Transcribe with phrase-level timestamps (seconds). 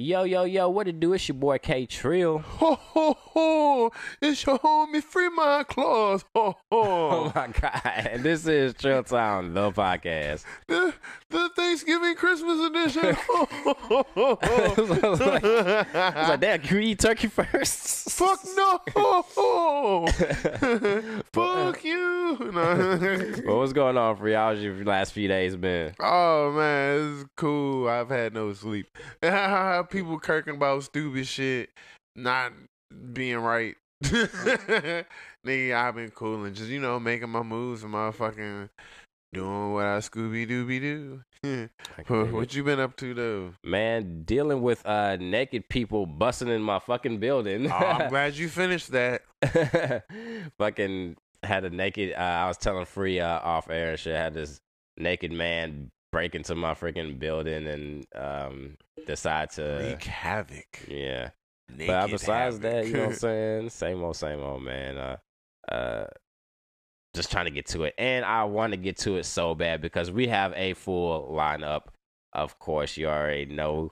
[0.00, 1.12] Yo, yo, yo, what it do?
[1.12, 2.38] It's your boy K Trill.
[2.38, 3.92] Ho ho Oh, ho!
[4.20, 6.24] It's your homie Free My Claws.
[6.34, 7.10] Ho oh, oh.
[7.10, 8.20] oh my god.
[8.20, 10.44] This is Trill Town, the podcast.
[10.66, 10.92] the,
[11.30, 13.14] the Thanksgiving Christmas edition.
[13.14, 14.38] Ho ho ho ho!
[14.42, 15.20] I was like, was
[16.28, 18.10] like, damn, can we eat turkey first?
[18.10, 18.80] Fuck no!
[18.96, 20.06] Ho ho!
[21.32, 22.50] Fuck you!
[22.52, 23.42] No.
[23.46, 24.54] Well, what's going on for y'all?
[24.54, 25.94] How's your last few days been?
[26.00, 27.88] Oh man, it's cool.
[27.88, 28.88] I've had no sleep.
[29.22, 31.70] People kirking about stupid shit,
[32.16, 32.52] not
[33.12, 33.76] being right.
[34.04, 38.68] Nigga, I've been cooling, just you know, making my moves and motherfucking
[39.32, 41.68] doing what I Scooby Dooby do.
[42.32, 43.52] what you been up to though?
[43.64, 47.70] Man, dealing with uh naked people busting in my fucking building.
[47.70, 49.22] Oh, I'm glad you finished that.
[50.58, 52.12] fucking had a naked.
[52.14, 54.16] Uh, I was telling Free uh, off air and shit.
[54.16, 54.60] Had this
[54.96, 60.86] naked man break into my freaking building and um decide to Wreak havoc.
[60.88, 61.30] yeah.
[61.70, 63.70] Naked but besides that, you know what I'm saying?
[63.70, 64.96] Same old, same old, man.
[64.96, 65.16] Uh,
[65.70, 66.06] uh,
[67.14, 69.80] just trying to get to it, and I want to get to it so bad
[69.80, 71.82] because we have a full lineup.
[72.32, 73.90] Of course, you already know.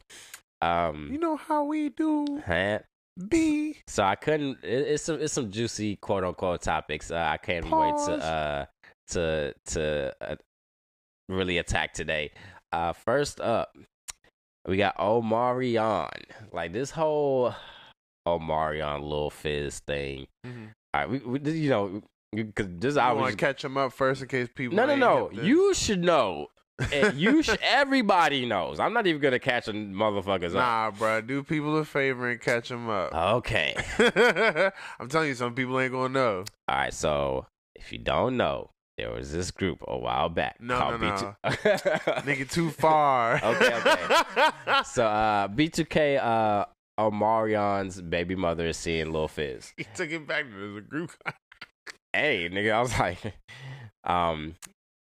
[0.62, 2.42] Um, you know how we do.
[2.46, 2.80] huh?
[3.28, 3.76] B.
[3.86, 4.58] So I couldn't.
[4.62, 7.10] It, it's some it's some juicy quote unquote topics.
[7.10, 8.66] Uh, I can't wait to uh
[9.08, 10.36] to to uh,
[11.28, 12.32] really attack today.
[12.72, 13.74] Uh, first up,
[14.66, 16.08] we got Omarion.
[16.52, 17.54] Like this whole
[18.26, 20.26] Omarion Lil Fizz thing.
[20.44, 20.70] Mhm.
[20.94, 23.92] All right, we, we you know because this I I want to catch them up
[23.92, 24.76] first in case people.
[24.76, 25.30] no no no.
[25.30, 26.48] You should know.
[27.14, 28.78] You sh- everybody knows.
[28.80, 30.54] I'm not even gonna catch a motherfuckers up.
[30.54, 31.20] Nah, bro.
[31.22, 33.14] Do people a favor and catch them up.
[33.14, 33.74] Okay.
[35.00, 36.44] I'm telling you, some people ain't gonna know.
[36.68, 40.56] All right, so if you don't know, there was this group a while back.
[40.60, 41.36] No, no, B2-
[42.24, 43.40] Nigga, too far.
[43.44, 44.82] Okay, okay.
[44.84, 46.64] so uh, B2K, uh,
[46.98, 49.74] Omarion's baby mother is seeing Lil Fizz.
[49.76, 51.12] he took it back to the group.
[52.12, 53.18] Hey, nigga, I was like,
[54.04, 54.54] um,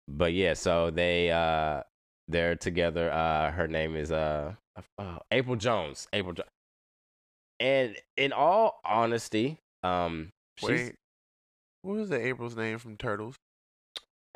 [0.09, 1.83] but yeah, so they uh,
[2.27, 3.09] they're together.
[3.09, 4.55] Uh, her name is uh,
[4.97, 6.07] uh April Jones.
[6.11, 6.49] April Jones.
[7.61, 10.95] And in all honesty, um, she's Wait,
[11.83, 13.35] what was the April's name from Turtles?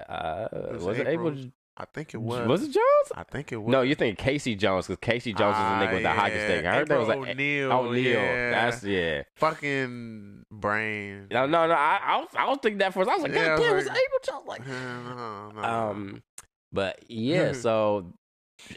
[0.10, 1.30] Uh, was was it April?
[1.32, 1.52] April.
[1.76, 2.48] I think it was.
[2.48, 3.12] Was it Jones?
[3.16, 3.72] I think it was.
[3.72, 6.36] No, you're thinking Casey Jones because Casey Jones is a nigga with the Ah, hockey
[6.40, 6.66] stick.
[6.66, 7.72] I heard that was like O'Neil.
[7.72, 8.04] O'Neal.
[8.12, 8.52] Yeah.
[8.52, 9.24] That's yeah.
[9.38, 11.28] fucking brain.
[11.32, 11.74] No, no, no.
[11.74, 13.10] I, I, was, I was thinking that first.
[13.10, 14.68] I was like, Yeah, God damn, was like- April Jones like?
[14.68, 15.64] no, no.
[15.64, 16.24] Um,
[16.72, 17.54] but yeah.
[17.64, 18.14] So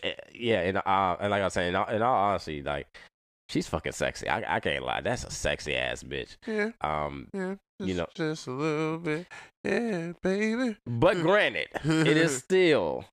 [0.02, 2.86] eh, yeah, and uh, and like I was saying, in all, in all honesty, like
[3.48, 4.28] she's fucking sexy.
[4.28, 5.00] I, I can't lie.
[5.00, 6.36] That's a sexy ass bitch.
[6.46, 7.54] yeah, Um, yeah.
[7.80, 9.26] Just, you know- just a little bit.
[9.64, 10.76] Yeah, baby.
[10.86, 13.04] but granted, it is still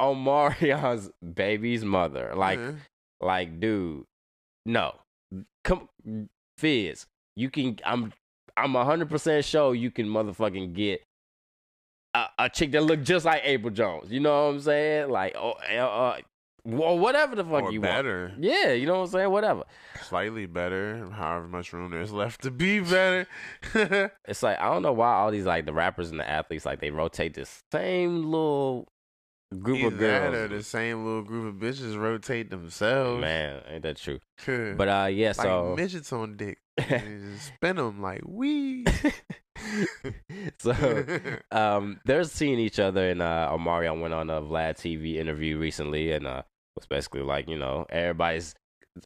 [0.00, 2.32] Omarion's baby's mother.
[2.34, 2.72] Like, Yeah.
[3.20, 4.04] like, dude,
[4.66, 4.94] no,
[5.64, 5.88] come,
[6.58, 7.78] Fizz, you can.
[7.84, 8.12] I'm,
[8.56, 11.02] I'm hundred percent sure you can motherfucking get
[12.14, 14.10] a, a chick that look just like April Jones.
[14.10, 15.10] You know what I'm saying?
[15.10, 16.18] Like, oh, uh,
[16.64, 17.92] wha- whatever the fuck or you want.
[17.92, 18.32] better.
[18.38, 19.30] Yeah, you know what I'm saying?
[19.30, 19.64] Whatever.
[20.02, 21.08] Slightly better.
[21.10, 23.26] However much room there's left to be better.
[24.26, 26.80] It's like I don't know why all these like the rappers and the athletes like
[26.80, 28.88] they rotate this same little
[29.58, 33.20] group Either of that or the same little group of bitches rotate themselves.
[33.20, 34.20] Man, ain't that true?
[34.76, 35.28] but uh, yeah.
[35.28, 36.58] like So midgets on dick.
[36.78, 38.84] Spin them like we.
[40.58, 41.04] so
[41.50, 46.12] um, they're seeing each other, and uh, Omarion went on a Vlad TV interview recently,
[46.12, 46.42] and uh,
[46.76, 48.54] was basically like, you know, everybody's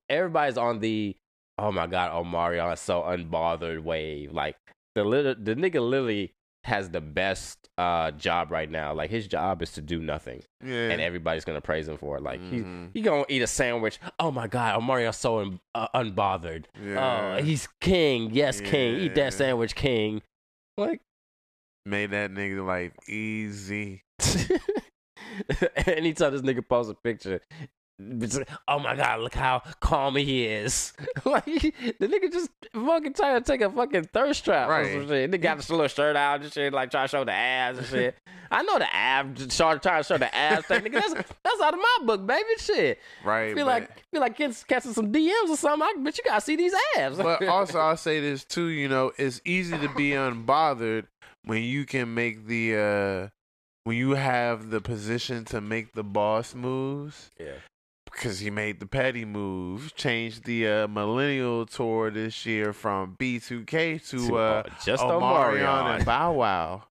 [0.08, 1.16] everybody's on the
[1.58, 4.32] oh my god, Omarion is so unbothered wave.
[4.32, 4.56] Like
[4.94, 6.32] the little the nigga Lily
[6.64, 8.94] has the best uh job right now.
[8.94, 10.88] Like his job is to do nothing, yeah.
[10.90, 12.22] and everybody's gonna praise him for it.
[12.22, 12.90] Like he Mhm.
[12.94, 13.98] he gonna eat a sandwich.
[14.18, 16.64] Oh my god, Omarion's so un- uh, unbothered.
[16.82, 17.36] yeah.
[17.38, 18.30] Oh, he's king.
[18.32, 18.96] Yes, king.
[19.00, 20.22] Eat that sandwich, king.
[20.76, 21.00] Like.
[21.86, 24.02] made that nigga life easy.
[25.86, 27.40] Anytime this nigga posts a picture,
[28.68, 30.92] oh my god, look how calm he is.
[31.24, 31.72] like the
[32.08, 35.08] nigga just fucking trying to take a fucking thirst trap or some Right.
[35.08, 35.30] shit.
[35.30, 37.86] Nigga got his little shirt out and shit, like trying to show the abs and
[37.86, 38.16] shit.
[38.50, 40.80] I know the abs, trying to show the abs thing.
[40.82, 42.42] Nigga, that's that's out of my book, baby.
[42.58, 42.98] Shit.
[43.24, 43.54] Right.
[43.54, 45.82] feel but- like feel like kids catching some DMs or something.
[45.82, 47.16] I bet you gotta see these abs.
[47.18, 51.06] but also I'll say this too, you know, it's easy to be unbothered
[51.44, 53.28] when you can make the uh
[53.84, 57.30] when you have the position to make the boss moves.
[57.38, 57.52] yeah.
[58.14, 64.08] Because he made the petty move, changed the uh, millennial tour this year from B2K
[64.10, 66.84] to, To, uh, uh, just Omarion and Bow Wow.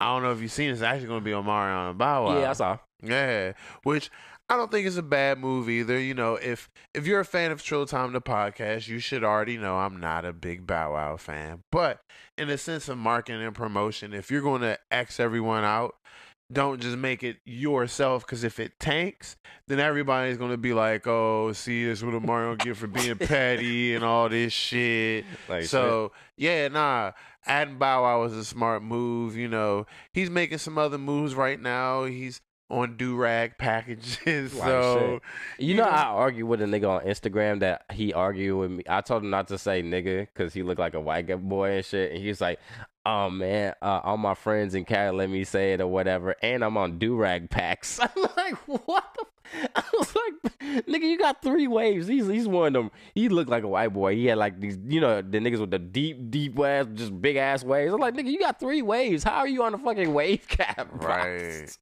[0.00, 0.74] I don't know if you've seen it.
[0.74, 2.40] It's actually going to be Omarion and Bow Wow.
[2.40, 2.78] Yeah, I saw.
[3.02, 3.52] Yeah,
[3.82, 4.10] which
[4.48, 5.98] I don't think it's a bad move either.
[5.98, 9.58] You know, if if you're a fan of Trill Time the podcast, you should already
[9.58, 11.62] know I'm not a big Bow Wow fan.
[11.70, 12.00] But
[12.38, 15.96] in a sense of marketing and promotion, if you're going to X everyone out,
[16.50, 18.24] don't just make it yourself.
[18.24, 19.36] Because if it tanks,
[19.66, 24.04] then everybody's to be like, "Oh, see, this what Mario get for being petty and
[24.04, 27.12] all this shit." Like, so yeah, nah.
[27.46, 29.36] Adding Bow Wow was a smart move.
[29.36, 32.04] You know, he's making some other moves right now.
[32.04, 32.40] He's
[32.70, 34.54] on do rag packages.
[34.58, 35.20] Like so
[35.58, 38.84] You know, I argue with a nigga on Instagram that he argued with me.
[38.88, 41.84] I told him not to say nigga because he looked like a white boy and
[41.84, 42.12] shit.
[42.12, 42.58] And he was like,
[43.06, 46.64] "Oh man, uh, all my friends in Cali let me say it or whatever." And
[46.64, 48.00] I'm on do rag packs.
[48.02, 49.04] I'm like, what?
[49.16, 52.90] the f-" I was like, "Nigga, you got three waves." He's he's one of them.
[53.14, 54.14] He looked like a white boy.
[54.14, 57.36] He had like these, you know, the niggas with the deep, deep ass, just big
[57.36, 57.92] ass waves.
[57.92, 59.24] I'm like, nigga, you got three waves.
[59.24, 60.90] How are you on a fucking wave cap?
[61.00, 61.78] bro?" Right.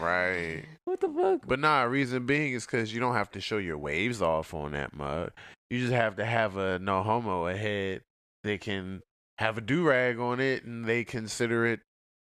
[0.00, 0.64] right.
[0.84, 1.46] What the fuck?
[1.46, 4.72] But nah, reason being is because you don't have to show your waves off on
[4.72, 5.32] that mug.
[5.70, 8.02] You just have to have a no homo ahead
[8.44, 9.02] that can
[9.38, 11.80] have a do rag on it and they consider it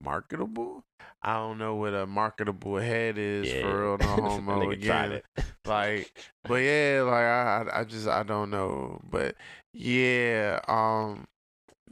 [0.04, 0.84] marketable.
[1.22, 3.62] I don't know what a marketable head is Yeah.
[3.62, 5.22] for real no homo again.
[5.66, 6.12] like
[6.44, 9.36] but yeah like I, I just i don't know but
[9.74, 11.26] yeah um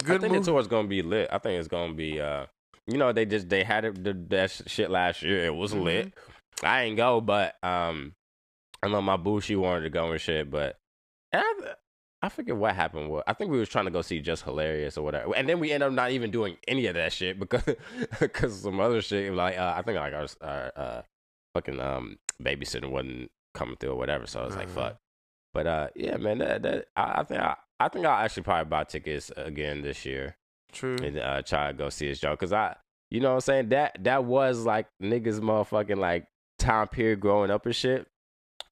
[0.04, 0.18] good.
[0.18, 0.46] I think move.
[0.46, 1.30] the tour's gonna be lit.
[1.32, 2.46] I think it's gonna be uh
[2.88, 5.44] you know, they just they had it the that sh- shit last year.
[5.44, 6.08] It was lit.
[6.10, 6.66] Mm-hmm.
[6.66, 8.14] I ain't go, but um
[8.84, 10.76] I know my boo she wanted to go and shit, but
[11.34, 11.54] I,
[12.26, 13.10] I forget what happened.
[13.12, 15.60] What I think we was trying to go see Just Hilarious or whatever, and then
[15.60, 17.64] we end up not even doing any of that shit because
[18.20, 21.02] because some other shit like uh, I think like our, our uh
[21.54, 24.26] fucking um babysitting wasn't coming through or whatever.
[24.26, 24.90] So I was like Uh-huh.
[24.90, 24.98] fuck.
[25.54, 28.70] But uh yeah, man, that that I, I think I, I think I'll actually probably
[28.70, 30.36] buy tickets again this year
[30.72, 32.36] true and uh, try to go see his show.
[32.36, 32.76] Cause I,
[33.12, 33.70] you know what I'm saying?
[33.70, 36.26] That that was like niggas motherfucking like
[36.58, 38.08] time period growing up and shit.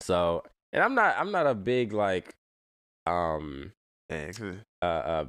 [0.02, 2.34] So, and I'm not I'm not a big like
[3.08, 3.72] um
[4.10, 4.32] yeah,
[4.82, 5.26] uh uh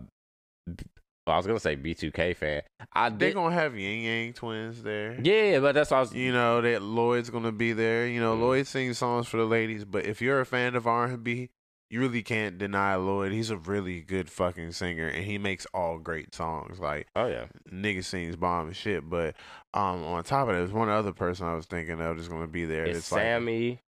[1.27, 2.63] well, I was gonna say B2K fan.
[2.93, 6.15] I they did, gonna have Ying Yang twins there yeah, but that's what I was.
[6.15, 8.41] you know that lloyd's gonna be there you know Mhm.
[8.41, 11.49] lloyd sings songs for the ladies but if you're a fan of r&b
[11.91, 15.99] you really can't deny lloyd he's a really good fucking singer and he makes all
[15.99, 19.35] great songs like Oh yeah, nigga sings bomb and shit but
[19.73, 22.47] um on top of that there's one other person i was thinking of that's gonna
[22.49, 23.81] be there it's It's like Sammy,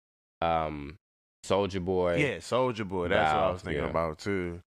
[0.40, 0.98] um,
[1.44, 2.17] Soulja Boy.
[2.17, 3.08] Yeah, Soulja Boy.
[3.08, 3.91] That's what I was thinking yeah.
[3.91, 4.61] about too.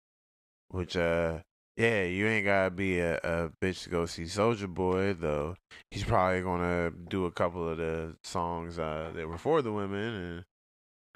[0.69, 1.39] Which uh
[1.75, 5.55] yeah, you ain't gotta be a, a bitch to go see Soulja Boy though.
[5.91, 10.13] He's probably gonna do a couple of the songs uh that were for the women
[10.13, 10.43] and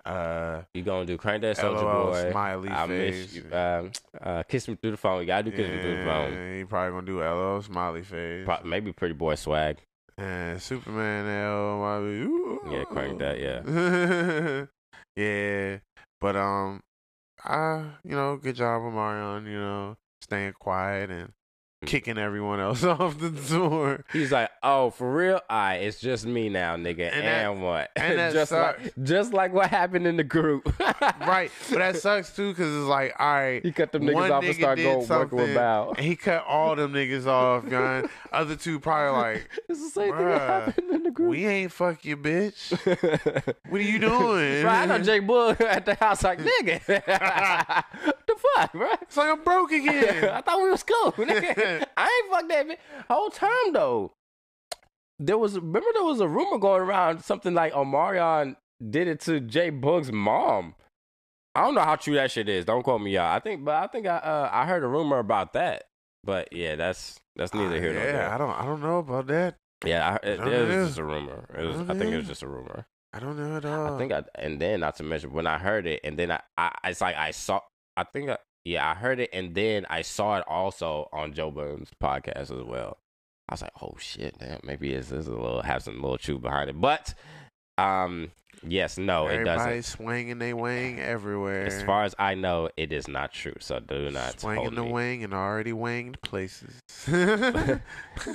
[0.06, 2.32] uh You gonna do Crank That Soulja Boy?
[2.32, 3.34] smiley I face.
[3.34, 3.56] miss you.
[3.56, 5.22] Um, uh, Kiss Me Through the Phone.
[5.22, 6.58] You gotta do Kiss Me Through the Phone.
[6.58, 8.46] He probably gonna do LO smiley face.
[8.46, 9.78] Pro- maybe Pretty Boy Swag.
[10.18, 12.72] And Superman L.
[12.72, 14.66] Yeah, crank that, yeah.
[15.16, 15.80] yeah.
[16.20, 16.82] But um
[17.44, 21.34] I you know, good job with Marion, you know, staying quiet and.
[21.86, 24.04] Kicking everyone else off the tour.
[24.14, 25.42] He's like, oh, for real?
[25.50, 27.12] Alright, it's just me now, nigga.
[27.12, 27.92] And And, that- what?
[27.96, 28.84] and that just sucks.
[28.84, 30.72] like, just like what happened in the group.
[30.80, 31.52] right.
[31.70, 34.54] But that sucks too, cause it's like, all right, He cut them niggas off and
[34.54, 35.94] nigga start going working with Bow.
[35.98, 38.10] and he cut all them niggas off, John.
[38.32, 41.32] Other two probably like, It's the same thing that happened in the group.
[41.32, 42.72] we ain't fuck you, bitch.
[43.70, 44.64] What are you doing?
[44.64, 46.86] Right, I know Jay Bull at the house like, nigga.
[46.86, 48.90] the fuck, bro?
[49.02, 50.30] It's like I'm broke again.
[50.30, 51.12] I thought we was cool.
[51.14, 51.71] nigga.
[51.98, 53.06] I ain't fuck that bitch.
[53.10, 54.14] Whole time though.
[55.20, 58.56] There was remember there was a rumor going around something like Omarion
[58.90, 60.76] did it to J-Boog's mom.
[61.54, 62.66] I don't know how true that shit is.
[62.66, 63.36] Don't quote me out.
[63.36, 65.84] I think, but I think I uh, I heard a rumor about that.
[66.24, 68.30] But yeah, that's that's neither here nor yeah, there.
[68.30, 69.58] I don't, I don't know about that.
[69.86, 71.46] Yeah, I, it, it was just a rumor.
[71.58, 72.86] It was, I think it was just a rumor.
[73.14, 73.96] I don't know at all.
[73.96, 76.42] I think I and then not to mention when I heard it and then I,
[76.58, 77.60] I it's like I saw
[77.98, 81.52] I think I, yeah I heard it and then I saw it also on Joe
[81.52, 82.98] Budden's podcast as well.
[83.50, 86.42] I was like, oh shit, damn, maybe this it's a little have some little truth
[86.42, 87.14] behind it, but
[87.78, 88.32] um
[88.64, 89.84] yes, no, it doesn't.
[89.84, 91.66] swinging they wing everywhere.
[91.66, 93.56] As far as I know, it is not true.
[93.60, 94.92] So do not swinging the me.
[94.92, 96.82] wing and already winged places.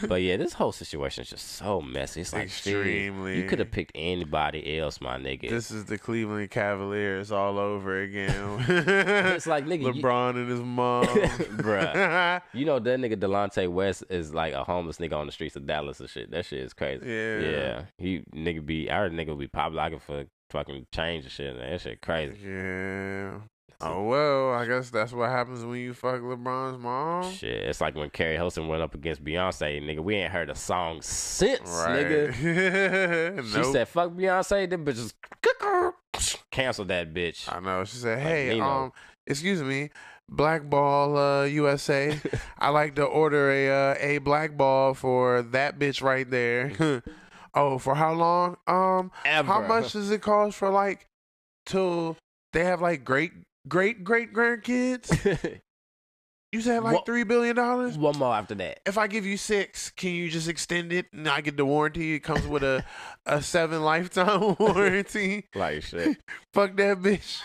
[0.09, 2.23] But yeah, this whole situation is just so messy.
[2.23, 3.41] It's like, Extremely.
[3.41, 5.49] you could have picked anybody else, my nigga.
[5.49, 8.65] This is the Cleveland Cavaliers all over again.
[8.69, 12.43] it's like nigga, you- LeBron and his mom, Bruh.
[12.53, 15.67] You know that nigga Delonte West is like a homeless nigga on the streets of
[15.67, 16.31] Dallas and shit.
[16.31, 17.07] That shit is crazy.
[17.07, 17.39] Yeah.
[17.39, 17.83] Yeah.
[17.99, 20.16] He nigga be our nigga be pop locking for
[20.57, 21.57] fucking change and shit.
[21.57, 21.71] Man.
[21.71, 22.37] That shit crazy.
[22.45, 23.39] Yeah.
[23.79, 27.31] Oh well, I guess that's what happens when you fuck LeBron's mom.
[27.31, 27.65] Shit.
[27.65, 30.01] It's like when Keri Hilson went up against Beyonce, nigga.
[30.01, 32.07] We ain't heard a song since, Right.
[32.07, 33.45] nigga.
[33.55, 35.13] She said, fuck Beyonce, them bitches
[36.51, 37.53] canceled that bitch.
[37.55, 37.85] I know.
[37.85, 38.65] She said, "Hey, Nino.
[38.65, 38.93] um,
[39.27, 39.91] excuse me,
[40.27, 42.19] Blackball uh, USA.
[42.59, 47.03] I like to order a uh, a black ball for that bitch right there.
[47.57, 48.57] Oh, for how long?
[48.69, 49.47] Um, Ever.
[49.53, 51.07] how much does it cost for like
[51.65, 52.17] till
[52.53, 53.33] they have like great
[53.69, 55.61] great great grandkids?
[56.53, 57.99] You said like What- three billion dollars.
[57.99, 58.79] One more after that.
[58.87, 62.15] If I give you six, can you just extend it and I get the warranty?
[62.15, 62.83] It comes with a
[63.27, 65.45] a seven lifetime warranty.
[65.55, 66.17] Like shit.
[66.55, 67.41] Fuck that bitch.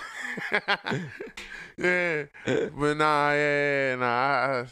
[1.77, 4.05] yeah, but nah, yeah, nah.
[4.05, 4.65] I,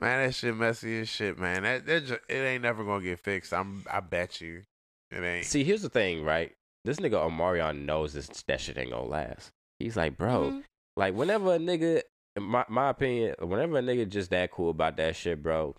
[0.00, 1.62] man, that shit messy as shit, man.
[1.62, 3.54] That that it ain't never gonna get fixed.
[3.54, 4.62] I'm, I bet you,
[5.10, 5.44] it ain't.
[5.46, 6.52] See, here's the thing, right?
[6.84, 9.50] This nigga Omarion knows this that shit ain't gonna last.
[9.78, 10.64] He's like, bro, Mhm.
[10.96, 12.02] like whenever a nigga,
[12.38, 15.74] my my opinion, whenever a nigga just that cool about that shit, bro,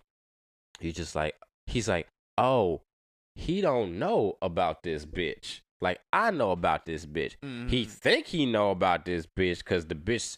[0.79, 2.07] he's just like, he's like,
[2.37, 2.81] oh,
[3.35, 5.61] he don't know about this bitch.
[5.79, 7.35] Like I know about this bitch.
[7.69, 7.89] He Mhm.
[7.89, 10.37] think he know about this bitch because the bitch,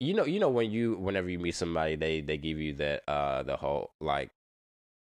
[0.00, 3.02] you know, you know when you whenever you meet somebody, they they give you that
[3.08, 4.30] uh the whole like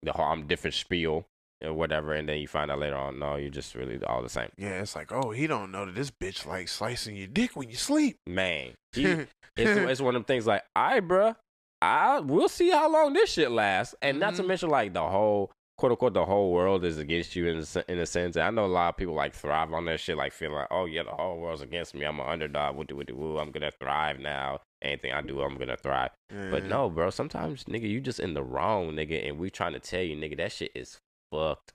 [0.04, 1.26] the whole I'm different spiel
[1.64, 4.30] or whatever, and then you find out later on, no, you're just really all the
[4.30, 4.50] same.
[4.58, 7.70] yeah, it's like, oh, he don't know that this bitch like slicing your dick when
[7.70, 8.18] you sleep.
[8.28, 9.28] Man, he, it's
[9.58, 11.36] it's one of them things like, all right, bruh,
[11.82, 14.48] I we'll see how long this shit lasts, and not to Mhm.
[14.48, 17.98] mention like the whole quote unquote the whole world is against you in a, in
[17.98, 18.36] a sense.
[18.36, 20.68] And I know a lot of people like thrive on that shit, like feeling like,
[20.70, 22.06] oh yeah, the whole world's against me.
[22.06, 22.76] I'm an underdog.
[22.76, 23.38] Woo woo woo.
[23.40, 24.60] I'm gonna thrive now.
[24.84, 26.12] Anything I do, I'm gonna thrive.
[26.30, 27.10] But no, bro.
[27.10, 30.38] Sometimes, nigga, you just in the wrong, nigga, and we trying to tell you, nigga,
[30.38, 30.98] that shit is
[31.32, 31.74] fucked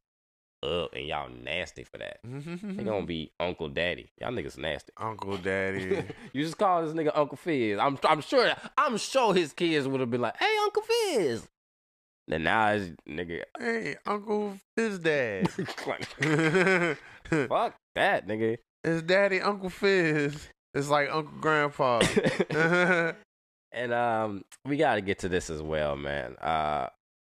[0.62, 2.18] up, and y'all nasty for that.
[2.24, 4.10] They gonna be Uncle Daddy.
[4.20, 4.92] Y'all niggas nasty.
[4.96, 6.02] Uncle Daddy.
[6.32, 7.78] you just call this nigga Uncle Fizz.
[7.78, 11.48] I'm I'm sure I'm sure his kids would have been like, "Hey, Uncle Fizz."
[12.28, 15.48] Then now it's nigga, hey, Uncle Fizz Dad.
[15.50, 16.00] fuck
[17.94, 18.58] that nigga.
[18.82, 20.48] It's Daddy, Uncle Fizz.
[20.74, 22.00] It's like Uncle Grandpa.
[23.72, 26.34] and um, we got to get to this as well, man.
[26.36, 26.88] Uh,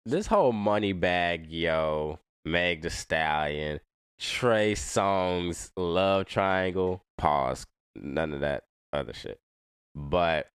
[0.09, 3.81] this whole money bag, yo, Meg the Stallion,
[4.19, 7.05] Trey Songz, Love Triangle.
[7.19, 7.67] Pause.
[7.95, 9.39] None of that other shit.
[9.95, 10.47] But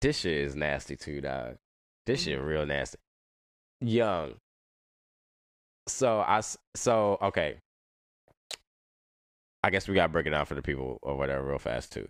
[0.00, 1.56] this shit is nasty too, dog.
[2.06, 2.46] This shit mm-hmm.
[2.46, 2.98] real nasty.
[3.80, 4.34] Young.
[5.86, 6.40] So I
[6.74, 7.58] so okay.
[9.64, 12.08] I guess we gotta break it down for the people or whatever real fast too.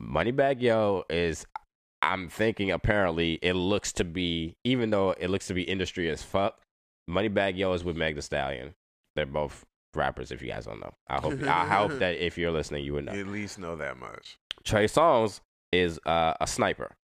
[0.00, 1.46] Moneybagg Yo is
[2.02, 6.22] I'm thinking apparently it looks to be even though it looks to be industry as
[6.22, 6.60] fuck,
[7.10, 8.74] Moneybagg Yo is with Meg the Stallion.
[9.16, 9.64] They're both
[9.94, 10.94] rappers if you guys don't know.
[11.08, 13.12] I hope I hope that if you're listening you would know.
[13.12, 14.38] You at least know that much.
[14.64, 15.40] Trey Songz
[15.72, 16.96] is uh, a sniper.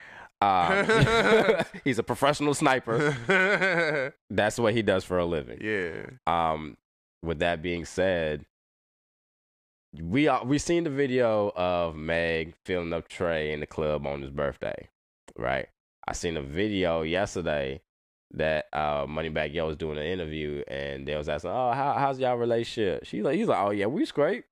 [0.41, 0.85] Um,
[1.85, 4.13] he's a professional sniper.
[4.31, 5.59] That's what he does for a living.
[5.61, 6.03] yeah.
[6.27, 6.77] Um,
[7.23, 8.45] with that being said,
[10.01, 14.23] we are we seen the video of Meg filling up Trey in the club on
[14.23, 14.89] his birthday,
[15.37, 15.69] right?
[16.09, 17.83] I seen a video yesterday
[18.35, 22.19] that uh Moneybagg Yo was doing an interview and they was asking, "Oh, how, how's
[22.19, 24.45] y'all relationship?" She's like, "He's like, oh yeah, we great."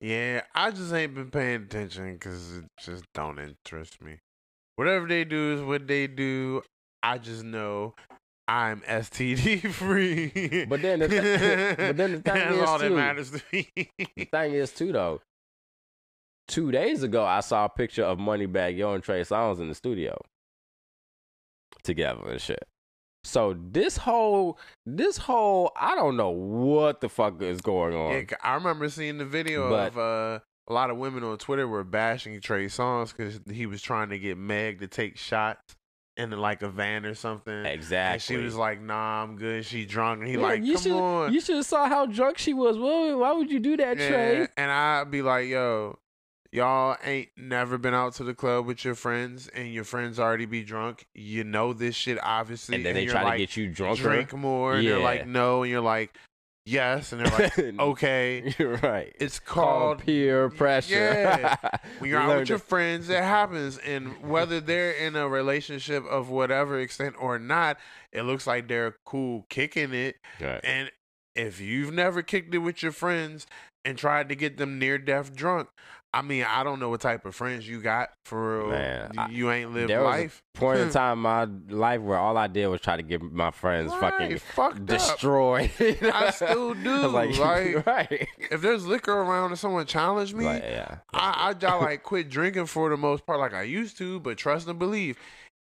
[0.00, 4.18] Yeah, I just ain't been paying attention because it just don't interest me.
[4.76, 6.62] Whatever they do is what they do.
[7.02, 7.94] I just know
[8.46, 10.66] I'm STD free.
[10.66, 13.40] But then the th- but then the thing That's is, all that too- matters to
[13.52, 13.68] me.
[14.16, 15.20] The thing is too though.
[16.46, 19.74] Two days ago, I saw a picture of Moneybagg Yo and Trey Songz in the
[19.74, 20.20] studio
[21.82, 22.62] together and shit.
[23.24, 28.12] So this whole, this whole, I don't know what the fuck is going on.
[28.12, 31.66] Yeah, I remember seeing the video But- of uh, a lot of women on Twitter
[31.66, 35.74] were bashing Trey Songz because he was trying to get Meg to take shots
[36.16, 37.64] in like a van or something.
[37.66, 38.12] exactly.
[38.14, 40.82] And she was like, "Nah, I'm good." She drunk, and he Yeah, like, you "Come
[40.82, 42.78] should, on." You should have saw how drunk she was.
[42.78, 44.46] Well, why would you do that, Trey?
[44.56, 45.98] And I'd be like, yo,
[46.52, 50.46] y'all ain't never been out to the club with your friends, and your friends already
[50.46, 51.06] be drunk.
[51.14, 52.76] You know this shit, obviously.
[52.76, 53.98] And then they you're try like, to get you drunk.
[53.98, 56.14] drink more, and they're like, no, and you're like,
[56.64, 58.54] yes, and they're like, okay.
[58.58, 59.14] You're right.
[59.18, 60.94] It's Called called peer pressure.
[60.94, 61.56] Yeah.
[61.98, 66.28] when you're out with your friends, it happens, and whether they're in a relationship of
[66.28, 67.78] whatever extent or not,
[68.12, 70.16] it looks like they're cool kicking it.
[70.40, 70.60] Right.
[70.62, 70.90] And
[71.34, 73.46] if you've never kicked it with your friends
[73.84, 75.68] and tried to get them near death drunk,
[76.12, 78.68] I mean, I don't know what type of friends you got for real.
[78.70, 80.42] Man, You- I- you ain't lived there was a life.
[80.54, 81.44] Point in time in my
[81.76, 84.86] life where all I did was try to get my friends fucking Right, fucked up.
[84.86, 85.72] destroyed.
[85.80, 87.08] I still do.
[87.08, 88.28] like, like, right.
[88.38, 90.98] if there's liquor around and someone challenged me, Like, yeah.
[91.12, 94.20] I, I just like quit drinking for the most part, like I used to.
[94.20, 95.18] But trust and believe,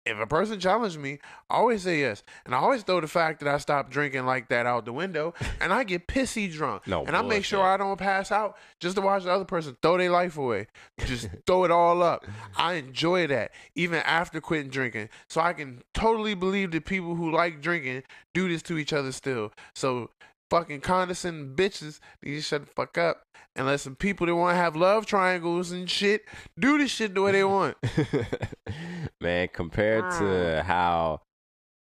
[0.06, 2.24] if a person challenged me, I always say yes.
[2.46, 5.34] And I always throw the fact that I stopped drinking like that out the window
[5.62, 6.88] and I get pissy drunk.
[6.88, 7.62] No and I make sure.
[7.62, 10.68] I don't pass out just to watch the other person throw their life away.
[11.06, 12.26] Just throw it all up.
[12.58, 15.10] I enjoy that even after quitting drinking.
[15.30, 18.04] So I can totally believe that people who like drinking
[18.34, 19.52] do this to each other still.
[19.76, 20.10] So
[20.50, 23.24] fucking condescending bitches need to shut the fuck up
[23.56, 26.26] and let some people that want to have love triangles and shit
[26.58, 27.78] do this shit the way they want.
[29.22, 30.18] Man, compared Mm.
[30.20, 31.22] to how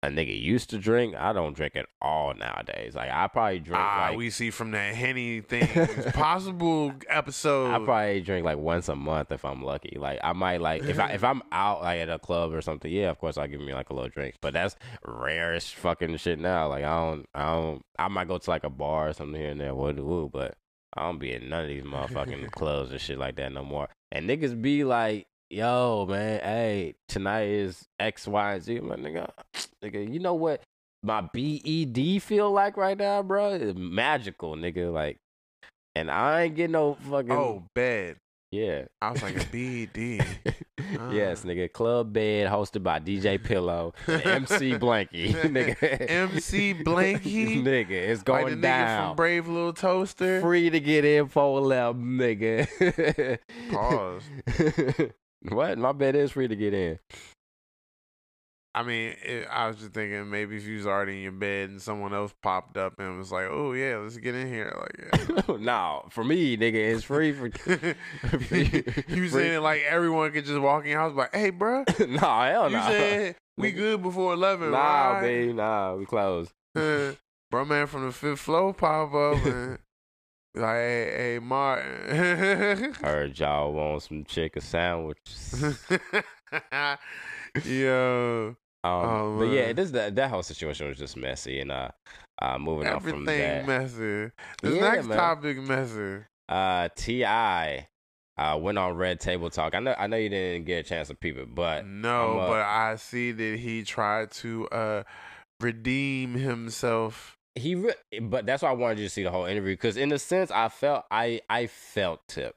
[0.02, 2.94] a nigga used to drink, I don't drink at all nowadays.
[2.94, 5.66] Like I probably drink Ah, like we see from that Henny thing,
[6.12, 7.70] possible episode.
[7.74, 9.96] I probably drink like once a month if I'm lucky.
[9.98, 12.90] Like I might like if I if I'm out like at a club or something,
[12.92, 14.36] yeah, of course I'll give me like a little drink.
[14.40, 16.68] But that's rarest fucking shit now.
[16.68, 19.50] Like I don't I don't I might go to like a bar or something here
[19.50, 20.54] and there, woo woo, but
[20.96, 23.88] I don't be in none of these motherfucking clubs or shit like that no more.
[24.12, 28.80] And niggas be like, yo, man, hey, tonight is X, Y, and Z.
[28.80, 29.30] Like, nigga,
[29.84, 30.62] nigga, you know what
[31.02, 33.54] my BED feel like right now, bro?
[33.54, 34.92] It's magical, nigga.
[34.92, 35.18] Like,
[35.94, 37.32] and I ain't getting no fucking.
[37.32, 38.16] oh, bed.
[38.50, 38.84] yeah.
[39.00, 40.24] I was like a BD.
[41.12, 41.48] yes, Ah.
[41.48, 41.72] nigga.
[41.72, 45.32] Club Bed hosted by DJ Pillow MC Blanky.
[45.34, 46.08] nigga.
[46.10, 47.62] MC Blanky?
[47.62, 49.08] nigga, it's like going the nigga down.
[49.10, 50.40] from Brave Little Toaster.
[50.40, 53.38] Free to get info left, nigga.
[53.70, 54.22] Pause.
[55.42, 55.78] What?
[55.78, 56.98] My bed is free to get in.
[58.74, 61.70] I mean, it, I was just thinking maybe if you was already in your bed
[61.70, 65.48] and someone else popped up and was like, "Oh yeah, let's get in here." Like,
[65.60, 67.50] no, for me, nigga, it's free for.
[67.66, 67.94] yeah.
[69.08, 72.18] you saying it like everyone could just walk in your house like, "Hey, bro, no,
[72.18, 72.82] hell you no.
[72.88, 76.52] said we good before 11, Nah, right?" baby, nah, we closed.
[76.74, 79.82] bro, man from the fifth floor pop up and be
[80.58, 85.64] like, "Hey, hey, Martin." Heard y'all want some chicken sandwiches.
[87.64, 91.88] Yo, Um, Oh, but yeah, this that that whole situation was just messy, and uh,
[92.40, 94.30] uh moving on from everything that, messy.
[94.62, 95.18] The Yeah, next man.
[95.18, 96.24] topic messy.
[96.48, 97.88] uh, T.I.
[98.36, 99.74] uh went on Red Table Talk.
[99.74, 102.46] I know I know you didn't get a chance to peep it, but No, uh,
[102.48, 105.02] but I see that he tried to uh
[105.60, 107.37] redeem himself.
[107.58, 110.10] He re- but that's why I wanted you to see the whole interview because in
[110.12, 112.54] a sense I felt I I felt Tip.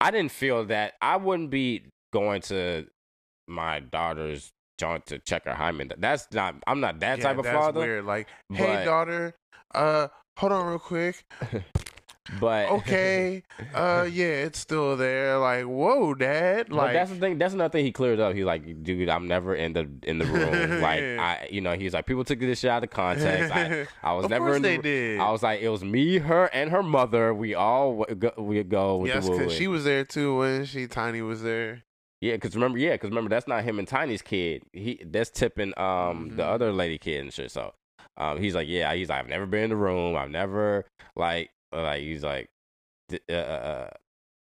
[0.00, 2.86] I didn't feel that I wouldn't be going to
[3.48, 5.90] my daughter's joint to check her hymen.
[5.98, 7.80] That's not I'm not that Yeah, type of that's father.
[7.80, 8.04] weird.
[8.04, 9.34] Like, hey but- daughter,
[9.74, 11.24] uh, hold on real quick.
[12.28, 13.42] But Okay,
[13.74, 15.38] uh, yeah, it's still there.
[15.38, 16.66] Like, whoa, dad.
[16.68, 17.38] But Like, that's the thing.
[17.38, 18.34] That's another thing he cleared up.
[18.34, 20.80] He's like, dude, I'm never in the in the room.
[20.80, 23.52] like, I, you know, he's like, people took this shit out of context.
[23.54, 24.82] I, I was of never in they the.
[24.82, 25.20] did.
[25.20, 27.32] I was like, it was me, her, and her mother.
[27.32, 30.86] We all w- go, we go with yes, because she was there too when she
[30.86, 31.84] Tiny was there.
[32.20, 34.62] Yeah, because remember, yeah, because remember, that's not him and Tiny's kid.
[34.72, 36.48] He that's tipping um the Mhm.
[36.54, 37.50] other lady kid and shit.
[37.50, 37.74] So,
[38.16, 40.16] um, he's like, yeah, he's like, I've never been in the room.
[40.16, 41.50] I've never like
[41.82, 42.48] like he's like,
[43.30, 43.90] uh, uh,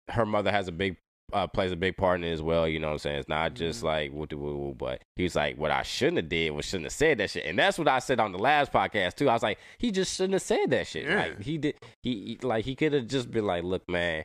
[0.10, 0.98] her mother has a big
[1.34, 2.66] uh, plays a big part in it as well.
[2.68, 3.20] You know what I'm saying?
[3.20, 3.86] It's not just Mhm.
[3.86, 6.94] like woo woo woo, but he's like, what I shouldn't have did was shouldn't have
[6.94, 9.30] said that shit, and that's what I said on the last podcast too.
[9.30, 11.06] I was like, he just shouldn't have said that shit.
[11.06, 11.16] Yeah.
[11.26, 14.24] Like he did, he he- like he could have just been like, look, man.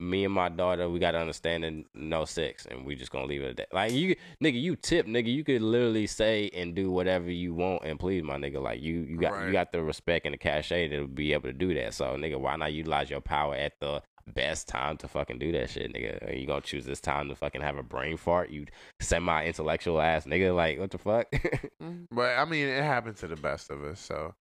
[0.00, 3.26] Me and my daughter, we got to understand and no sex, and we just gonna
[3.26, 3.74] leave it at that.
[3.74, 5.26] Like you, nigga, you tip, nigga.
[5.32, 8.62] You could literally say and do whatever you want and please, my nigga.
[8.62, 9.46] Like you, you got Right.
[9.46, 11.94] you got the respect and the cachet to be able to do that.
[11.94, 14.00] So, nigga, why not utilize your power at the
[14.34, 16.28] best time to fucking do that shit, nigga?
[16.30, 18.50] Are you gonna choose this time to fucking have a brain fart?
[18.50, 18.66] You
[19.00, 20.54] semi intellectual ass nigga.
[20.54, 21.26] Like what the fuck?
[22.12, 24.34] But I mean, it happened to the best of us, so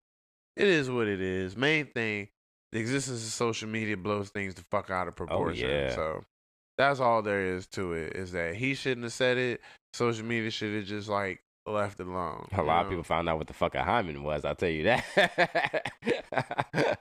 [0.56, 1.56] it is what it is.
[1.58, 2.28] Main thing,
[2.72, 5.70] the existence of social media blows things the fuck out of oh, proportion.
[5.70, 5.96] Oh, yeah.
[5.96, 6.24] So
[6.78, 8.16] that's all there is to it.
[8.16, 9.62] Is that he shouldn't have said it.
[9.94, 12.48] Social media should have just like left it alone.
[12.54, 14.46] A you lot of people found out what the fuck a hymen was.
[14.46, 15.92] I'll tell you that.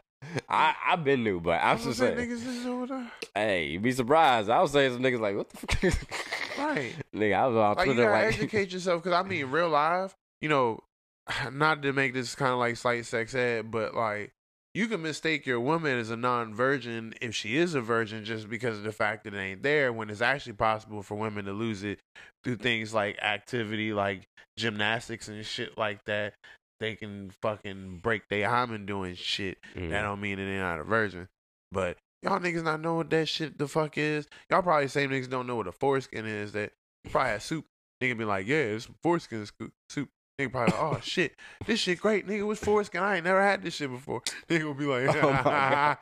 [0.48, 2.16] I I've been new, but I'm just saying.
[2.16, 3.12] niggas is over there.
[3.34, 4.50] Hey, you'd be surprised.
[4.50, 6.58] I was saying some niggas like, what the fuck?
[6.58, 6.94] Right.
[7.14, 9.68] Nigga, I was on Like you Twitter gotta like, educate yourself because I mean, real
[9.68, 10.14] life.
[10.40, 10.80] You know,
[11.52, 14.32] not to make this kind of like slight sex ed, but like
[14.76, 18.76] you can mistake your woman as a non-virgin if she is a virgin just because
[18.76, 19.90] of the fact that it ain't there.
[19.90, 21.98] When it's actually possible for women to lose it
[22.44, 26.34] through things like activity, like gymnastics and shit like that.
[26.78, 29.56] They can fucking break their hymen doing shit.
[29.74, 29.88] Mm.
[29.88, 31.26] That don't mean that they're not a virgin.
[31.72, 34.28] But y'all niggas not know what that shit the fuck is.
[34.50, 36.52] Y'all probably same niggas don't know what a foreskin is.
[36.52, 37.64] That you probably had soup.
[38.02, 39.46] Nigga be like, yeah, it's foreskin
[39.88, 40.10] soup.
[40.38, 41.32] Nigga probably like, oh shit,
[41.64, 42.26] this shit great.
[42.26, 43.02] Nigga was foreskin.
[43.02, 44.20] I ain't never had this shit before.
[44.50, 45.96] Nigga will be like, Oh my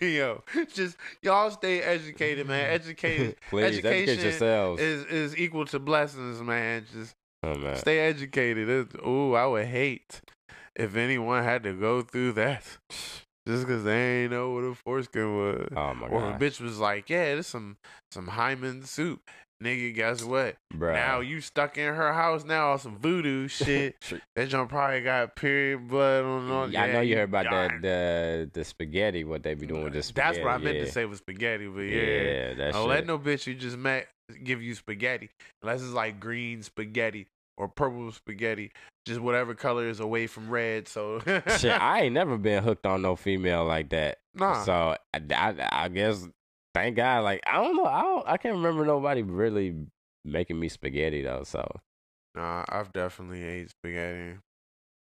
[0.00, 2.70] Yo, just y'all stay educated, man.
[2.70, 3.34] Educated.
[3.50, 4.80] Please educate education yourselves.
[4.80, 6.86] is is equal to blessings, man.
[6.92, 7.74] Just oh man.
[7.78, 8.68] stay educated.
[8.68, 10.20] It, ooh, I would hate
[10.76, 12.62] if anyone had to go through that
[13.48, 15.68] just because they ain't know what a foreskin was.
[15.74, 16.12] Oh my god.
[16.12, 17.76] or a bitch was like, "Yeah, this some
[18.12, 19.20] some hymen soup."
[19.62, 20.56] Nigga, guess what?
[20.74, 20.92] Bruh.
[20.92, 23.96] Now you stuck in her house now on some voodoo shit.
[24.34, 26.50] That joint probably got period blood on.
[26.50, 29.24] on Yeah, I know you heard about that the the spaghetti.
[29.24, 30.10] What they be doing with this?
[30.10, 30.84] That's what I meant yeah.
[30.84, 32.00] to say was spaghetti, but yeah.
[32.02, 32.88] Yeah, that Don't shit.
[32.88, 34.08] let no bitch you just met
[34.42, 35.30] give you spaghetti
[35.62, 38.70] unless it's like green spaghetti or purple spaghetti,
[39.06, 40.88] just whatever color is away from red.
[40.88, 41.20] So
[41.58, 44.18] shit, I ain't never been hooked on no female like that.
[44.34, 46.28] nah, So I, I, I guess
[46.76, 47.24] thank God.
[47.24, 47.86] Like I don't know.
[47.86, 48.28] I don't.
[48.28, 49.74] I can't remember nobody really
[50.24, 51.42] making me spaghetti though.
[51.44, 51.66] So
[52.34, 54.38] nah, I've definitely ate spaghetti.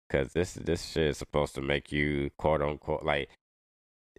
[0.08, 3.28] because this this shit is supposed to make you quote unquote like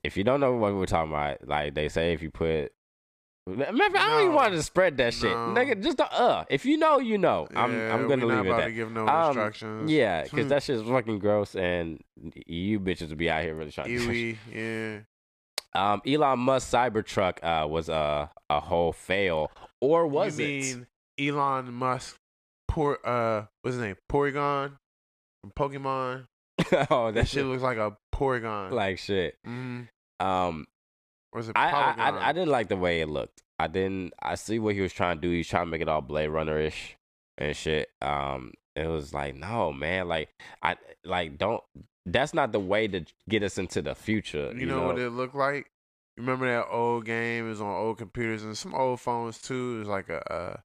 [0.03, 2.71] if you don't know what we're talking about, like they say if you put.
[3.47, 5.53] Maybe I don't even want to spread that shit, No.
[5.55, 5.81] nigga.
[5.83, 6.45] Just the uh.
[6.47, 7.47] If you know, you know.
[7.55, 9.91] I'm Yeah, I'm we gonna not leave it about at to give no Um, instructions.
[9.91, 10.49] Yeah, because Hmm.
[10.49, 11.99] that shit's fucking gross, and
[12.45, 14.37] you bitches will be out here really trying to.
[14.51, 14.99] Yeah.
[15.73, 20.49] Um, Elon Musk Cybertruck uh, was a a whole fail, or was you it?
[20.49, 20.87] mean
[21.19, 22.17] Elon Musk?
[22.67, 23.95] Poor, uh, what's his name?
[24.11, 24.73] Porygon
[25.41, 26.25] from Pokemon.
[26.89, 28.71] oh, That that shit looks like a Porygon.
[28.71, 29.35] like shit.
[29.47, 29.87] mm
[30.19, 30.67] Um,
[31.33, 33.41] or is it I, I I I didn't like the way it looked.
[33.59, 34.13] I didn't.
[34.21, 35.29] I see what he was trying to do.
[35.31, 36.97] He's trying to make it all Blade Runner ish
[37.37, 37.89] and shit.
[38.01, 40.29] Um, it was like no man, like
[40.61, 41.61] I like don't.
[42.05, 44.51] That's not the way to get us into the future.
[44.55, 45.69] You, know, what it looked like?
[46.17, 47.45] Remember that old game?
[47.45, 49.75] It was on old computers and some old phones too.
[49.75, 50.61] It was like a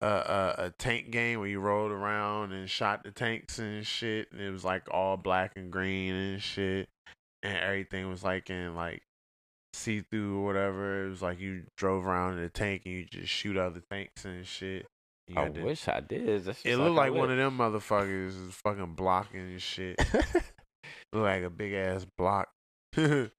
[0.00, 3.86] a a, a, a tank game where you rolled around and shot the tanks and
[3.86, 6.88] shit, and it was like all black and green and shit,
[7.42, 9.02] and everything was like in like
[9.72, 11.06] see through or whatever.
[11.06, 14.24] It was like you drove around in a tank and you just shoot other tanks
[14.24, 14.86] and shit.
[15.36, 16.46] I wish I did.
[16.64, 19.96] It looked like one of them motherfuckers is fucking blocking and shit.
[21.12, 22.48] Look like a big ass block.
[22.94, 23.30] but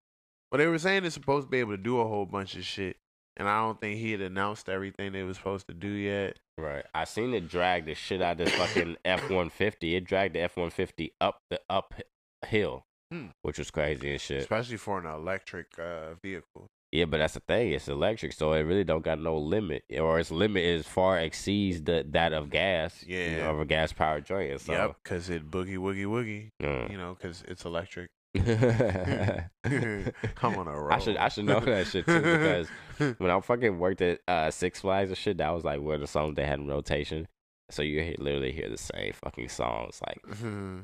[0.51, 2.97] they were saying it's supposed to be able to do a whole bunch of shit.
[3.38, 6.38] And I don't think he had announced everything they was supposed to do yet.
[6.58, 6.86] Right.
[6.93, 9.95] I seen it drag the shit out of this fucking F one fifty.
[9.95, 13.27] It dragged the F one fifty up the uphill, Hmm.
[13.41, 14.41] which was crazy and shit.
[14.41, 16.67] Especially for an electric uh, vehicle.
[16.91, 17.71] Yeah, but that's the thing.
[17.71, 21.82] It's electric, so it really don't got no limit, or its limit is far exceeds
[21.84, 23.01] the that of gas.
[23.08, 23.38] you Yeah.
[23.38, 24.60] know, of a gas powered joint.
[24.60, 26.49] So, Yep, because it boogie woogie woogie.
[26.62, 26.91] mm.
[26.91, 28.10] You know, because it's electric.
[28.36, 29.49] I'm
[30.58, 30.91] on a roll.
[30.93, 32.67] I should I should know that shit too because
[33.19, 36.08] when I fucking worked at uh, Six Flags and shit, that was like where the
[36.08, 37.27] songs they had in rotation.
[37.69, 40.21] So you hear, literally hear the same fucking songs like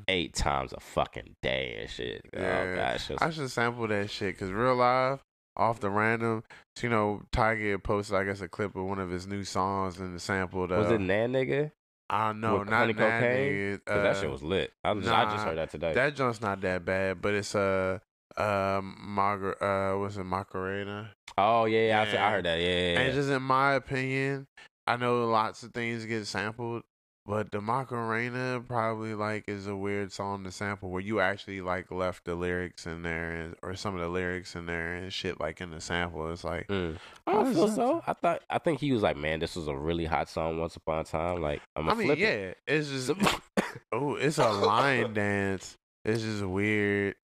[0.08, 2.22] eight times a fucking day and shit.
[2.34, 2.76] Oh Yeah.
[2.76, 5.20] gosh, I should sample that shit because real live,
[5.58, 6.44] off the random,
[6.76, 9.98] So, you know, Tyga posted, I guess, a clip of one of his new songs
[9.98, 10.66] and the sample.
[10.66, 11.72] The, was it Nan nigga?
[12.10, 12.96] I don't know, with not Cocaine?
[12.96, 13.80] nigga.
[13.84, 14.72] 'Cause that uh, shit was lit.
[14.82, 15.92] I, just, I just heard that today.
[15.92, 17.98] That joint's not that bad, but it's uh,
[18.36, 21.10] uh, Margaret, uh, what's it, Macarena?
[21.36, 22.60] oh yeah, yeah, I see- I, heard that.
[22.60, 24.46] Yeah, yeah, And just in my opinion,
[24.86, 26.82] I know lots of things get sampled,
[27.28, 31.90] but the Macarena probably like is a weird song to sample where you actually like
[31.90, 35.38] left the lyrics in there and, or some of the lyrics in there and shit
[35.38, 36.32] like in the sample.
[36.32, 36.96] It's like Mm.
[37.26, 38.02] I don't feel so.
[38.06, 40.74] I thought I think he was like, man, this was a really hot song once
[40.76, 41.42] upon a time.
[41.42, 42.58] Like I'm I mean, flip yeah, it.
[42.66, 43.10] it's just
[43.92, 45.76] oh, it's a line dance.
[46.06, 47.14] It's just weird.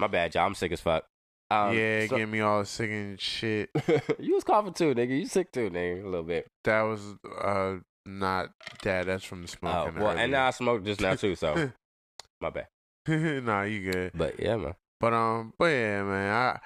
[0.00, 0.46] My bad, y'all.
[0.46, 1.04] I'm sick as fuck.
[1.52, 3.70] Um, yeah, so- get me all sick and shit.
[4.18, 5.16] you was coughing too, nigga.
[5.20, 6.02] You sick too, nigga.
[6.02, 6.48] A little bit.
[6.64, 7.00] That was
[7.40, 8.50] uh not
[8.82, 9.06] that.
[9.06, 10.00] That's from the Oh, smoking.
[10.02, 11.70] well, and now I smoked just now too, so
[12.40, 12.66] my bad.
[13.44, 14.12] nah, you good.
[14.14, 14.74] But yeah, man.
[15.00, 16.58] But um, but yeah, man, I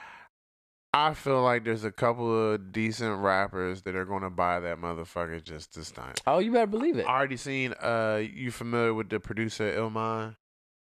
[0.95, 5.43] I feel like there's a couple of decent rappers that are gonna buy that motherfucker
[5.43, 6.15] just this time.
[6.27, 7.07] Oh, you better believe it.
[7.07, 7.75] I already seen.
[7.81, 10.37] Uh, you familiar with the producer Illmind?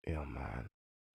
[0.07, 0.67] Yeah, man.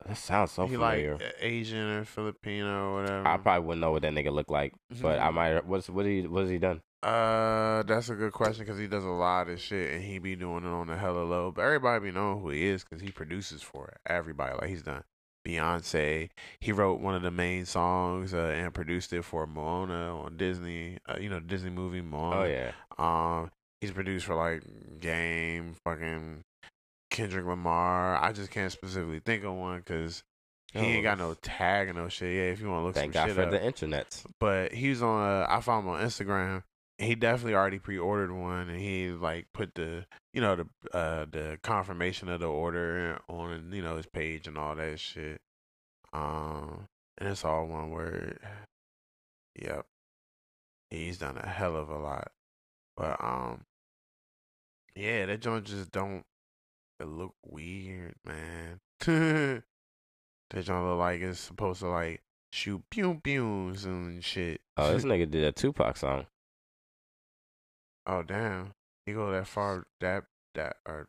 [0.06, 1.14] That sounds so he familiar.
[1.16, 3.26] like Asian or Filipino or whatever.
[3.26, 5.34] I probably wouldn't know what that nigga looked like, but I Mhm.
[5.34, 5.66] might.
[5.66, 6.80] What's what he what has he done?
[7.02, 10.34] Uh, that's a good question because he does a lot of shit and he be
[10.34, 11.52] doing it on the hella low.
[11.52, 14.54] But everybody be knowing who he is because he produces for everybody.
[14.60, 15.04] Like he's done
[15.46, 16.30] Beyonce.
[16.60, 20.98] He wrote one of the main songs uh, and produced it for Moana on Disney.
[21.08, 22.40] Uh, you know, Disney movie Moana.
[22.40, 22.72] Oh yeah.
[22.98, 24.62] Um, he's produced for like
[24.98, 26.42] Game, fucking
[27.10, 28.16] Kendrick Lamar.
[28.16, 30.24] I just can't specifically think of one because
[30.72, 32.34] he ain't got no tag or no shit.
[32.34, 34.22] Yeah, if you want to look Oh, Thank some God shit for up the internet.
[34.40, 35.22] but he was on.
[35.22, 36.64] Uh, I found him on Instagram.
[36.98, 41.58] He definitely already pre-ordered one, and he like put the you know the uh the
[41.62, 45.40] confirmation of the order on you know his page and all that shit.
[46.12, 48.38] Um, and it's all one word.
[49.56, 49.86] Yep,
[50.90, 52.32] he's done a hell of a lot,
[52.96, 53.64] but um,
[54.94, 56.24] yeah, that joint just don't
[56.98, 58.80] it look weird, man.
[59.00, 59.62] that
[60.62, 64.60] joint look like it's supposed to like shoot pew pews and shit.
[64.76, 66.26] Oh, this nigga did a Tupac song.
[68.06, 68.72] Oh damn,
[69.04, 69.84] he go that far?
[70.00, 71.06] That that or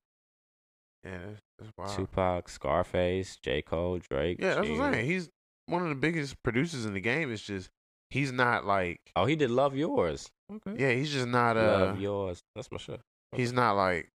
[1.03, 1.95] yeah, that's, that's wild.
[1.95, 3.61] Tupac, Scarface, J.
[3.61, 4.37] Cole, Drake.
[4.41, 5.05] Yeah, that's what I'm saying.
[5.05, 5.29] He's
[5.67, 7.31] one of the biggest producers in the game.
[7.31, 7.69] It's just
[8.09, 10.29] he's not like Oh, he did Love Yours.
[10.51, 10.75] Okay.
[10.81, 12.41] yeah, he's just not uh Love Yours.
[12.55, 13.01] That's my shit.
[13.35, 14.09] he's not like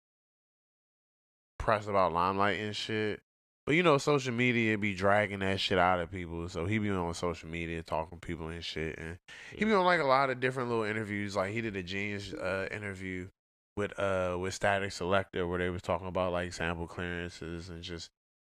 [1.58, 3.20] pressed about limelight and shit.
[3.68, 6.48] But you know, social media be dragging that shit out of people.
[6.48, 8.96] So he be on social media talking to people and shit.
[8.96, 9.18] And
[9.54, 11.37] he be on like a lot of different little interviews.
[11.37, 13.28] Like he did a genius uh, interview
[13.76, 18.09] with uh with Statik Selektah where they was talking about like sample clearances and just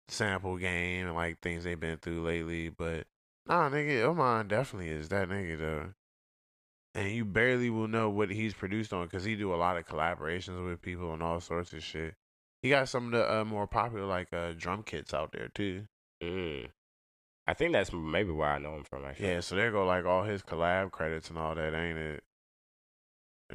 [0.07, 2.69] sample game and like things they've been through lately.
[2.69, 3.05] But
[3.45, 5.93] nah, nigga, Illmind definitely is that nigga though.
[6.95, 9.85] And you barely will know what he's produced on because he do a lot of
[9.85, 12.15] collaborations with people and all sorts of shit.
[12.63, 15.83] He got some of the uh, more popular like uh, drum kits out there too.
[16.23, 16.69] Mm.
[17.45, 19.03] I think that's maybe where I know him from.
[19.03, 19.27] Actually.
[19.27, 22.23] Yeah, so there go like all his collab credits and all that, ain't it?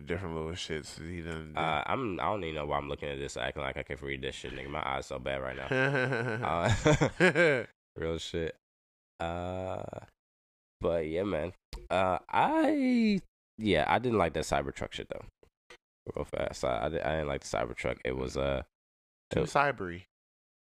[0.04, 1.52] Different little shits that he done.
[1.54, 1.60] do.
[1.60, 2.20] Uh, I'm.
[2.20, 4.34] I don't even know why I'm looking at this, acting like I can read this
[4.34, 4.68] shit, nigga.
[4.68, 6.46] My eyes so bad right now.
[6.46, 6.70] uh,
[7.18, 7.64] Uh,
[7.96, 8.54] real shit.
[9.18, 9.82] Uh,
[10.80, 11.52] but yeah, man.
[11.90, 13.20] Uh, I
[13.56, 15.24] yeah, I didn't like that Cybertruck shit though.
[16.14, 17.96] Real fast, I I, I didn't like the Cybertruck.
[18.04, 18.62] It was uh,
[19.30, 20.04] Too cybery.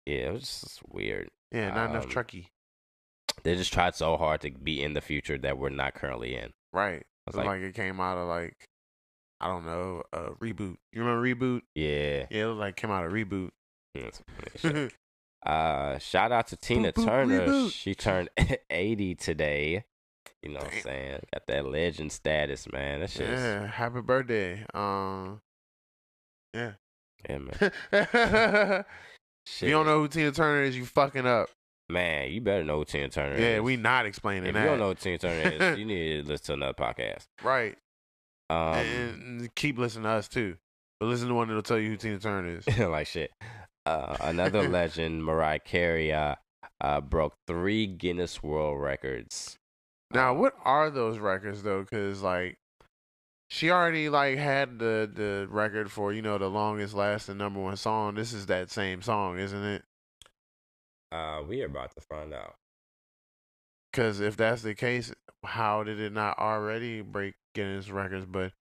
[0.06, 1.30] yeah, it was just weird.
[1.52, 2.48] Yeah, not enough Um, trucky.
[3.44, 6.52] They just tried so hard to be in the future that we're not currently in.
[6.74, 7.06] Right.
[7.28, 8.56] It's like, like- it came out of like
[9.40, 10.78] I don't know, a reboot.
[10.92, 11.62] You remember reboot?
[11.76, 12.26] Yeah.
[12.32, 13.52] Yeah, it was like came out of reboot.
[13.94, 14.22] That's.
[15.46, 17.48] Uh, shout out to Tina Boop, boop, Turner.
[17.48, 17.72] reboot.
[17.72, 18.28] She turned
[18.70, 19.86] 80 today.
[20.42, 21.20] You know what I'm saying?
[21.32, 23.00] Got that legend status, man.
[23.02, 23.30] That shit.
[23.30, 23.62] Yeah.
[23.62, 24.66] yeah, happy birthday.
[24.74, 25.40] Um,
[26.54, 26.74] yeah.
[27.30, 27.72] Yeah, man.
[29.46, 31.50] if you don't know who Tina Turner is, you fucking up.
[31.90, 33.42] Man, you better know who Tina Turner is.
[33.42, 34.62] Yeah, we not explaining If that.
[34.64, 37.26] you don't know who Tina Turner is, you need to listen to another podcast.
[37.44, 37.78] right.
[38.50, 40.56] Um, and keep listening to us too.
[41.00, 42.78] But listen to one that'll tell you who Tina Turner is.
[42.80, 43.32] like shit.
[43.86, 46.36] Uh, another legend, Mariah Carey, uh,
[46.82, 49.58] uh, broke three Guinness World Records.
[50.14, 51.82] Now, what are those records though?
[51.82, 52.58] Because like,
[53.50, 57.78] she already like had the the record for you know the longest lasting number one
[57.78, 58.16] song.
[58.16, 59.84] This is that same song, isn't it?
[61.12, 62.56] Uh, we are about to find out.
[63.92, 68.26] Because if that's the case, how did it not already break Guinness records?
[68.26, 68.52] But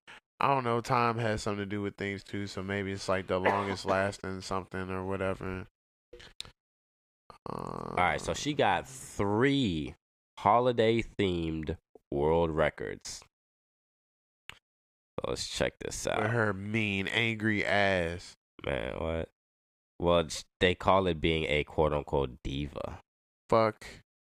[0.41, 0.81] I don't know.
[0.81, 2.47] Time has something to do with things too.
[2.47, 5.67] So maybe it's like the longest lasting something or whatever.
[7.49, 9.95] Uh, All right, so she got three
[10.39, 11.77] holiday themed
[12.13, 13.23] world records.
[15.19, 16.23] So let's check this out.
[16.23, 18.37] with her mean, angry ass.
[18.65, 19.29] Man, what?
[19.99, 20.27] Well,
[20.61, 23.01] they call it being a quote unquote diva.
[23.49, 23.87] Fuck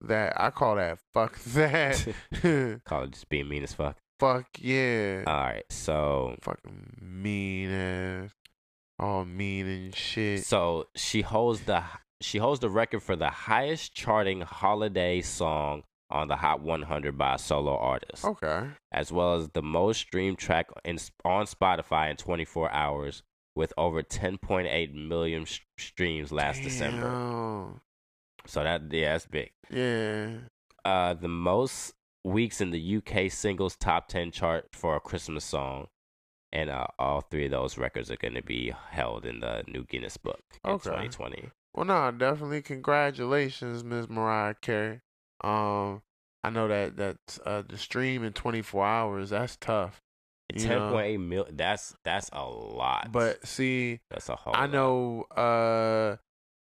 [0.01, 0.33] that.
[0.41, 2.07] I call that fuck that.
[2.85, 3.97] call it just being mean as fuck.
[4.19, 5.25] fuck yeah.
[5.27, 8.31] All right, so Fucking mean ass.
[8.99, 10.45] All mean and shit.
[10.45, 11.83] so she holds the
[12.21, 17.35] she holds the record for the highest charting holiday song on the Hot 100 by
[17.35, 18.69] a solo artist, Okay.
[18.93, 23.23] as well as the most streamed track in, on Spotify in 24 hours,
[23.57, 27.81] with over 10.8 million sh- streams last December.
[28.47, 29.51] So that yeah, that's big.
[29.71, 30.31] Yeah.
[30.85, 31.95] uh, the most
[32.25, 35.89] weeks in the UK singles top 10 chart for a Christmas song.
[36.53, 39.85] And uh, all three of those records are going to be held in the new
[39.85, 40.91] Guinness Book in Okay.
[40.91, 41.51] 2020.
[41.75, 45.01] Well, no, definitely congratulations, Miss Mariah Carey.
[45.43, 46.03] Um,
[46.43, 49.31] I know that that's uh the stream in 24 hours.
[49.31, 50.01] That's tough.
[50.55, 50.93] You know.
[50.93, 51.47] 10.8 mil.
[51.51, 53.13] That's that's a lot.
[53.13, 54.55] But see, that's a whole.
[54.55, 54.73] I lot.
[54.73, 56.17] know, uh,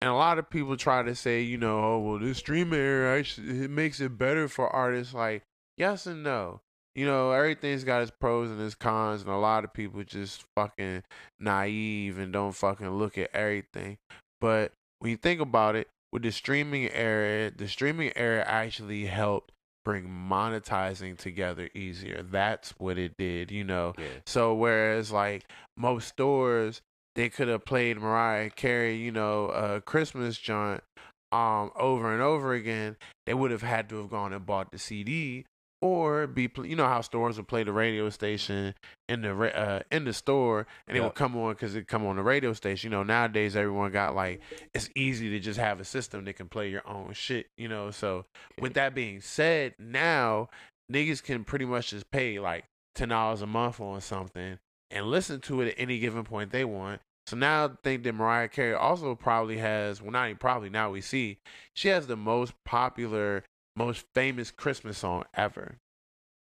[0.01, 3.19] and a lot of people try to say, you know, oh well, this streaming era
[3.19, 5.13] it makes it better for artists.
[5.13, 5.43] Like,
[5.77, 6.61] yes and no.
[6.93, 10.43] You know, everything's got its pros and its cons, and a lot of people just
[10.57, 11.03] fucking
[11.39, 13.97] naive and don't fucking look at everything.
[14.41, 19.51] But when you think about it, with the streaming era, the streaming era actually helped
[19.83, 22.23] bring monetizing together easier.
[22.23, 23.93] That's what it did, you know.
[23.97, 24.05] Yeah.
[24.25, 25.45] So whereas like
[25.77, 26.81] most stores,
[27.15, 30.83] they could have played Mariah Carey, you know, a Christmas joint,
[31.31, 32.97] um, over and over again.
[33.25, 35.45] They would have had to have gone and bought the CD.
[35.81, 38.73] Or be you know how stores would play the radio station
[39.09, 42.15] in the uh, in the store and it would come on because it come on
[42.15, 42.91] the radio station.
[42.91, 44.41] You know nowadays everyone got like
[44.73, 47.47] it's easy to just have a system that can play your own shit.
[47.57, 48.25] You know so
[48.59, 50.49] with that being said, now
[50.91, 52.65] niggas can pretty much just pay like
[52.95, 54.59] ten dollars a month on something
[54.91, 57.01] and listen to it at any given point they want.
[57.27, 60.91] So now I think that Mariah Carey also probably has well not even probably now
[60.91, 61.37] we see
[61.73, 63.43] she has the most popular,
[63.75, 65.77] most famous Christmas song ever.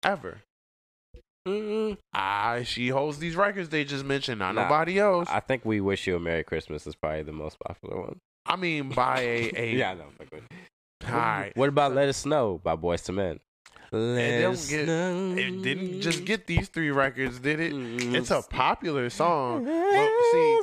[0.02, 0.38] Ever.
[1.46, 5.28] Mm, Ah, she holds these records they just mentioned, not Nah, nobody else.
[5.30, 8.18] I, think "We Wish You a Merry Christmas" is probably the most popular one.
[8.46, 10.04] I mean by a, a yeah, I know.
[10.18, 11.08] fuck with you.
[11.12, 11.52] all right.
[11.54, 13.40] What about "Let It Snow" by Boyz II Men?
[13.92, 15.34] Let it get- snow.
[15.36, 17.72] It didn't just get these three records, did it?
[17.72, 19.64] Mm, It's a popular song.
[19.66, 20.60] But see,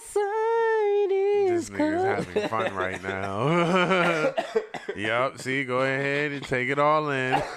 [1.47, 4.33] this nigga's having fun right now.
[4.95, 7.31] yup, see, go ahead and take it all in.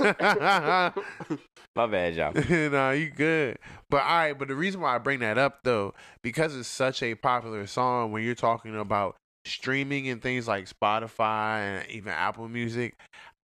[1.76, 2.32] My bad, y'all.
[2.70, 3.58] no, you good.
[3.90, 7.02] But all right, but the reason why I bring that up though, because it's such
[7.02, 12.48] a popular song when you're talking about streaming and things like Spotify and even Apple
[12.48, 12.94] Music,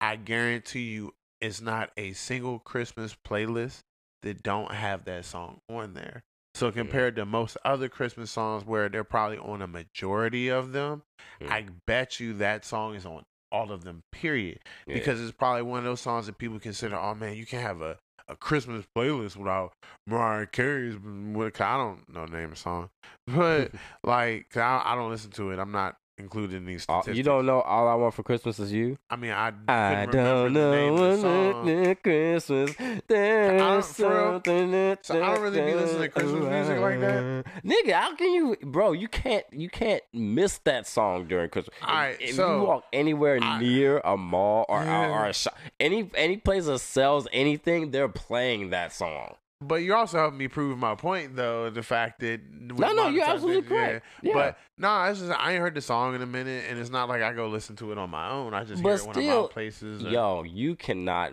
[0.01, 3.81] I guarantee you it's not a single Christmas playlist
[4.23, 6.23] that don't have that song on there.
[6.55, 11.03] So compared to most other Christmas songs where they're probably on a majority of them,
[11.43, 11.51] Mm.
[11.51, 14.95] I bet you that song is on all of them, period Yeah.
[14.95, 17.83] because it's probably one of those songs that people consider, oh man, you can't have
[17.83, 19.73] a, a Christmas playlist without
[20.07, 20.97] Mariah Carey's.
[20.97, 22.91] What I don't know the name of the song,
[23.27, 23.73] but
[24.05, 25.59] like I, I don't listen to it.
[25.59, 26.83] I'm not included in these.
[26.85, 27.17] Statistics.
[27.17, 28.99] you don't know all I want for Christmas is you.
[29.11, 32.75] I mean, I I don't know what Christmas.
[33.09, 34.09] There's real.
[34.09, 37.45] something that So I don't really be listening to Christmas music like that.
[37.65, 38.93] Nigga, how can you, bro?
[38.93, 41.77] You can't, you can't miss that song during Christmas.
[41.83, 45.11] All right, if so- you walk anywhere I- near a mall or, Yeah.
[45.11, 49.35] or, a shop, any any place that sells anything, they're playing that song.
[49.63, 51.69] But you're also helping me prove my point, though.
[51.69, 54.07] The fact that No, no, you're absolutely correct.
[54.23, 54.33] Yeah.
[54.33, 57.09] But no, it's just I ain't heard the song in a minute, and it's not
[57.09, 58.55] like I go listen to it on my own.
[58.55, 60.05] I just But hear it when I'm out places.
[60.05, 61.33] or- Yo, you cannot.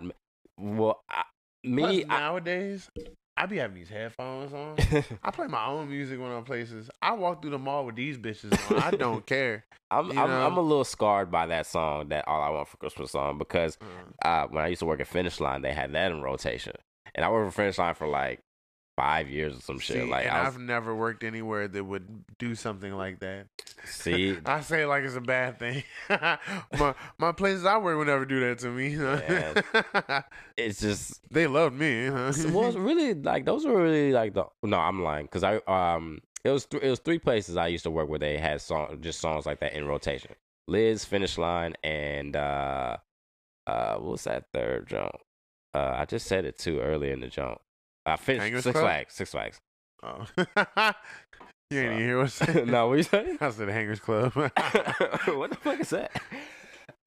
[0.60, 1.22] Well, I,
[1.64, 2.90] Plus, me, I, nowadays,
[3.36, 4.76] I be having these headphones on.
[5.22, 6.90] I play my own music when I'm places.
[7.00, 8.82] I walk through the mall with these bitches on.
[8.82, 9.64] I don't care.
[9.90, 10.30] I'm, I'm.
[10.30, 13.78] I'm a little scarred by that song, that All I Want for Christmas song, because
[14.22, 16.74] Uh, uh, when I used to work at Finish Line, they had that in rotation,
[17.14, 18.40] and I worked for Finish Line for like
[18.98, 20.08] five years or some shit.
[20.08, 23.46] like I I've never worked anywhere that would do something like that.
[23.84, 25.84] see, I say it like it's a bad thing.
[26.10, 28.96] my my places I work would never do that to me.
[30.56, 32.06] it's just they loved me.
[32.06, 32.32] Huh?
[32.50, 36.50] well, really like those were really like the no, I'm lying because I um it
[36.50, 39.20] was th- it was three places I used to work where they had song just
[39.20, 40.32] songs like that in rotation.
[40.66, 42.96] Liz, Finish Line, and uh
[43.68, 45.12] uh what was that third jump?
[45.78, 47.60] Uh, I just said it too early in the jump.
[48.04, 48.84] I finish Hangers Six Club?
[48.84, 49.60] Flags, Six Flags.
[50.02, 50.26] Oh.
[51.70, 52.66] you ain't even hear what I said.
[52.66, 53.38] no, what you saying?
[53.40, 54.32] I said Hangers Club.
[54.34, 56.20] what the fuck is that?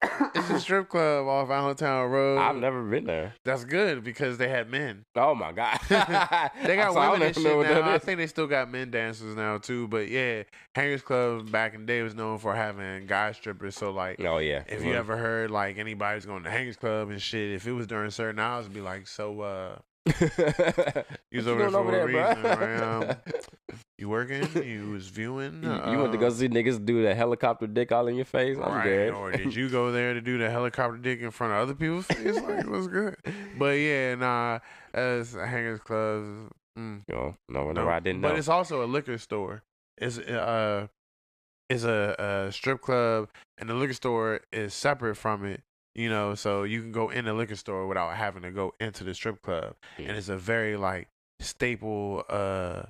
[0.34, 2.38] it's a strip club off Allentown Road.
[2.38, 3.34] I've never been there.
[3.44, 5.04] That's good because they had men.
[5.14, 6.50] Oh my god, They got
[6.92, 7.90] So I don't women and shit now.
[7.90, 9.88] I think they still got men dancers now too.
[9.88, 10.42] But yeah,
[10.74, 13.76] Hangers Club back in the day was known for having guy strippers.
[13.76, 14.64] So like, Oh yeah.
[14.66, 17.86] if you ever heard like anybody's going to Hangers Club and shit, if it was
[17.86, 22.42] during certain hours, it'd be like, so uh, you was over there for a reason,
[22.42, 22.82] right?
[23.72, 24.48] Um, you working?
[24.64, 25.62] You was viewing?
[25.62, 28.24] You, you went to go Uh, see niggas do the helicopter dick all in your
[28.24, 28.56] face?
[28.58, 28.84] I'm right.
[28.84, 29.10] good.
[29.14, 32.06] Or did you go there to do the helicopter dick in front of other people's
[32.06, 32.34] face?
[32.40, 33.16] Like, what's good?
[33.56, 34.58] But yeah, nah,
[34.92, 36.50] as Hangers Club.
[36.76, 37.88] Mm, You know, no, no.
[37.88, 38.28] I didn't know.
[38.30, 39.62] but it's also a liquor store.
[39.98, 40.88] It's uh,
[41.70, 45.62] it's a, a strip club, and the liquor store is separate from it.
[45.94, 49.04] You know, so you can go in the liquor store without having to go into
[49.04, 50.08] the strip club, Mm.
[50.08, 51.08] and it's a very like
[51.40, 52.82] staple uh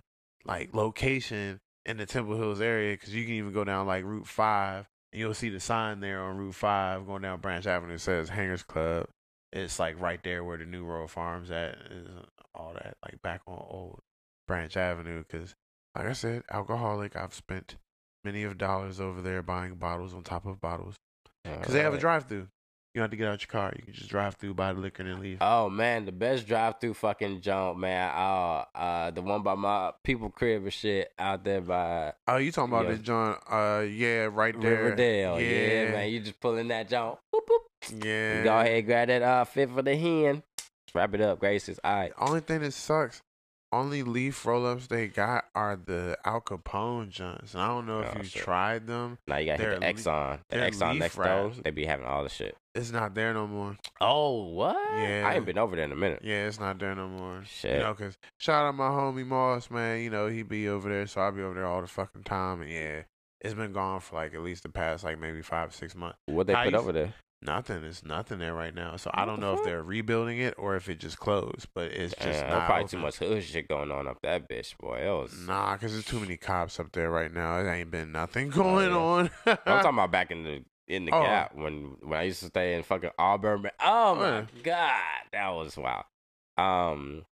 [0.44, 4.26] like location in the Temple Hills area because you can even go down like Route
[4.28, 7.98] Five, and you'll see the sign there on Route Five going down Branch Avenue.
[7.98, 9.08] Says Hangers Club.
[9.52, 12.08] It's like right there where the New Road Farms at is
[12.54, 14.00] all that like back on old
[14.46, 15.54] Branch Avenue because,
[15.96, 17.16] like I said, alcoholic.
[17.16, 17.76] I've spent
[18.24, 20.96] many of dollars over there buying bottles on top of bottles
[21.44, 22.48] because they have a drive-through.
[22.94, 23.72] You don't have to get out your car.
[23.74, 25.38] You can just drive through, buy the liquor, and then leave.
[25.40, 28.10] Oh man, the best drive through fucking jump, man.
[28.14, 32.52] Uh, uh, the one by my people crib and shit out there by oh, you
[32.52, 33.36] talking about this John?
[33.50, 35.40] Uh, yeah, right there, Riverdale.
[35.40, 35.48] Yeah.
[35.86, 36.10] Yeah, man.
[36.10, 37.18] You just pulling that jump.
[37.34, 38.04] Boop, boop.
[38.04, 38.38] Yeah.
[38.38, 40.42] You go ahead, grab that uh fit for the hen.
[40.94, 41.80] Wrap it up, Gracious.
[41.82, 42.12] All right.
[42.18, 43.22] Only thing that sucks,
[43.72, 47.54] only leaf roll-ups they got are the Al Capone joints.
[47.54, 48.42] And I don't know if Oh, you shit.
[48.42, 49.16] tried them.
[49.26, 50.40] Now you got to hit the Exxon.
[50.50, 51.24] The Exxon next door.
[51.24, 51.60] wraps.
[51.64, 52.54] They be having all the shit.
[52.74, 53.76] It's not there no more.
[54.00, 54.76] Oh, what?
[54.96, 55.24] Yeah.
[55.26, 56.20] I ain't been over there in a minute.
[56.24, 57.42] Yeah, it's not there no more.
[57.46, 57.76] Shit.
[57.76, 60.00] You know, cause shout out my homie Moss, man.
[60.00, 62.62] You know he be over there, so I be over there all the fucking time.
[62.62, 63.02] And yeah,
[63.42, 66.18] it's been gone for like at least the past like maybe five six months.
[66.26, 67.14] what they I put used- over there?
[67.44, 67.82] Nothing.
[67.82, 68.94] It's nothing there right now.
[68.96, 71.66] So I don't the know if they're rebuilding it or if it just closed.
[71.74, 72.98] But it's just Damn, not probably open.
[72.98, 74.98] too much hood shit going on up that bitch, boy.
[74.98, 75.36] It was.
[75.44, 77.58] Nah, cause there's too many cops up there right now.
[77.58, 78.96] It ain't been nothing oh, going yeah.
[78.96, 79.30] on.
[79.44, 81.22] I'm talking about back in the in the Oh.
[81.22, 83.70] gap when when I used to stay in fucking Auburn.
[83.80, 84.46] Oh my Yeah.
[84.62, 86.04] god, that was wild.
[86.58, 87.24] Um,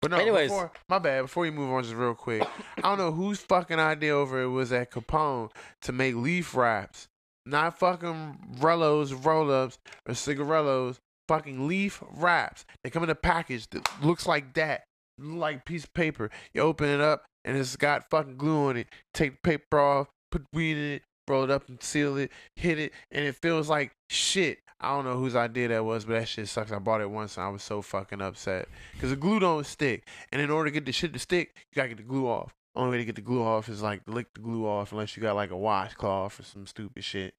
[0.00, 0.50] But no, Anyways.
[0.50, 1.22] before, my bad.
[1.22, 2.42] Before you move on, just real quick,
[2.78, 5.50] I don't know whose fucking idea over it was at Capone
[5.82, 7.06] to make leaf wraps,
[7.46, 10.98] not fucking Rellos, roll ups, or cigarellos.
[11.28, 12.64] Fucking leaf wraps.
[12.82, 14.82] They come in a package that looks like that,
[15.18, 16.30] like piece of paper.
[16.52, 18.88] You open it up and it's got fucking glue on it.
[19.14, 21.02] Take the paper off, put weed in it,
[21.32, 24.58] roll it up and seal it, hit it, and it feels like shit.
[24.80, 26.72] I don't know whose idea that was, but that shit sucks.
[26.72, 30.06] I bought it once and I was so fucking upset because the glue don't stick,
[30.32, 32.52] and in order to get the shit to stick, you gotta get the glue off.
[32.74, 35.22] Only way to get the glue off is like lick the glue off, unless you
[35.22, 37.34] got like a washcloth or some stupid shit.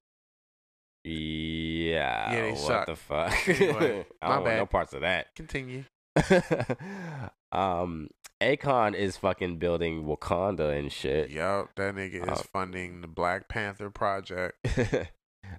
[1.03, 2.31] yeah.
[2.33, 2.85] Yeah, they what suck.
[2.85, 3.33] the fuck?
[3.47, 5.35] Anyway, I my don't want no parts of that.
[5.35, 5.83] Continue.
[7.51, 8.09] um,
[8.41, 11.29] Akon is fucking building Wakanda and shit.
[11.29, 14.57] Yup, that nigga is Uh, funding the Black Panther project.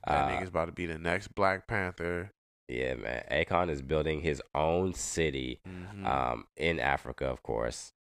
[0.07, 2.32] That Uh, nigga's about to be the next Black Panther.
[2.68, 3.22] yeah, man.
[3.30, 5.61] Akon is building his own city.
[5.68, 6.05] Mhm.
[6.05, 7.92] um, in Africa, of course.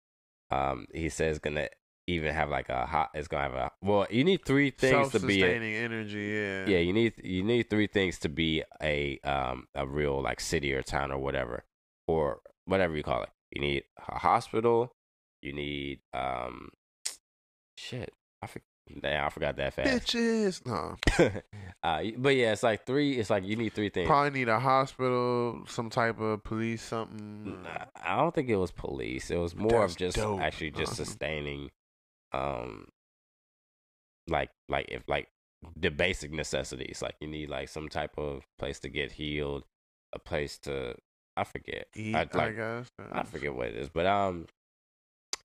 [0.50, 1.68] Um, he says gonna
[2.06, 3.10] even have like a hot.
[3.14, 4.06] It's gonna have a well.
[4.10, 5.40] You need three things to be.
[5.42, 6.26] A, Self-sustaining energy.
[6.34, 6.66] Yeah.
[6.66, 10.72] yeah, you need you need three things to be a um a real like city
[10.74, 11.64] or town or whatever
[12.06, 13.30] or whatever you call it.
[13.50, 14.92] You need a hospital.
[15.42, 16.70] You need um
[17.76, 18.12] shit.
[18.42, 18.60] I for,
[19.00, 20.06] damn, I forgot that fast.
[20.08, 20.66] Bitches.
[20.66, 20.96] No.
[21.82, 23.18] uh, but yeah, it's like three.
[23.18, 24.06] It's like you need three things.
[24.08, 27.62] Probably need a hospital, some type of police, something.
[27.62, 29.30] Nah, I don't think it was police.
[29.30, 30.40] It was more That's of just dope.
[30.40, 31.04] actually just Uh-huh.
[31.04, 31.70] sustaining,
[32.32, 32.88] um,
[34.28, 35.28] like like if like
[35.76, 37.00] the basic necessities.
[37.02, 39.64] Like you need like some type of place to get healed,
[40.12, 40.96] a place to
[41.36, 41.86] I forget.
[41.94, 42.86] Eat, I, I, guess.
[43.12, 44.46] I forget what it is, but um,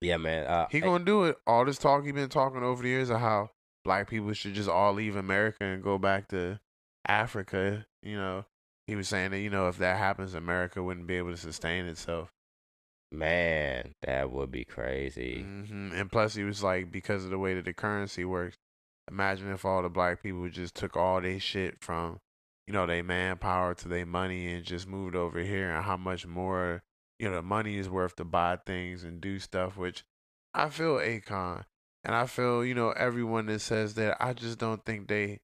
[0.02, 0.46] yeah, man.
[0.46, 1.38] Uh, He gonna do it.
[1.48, 3.52] All this talk he been talking over the years of how
[3.84, 6.60] black people should just all leave America and go back to
[7.08, 7.86] Africa.
[8.04, 8.46] You know,
[8.88, 11.86] he was saying that you know if that happens, America wouldn't be able to sustain
[11.86, 12.30] itself.
[13.12, 15.42] man, that would be crazy.
[15.42, 18.56] hmm And plus, he was like, because of the way that the currency works,
[19.10, 22.20] imagine if all the black people just took all their shit from,
[22.70, 26.28] you know, their manpower to their money and just moved over here, and how much
[26.28, 26.84] more,
[27.18, 29.76] you know, the money is worth to buy things and do stuff.
[29.76, 30.04] Which
[30.54, 31.66] I feel Akon,
[32.04, 34.18] and I feel you know everyone that says that.
[34.24, 35.40] I just don't think they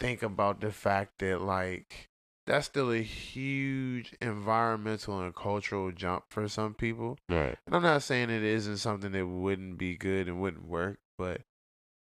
[0.00, 2.08] think about the fact that like
[2.48, 7.16] that's still a huge environmental and cultural jump for some people.
[7.28, 7.56] Right.
[7.64, 11.42] And I'm not saying it isn't something that wouldn't be good and wouldn't work, but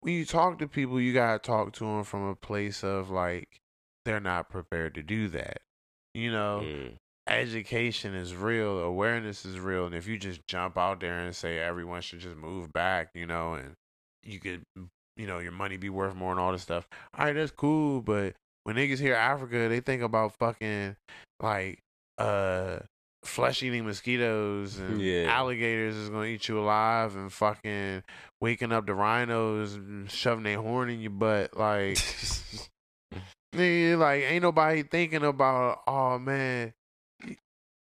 [0.00, 3.62] when you talk to people, you gotta talk to them from a place of like
[4.04, 5.58] they're not prepared to do that.
[6.14, 6.96] You know, Mm.
[7.26, 11.58] education is real, awareness is real, and if you just jump out there and say
[11.58, 13.74] everyone should just move back, you know, and
[14.22, 14.62] you could,
[15.16, 16.86] you know, your money be worth more and all this stuff.
[17.16, 18.34] All right, that's cool, but
[18.64, 20.96] when niggas hear Africa, they think about fucking
[21.40, 21.80] like
[22.18, 22.78] uh
[23.24, 25.34] flesh eating mosquitoes and Yeah.
[25.34, 28.02] alligators is gonna eat you alive and fucking
[28.40, 31.98] waking up the rhinos and shoving their horn in your butt like
[33.54, 36.72] Nigga, like ain't nobody thinking about oh man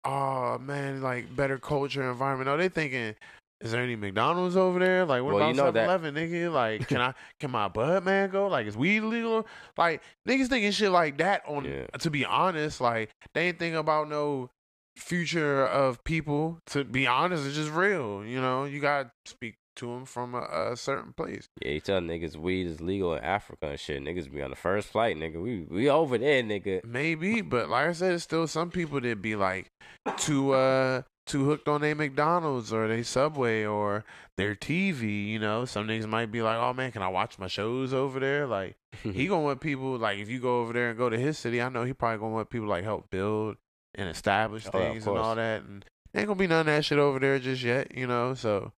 [0.05, 2.47] oh man like better culture environment.
[2.47, 3.15] No they thinking
[3.63, 5.05] is there any McDonald's over there?
[5.07, 6.53] Like what Well, about know that- 7-Eleven nigga?
[6.53, 8.47] Like can I can my bud man go?
[8.49, 9.47] Like is weed legal?
[9.77, 11.87] Like niggas thinking shit like that on Yeah.
[11.99, 14.51] to be honest like they ain't thinking about no
[14.97, 16.59] future of people.
[16.69, 18.65] To be honest it's just real you know?
[18.65, 22.67] You gotta speak to them from a, a certain place Yeah, you tell niggas weed
[22.67, 24.03] is legal in Africa and shit.
[24.03, 25.41] Niggas be on the first flight, nigga.
[25.41, 26.85] We we over there, nigga.
[26.85, 29.71] Maybe, but like I said, it's still some people that be like
[30.19, 34.05] too uh too hooked on their McDonald's or their Subway or
[34.37, 35.27] their TV.
[35.27, 38.21] You know, some niggas might be like, "Oh man, can I watch my shows over
[38.21, 41.19] there?" Like he gonna want people like if you go over there and go to
[41.19, 43.57] his city, I know he probably gonna want people like help build
[43.95, 45.63] and establish Oh, things and all that.
[45.63, 47.97] And ain't gonna be none of that shit over there just yet.
[47.97, 48.73] You know, so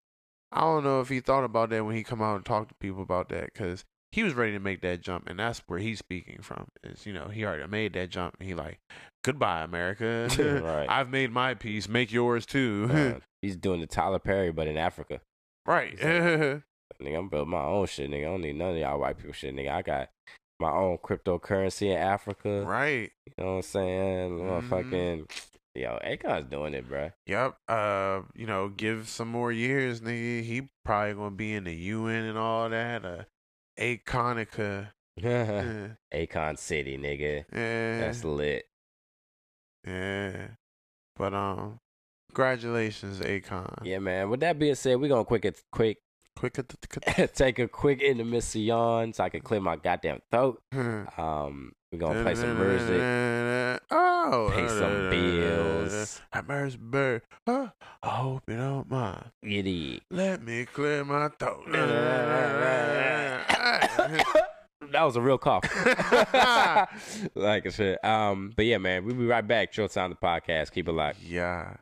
[0.51, 2.73] I don't know if he thought about that when he come out and talk to
[2.75, 5.99] people about that because he was ready to make that jump, and that's where he's
[5.99, 6.67] speaking from.
[6.83, 8.79] Is you know he already made that jump, and he like,
[9.23, 10.27] goodbye America.
[10.63, 10.89] Right.
[10.89, 11.87] I've made my peace.
[11.87, 12.89] Make yours too.
[12.91, 15.21] Uh, he's doing the Tyler Perry, but in Africa.
[15.65, 15.95] right.
[15.99, 18.21] Nigga, I'm building my own shit, nigga.
[18.23, 19.71] I don't need none of y'all white people shit, nigga.
[19.71, 20.09] I got
[20.59, 22.63] my own cryptocurrency in Africa.
[22.65, 23.11] Right.
[23.25, 24.31] You know what I'm saying?
[24.31, 24.67] Mhm.
[24.69, 27.11] Motherfucking yo, Akon's doing it, bruh.
[27.27, 27.55] Yep.
[27.67, 30.43] Uh, you know, give some more years, nigga.
[30.43, 33.05] He probably gonna be in the UN and all that.
[33.05, 33.23] Uh,
[33.79, 34.89] Aconica.
[35.21, 37.43] Akon City, nigga.
[37.53, 37.99] yeah.
[37.99, 38.65] That's lit.
[39.85, 40.47] Yeah.
[41.17, 41.79] But um,
[42.29, 43.79] congratulations, Akon.
[43.83, 44.29] Yeah, man.
[44.29, 45.97] With that being said, we're gonna quick it quick
[46.37, 46.57] Quick.
[46.59, 50.61] at the- take a quick intermission so I can clear my goddamn throat.
[51.17, 53.01] Um, we're gonna play some music,
[54.31, 56.21] Oh, pay some bills.
[56.31, 57.25] Happy birthday.
[57.47, 57.69] Huh?
[58.03, 59.31] I hope you don't mind.
[59.43, 60.03] Giddy.
[60.11, 61.65] Let me clear my throat.
[64.91, 65.63] that was a real cough.
[67.35, 67.97] like I said.
[68.03, 69.73] Um, but yeah, man, we'll be right back.
[69.73, 70.71] Short Sound the podcast.
[70.73, 71.23] Keep it locked.
[71.23, 71.77] yeah.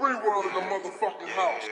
[0.00, 1.68] Free world in the motherfucking house.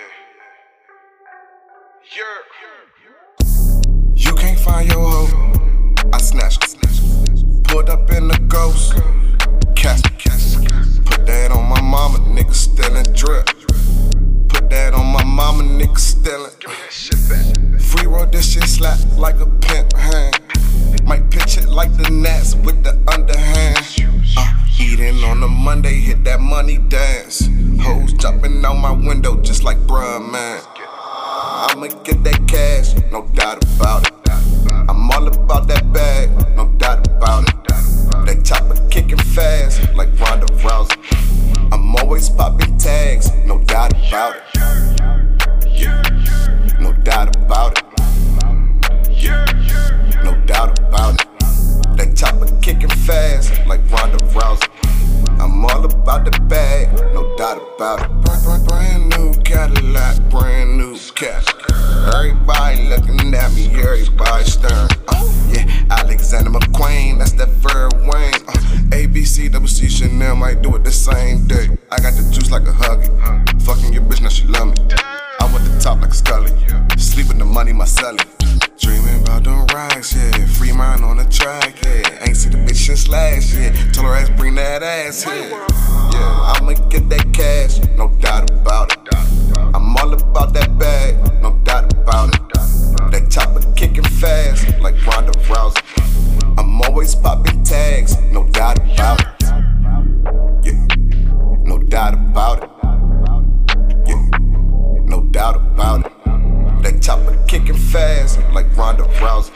[4.14, 5.94] You can't find your hoe.
[6.12, 7.62] I snatched her.
[7.64, 8.92] Pulled up in the ghost.
[9.74, 11.06] Casket.
[11.06, 13.46] Put that on my mama, nigga stealing drip.
[14.50, 16.52] Put that on my mama, nigga stealing.
[17.80, 20.47] Free roll this shit slap like a pimp hand.
[21.04, 23.78] Might pitch it like the Nats with the underhand.
[24.36, 27.48] Uh, eating on a Monday, hit that money dance.
[27.80, 30.60] Hoes jumping out my window just like bruh, man.
[31.70, 34.14] I'ma get that cash, no doubt about it.
[34.88, 37.54] I'm all about that bag, no doubt about it.
[38.26, 40.96] That chopper kicking fast, like Ronda Rousey.
[41.72, 44.42] I'm always popping tags, no doubt about it.
[46.80, 47.87] No doubt about it.
[50.88, 51.26] About it.
[51.96, 54.68] That chopper kicking fast, like Ronda Rousey.
[55.40, 58.66] I'm all about the bag, no doubt about it.
[58.66, 61.44] Brand, new Cadillac, brand new cash.
[62.14, 64.90] Everybody looking at me, everybody staring.
[65.08, 68.34] Uh, yeah, Alexander McQueen, that's that Fur Wayne.
[68.48, 71.68] Uh, ABC, WC Chanel might do it the same day.
[71.90, 73.08] I got the juice like a huggy.
[73.62, 74.74] Fucking your bitch, now she love me.
[75.40, 76.52] I want the top like Scully.
[76.96, 78.37] Sleeping the money, my celly.
[78.78, 80.46] Dreaming about them racks, yeah.
[80.46, 82.24] Free mind on the track, yeah.
[82.24, 83.72] Ain't see the bitch since last year.
[83.92, 85.50] Tell her ass bring that ass here.
[85.50, 88.98] Yeah, I'ma get that cash, no doubt about it.
[89.74, 92.40] I'm all about that bag, no doubt about it.
[93.10, 95.82] That chopper kicking fast, like Ronda Rousey.
[96.56, 99.26] I'm always popping tags, no doubt about it.
[100.62, 100.86] Yeah,
[101.64, 102.67] no doubt about it.
[107.46, 109.50] Kicking fast, like Ronda Rousey.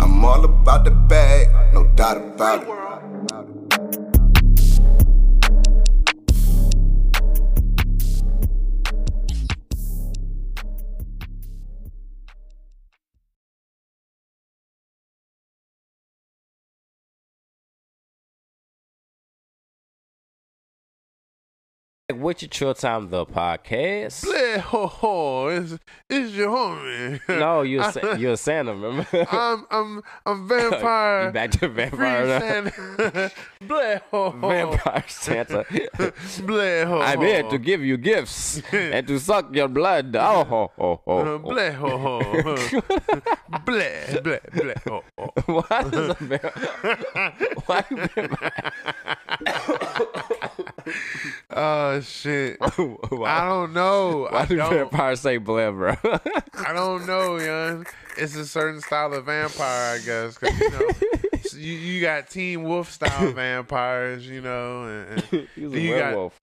[0.00, 2.81] I'm all about the bag, no doubt about it.
[22.32, 24.24] What your chill time the podcast?
[24.24, 25.48] Bleh, ho, ho.
[25.48, 25.76] It's,
[26.08, 27.20] it's your homie.
[27.28, 29.26] No, you're Sa- you're Santa, remember?
[29.30, 31.26] I'm I'm I'm vampire.
[31.26, 32.40] You back to vampire.
[32.40, 33.32] Santa.
[33.62, 34.48] Bleh, ho, ho.
[34.48, 35.64] Vampire Santa.
[35.68, 40.16] Bleh, ho, I'm here to give you gifts and to suck your blood.
[40.16, 41.38] Oh, ho, ho, ho, Uh, ho.
[41.38, 42.18] bleh, ho, ho.
[43.66, 45.32] bleh, bleh, bleh, ho, ho.
[45.68, 47.34] Why does a vampire?
[47.66, 48.72] Why vampire?
[51.54, 52.21] Oh shit.
[52.60, 54.28] I don't know.
[54.30, 54.70] why I do don't.
[54.74, 55.94] vampires say bleh, bro?
[56.66, 57.86] I don't know, young.
[58.16, 60.36] It's a certain style of vampire, I guess.
[60.38, 60.88] 'cause, you know,
[61.54, 64.84] you, you got Teen Wolf style vampires, you know.
[64.84, 66.40] And, and- He's Do a you got- werewolf.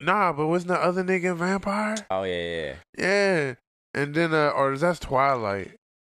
[0.00, 1.96] nah, but wasn't the other nigga vampire?
[2.10, 2.74] oh yeah, yeah.
[2.98, 3.54] Yeah.
[3.94, 5.72] And then, uh, or is that Twilight.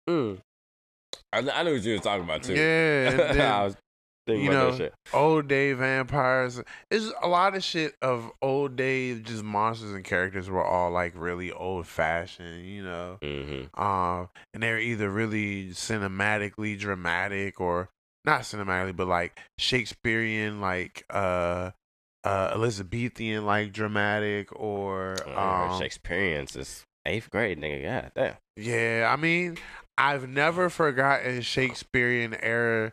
[0.09, 0.39] Mm.
[1.33, 2.55] I, I knew what you were talking about too.
[2.55, 3.11] Yeah.
[3.11, 3.75] And then
[4.29, 6.63] thinking you about know, old day vampires.
[6.91, 11.15] It's a lot of shit of old day, just monsters and characters were all like
[11.17, 13.19] really old fashioned, you know.
[13.23, 13.81] Mm-hmm.
[13.81, 17.89] um, and they're either really cinematically dramatic or
[18.25, 21.71] not cinematically, but like Shakespearean, like uh,
[22.25, 27.85] uh, Elizabethan, like dramatic, or um, Shakespearean is eighth grade, nigga.
[27.85, 28.35] God damn.
[28.57, 29.09] yeah.
[29.11, 29.57] I mean,
[29.97, 32.93] I've never forgotten Shakespearean era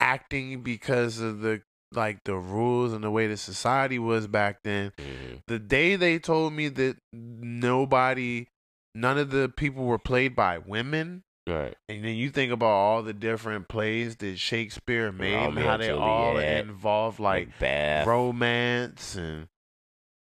[0.00, 4.92] acting because of the like the rules and the way the society was back then.
[4.98, 5.36] Mm-hmm.
[5.46, 8.46] The day they told me that nobody,
[8.94, 11.22] none of the people were played by women.
[11.46, 11.74] Right.
[11.88, 15.90] And then you think about all the different plays that Shakespeare made, and how they
[15.90, 18.06] all Juliet, involve like Macbeth.
[18.06, 19.48] romance and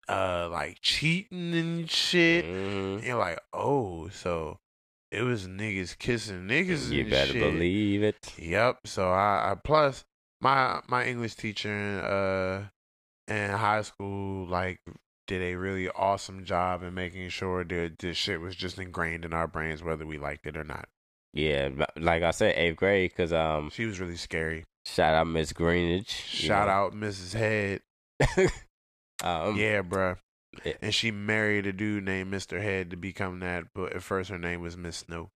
[0.09, 2.43] uh like cheating and shit.
[2.43, 2.95] Mhm.
[2.95, 4.57] And you're like, oh, so
[5.12, 6.89] it was niggas kissing niggas.
[6.91, 7.41] You better shit.
[7.41, 8.34] believe it.
[8.38, 8.80] Yep.
[8.88, 10.03] So I, I plus
[10.41, 12.68] my my English teacher in, uh
[13.28, 14.80] in high school like
[15.28, 19.34] did a really awesome job in making sure that this shit was just ingrained in
[19.34, 20.88] our brains whether we liked it or not.
[21.34, 24.66] Yeah, like I said, eighth grade, cause um, She was really scary.
[24.86, 26.09] shout out Miss Greenwich.
[26.09, 26.74] Shout know.
[26.74, 27.34] out Mrs.
[27.34, 27.82] Head.
[29.24, 30.18] Um, yeah, bruh.
[30.66, 30.74] Yeah.
[30.82, 32.62] And she married a dude named Mr.
[32.62, 35.30] Head to become that, but at first her name was Miss Snow.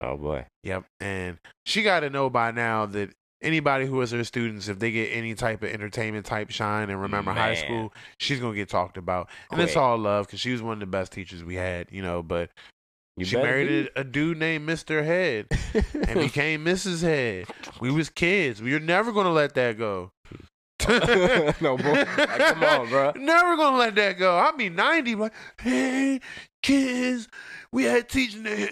[0.00, 0.46] Oh boy.
[0.62, 0.84] Yep.
[1.00, 3.10] And she got to know by now that
[3.42, 7.00] anybody who is her students, if they get any type of entertainment type shine and
[7.02, 9.28] remember high school, she's going to get talked about.
[9.50, 12.02] And it's all love because she was one of the best teachers we had, you
[12.02, 12.50] know, but
[13.16, 15.04] You she married a, a dude named Mr.
[15.04, 15.46] Head
[16.08, 17.02] and became Mrs.
[17.02, 17.46] Head.
[17.80, 18.62] We was kids.
[18.62, 20.12] We were never going to let that go.
[21.60, 21.92] no bull.
[21.92, 23.12] Like, come on, bro.
[23.16, 24.36] Never gonna let that go.
[24.36, 26.20] I'll be 90, like, hey,
[26.62, 27.28] kids,
[27.72, 28.46] we had teaching.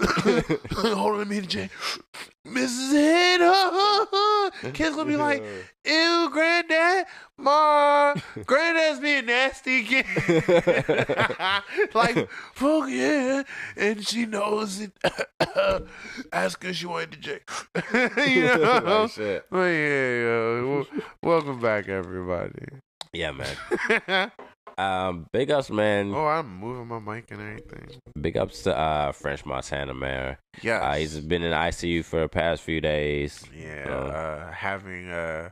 [0.72, 1.70] Hold on, me Jay.
[2.46, 2.92] Mrs.
[2.92, 5.42] Head, kids gonna be like,
[5.84, 10.04] ew, granddad, ma, granddad's being nasty again.
[11.94, 13.42] like, fuck yeah.
[13.76, 14.92] And she knows it.
[16.32, 17.40] Ask her she wanted to Jay.
[18.32, 19.02] you know?
[19.02, 19.44] Like, shit.
[19.50, 20.86] But yeah, w-
[21.22, 22.66] welcome back, everybody.
[23.12, 24.30] Yeah, man.
[24.78, 26.12] Um, big ups, man.
[26.14, 27.88] oh, I'm moving my mic and everything.
[28.20, 30.36] Big ups to uh, French Montana, man.
[30.62, 33.42] Yeah, Uh, he's been in ICU for the past few days.
[33.54, 35.50] yeah, so- uh, having uh,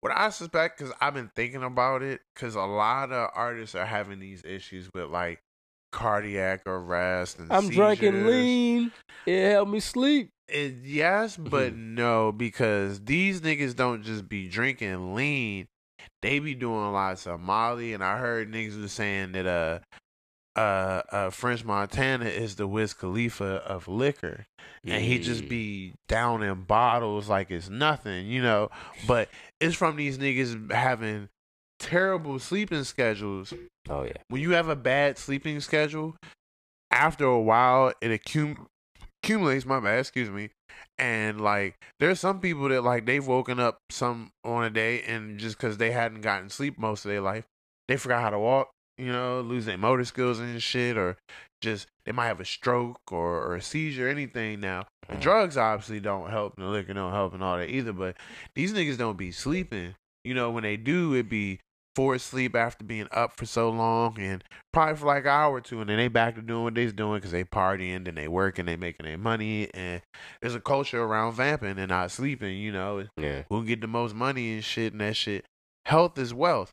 [0.00, 3.86] what I suspect because I've been thinking about it because a lot of artists are
[3.86, 5.40] having these issues with like
[5.92, 8.92] cardiac arrest and I'm drinking lean.
[9.26, 10.30] It helped me sleep.
[10.48, 15.66] It, yes, but no, because these niggas don't just be drinking lean.
[16.22, 19.78] They be doing lots of Molly, and I heard niggas was saying that uh,
[20.58, 24.46] uh, uh, French Montana is the Wiz Khalifa of liquor,
[24.84, 28.70] and he just be down in bottles like it's nothing, you know.
[29.06, 29.28] But
[29.60, 31.28] it's from these niggas having
[31.78, 33.52] terrible sleeping schedules
[33.88, 34.12] Oh yeah.
[34.28, 36.14] when you have a bad sleeping schedule,
[36.90, 38.66] after a while it accum-
[39.22, 39.64] accumulates.
[39.66, 40.50] My bad, excuse me.
[40.98, 45.38] And like, there's some people that like they've woken up some on a day and
[45.38, 47.44] just because they hadn't gotten sleep most of their life,
[47.88, 48.70] they forgot how to walk.
[48.98, 51.16] You know, lose their motor skills and shit, or
[51.62, 54.60] just they might have a stroke or, or a seizure, anything.
[54.60, 55.20] Now, the Mhm.
[55.20, 57.94] drugs obviously don't help, and the liquor don't help, and all that either.
[57.94, 58.18] But
[58.54, 59.94] these niggas don't be sleeping.
[60.24, 61.58] You know, when they do, it be
[61.94, 65.60] forced sleep after being up for so long and probably for like an hour or
[65.60, 68.28] two and then they back to doing what they's doing because they partying and they
[68.28, 70.00] working they making their money and
[70.40, 73.42] there's a culture around vamping and not sleeping you know Yeah.
[73.50, 75.44] who get the most money and shit and that shit.
[75.84, 76.70] Health is wealth.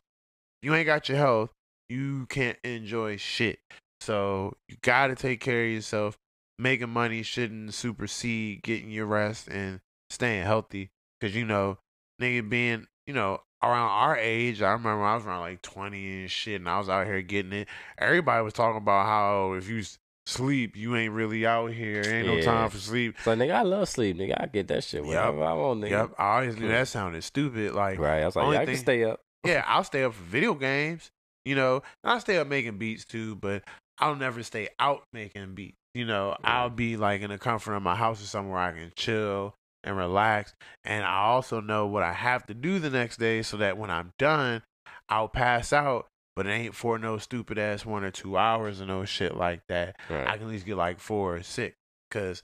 [0.62, 1.50] You ain't got your health
[1.90, 3.58] you can't enjoy shit.
[4.00, 6.16] So you gotta take care of yourself.
[6.58, 10.90] Making money shouldn't supersede getting your rest and staying healthy
[11.20, 11.78] because you know
[12.22, 16.30] nigga being you know around our age i remember i was around like 20 and
[16.30, 19.82] shit and i was out here getting it everybody was talking about how if you
[20.26, 23.88] sleep you ain't really out here ain't no time for sleep So nigga, I love
[23.88, 24.40] sleep, nigga.
[24.40, 25.90] I get that shit whenever I want, nigga.
[25.90, 26.70] yep i always knew mm.
[26.70, 28.22] that sounded stupid like Right.
[28.22, 29.20] I was like, yeah, I can stay up.
[29.44, 31.10] yeah, I'll stay up for video games.
[31.44, 33.64] You know, I stay up making beats too, but
[33.98, 35.76] I'll never stay out making beats.
[35.94, 38.92] You know, I'll be like in the comfort of my house or somewhere I can
[38.94, 39.54] chill
[39.84, 40.54] and relax.
[40.84, 43.90] And I also know what I have to do the next day so that when
[43.90, 44.62] I'm done,
[45.08, 46.06] I'll pass out.
[46.36, 49.60] But it ain't for no stupid ass one or two hours or no shit like
[49.68, 49.96] that.
[50.08, 51.74] I can at least get like four or six
[52.08, 52.42] because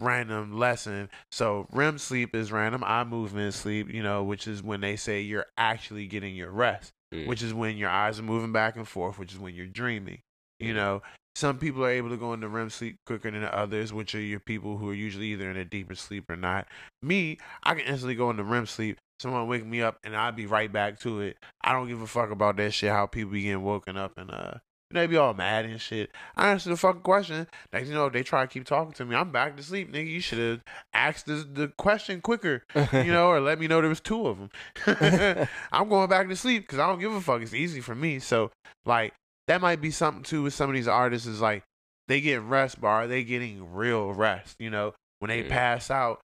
[0.00, 1.08] random lesson.
[1.30, 5.20] So REM sleep is random eye movement sleep, you know, which is when they say
[5.20, 7.26] you're actually getting your rest, Mm.
[7.26, 10.20] which is when your eyes are moving back and forth, which is when you're dreaming.
[10.60, 11.02] You know,
[11.34, 14.40] some people are able to go into REM sleep quicker than others, which are your
[14.40, 16.66] people who are usually either in a deeper sleep or not.
[17.02, 18.98] Me, I can instantly go into REM sleep.
[19.20, 21.36] Someone wake me up and I'll be right back to it.
[21.62, 22.90] I don't give a fuck about that shit.
[22.90, 24.54] How people be getting woken up and uh,
[24.90, 26.10] you know, they be all mad and shit.
[26.36, 27.46] I answer the fucking question.
[27.72, 29.92] Next, you know, if they try to keep talking to me, I'm back to sleep,
[29.92, 30.08] nigga.
[30.08, 30.60] You should have
[30.92, 34.38] asked the, the question quicker, you know, or let me know there was two of
[34.38, 34.50] them.
[35.72, 37.40] I'm going back to sleep because I don't give a fuck.
[37.40, 38.18] It's easy for me.
[38.18, 38.50] So,
[38.84, 39.14] like,
[39.50, 41.64] that might be something too with some of these artists is like
[42.06, 44.54] they get rest, but are they getting real rest?
[44.60, 45.48] You know, when they Yeah.
[45.48, 46.20] pass out,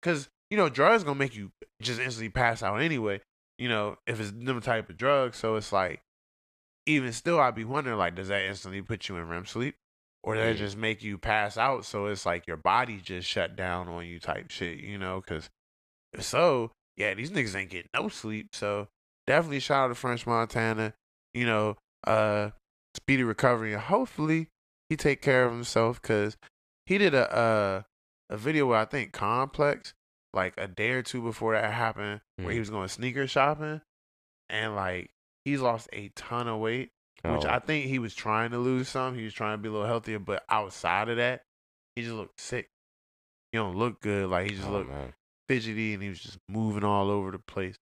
[0.00, 1.50] because you know drugs gonna make you
[1.82, 3.20] just instantly pass out anyway.
[3.58, 6.00] You know, if it's them type of drugs, so it's like
[6.86, 9.74] even still, I'd be wondering like, does that instantly put you in REM sleep,
[10.22, 10.66] or does that Yeah.
[10.66, 11.84] just make you pass out?
[11.84, 14.78] So it's like your body just shut down on you type shit.
[14.78, 15.50] You know, because
[16.14, 18.54] if so, yeah, these niggas ain't getting no sleep.
[18.54, 18.88] So
[19.26, 20.94] definitely shout out to French Montana.
[21.34, 21.76] You know,
[22.06, 22.50] uh,
[22.94, 24.48] speedy recovery, and hopefully
[24.88, 26.36] he take care of himself because
[26.86, 27.82] he did a uh,
[28.28, 29.94] a video where I think Complex
[30.32, 32.60] like a day or two before that happened, where he Mm.
[32.60, 33.80] was going sneaker shopping,
[34.48, 35.10] and like
[35.44, 36.90] he's lost a ton of weight,
[37.24, 37.48] which Oh.
[37.48, 39.16] I think he was trying to lose some.
[39.16, 41.42] He was trying to be a little healthier, but outside of that,
[41.96, 42.68] he just looked sick.
[43.52, 44.28] He don't look good.
[44.28, 45.12] Like he just Oh, looked man.
[45.48, 47.74] fidgety and he was just moving all over the place.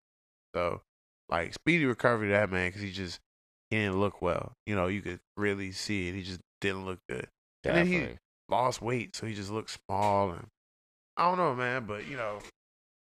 [0.55, 0.81] So,
[1.29, 3.21] like, speedy recovery to that man because he just
[3.71, 4.53] he didn't look well.
[4.67, 6.15] You know, you could really see it.
[6.15, 7.27] He just didn't look good.
[7.65, 8.09] And then he-
[8.51, 10.47] Lost weight, so he just looked small and
[11.19, 11.85] I don't know, man.
[11.85, 12.39] But you know,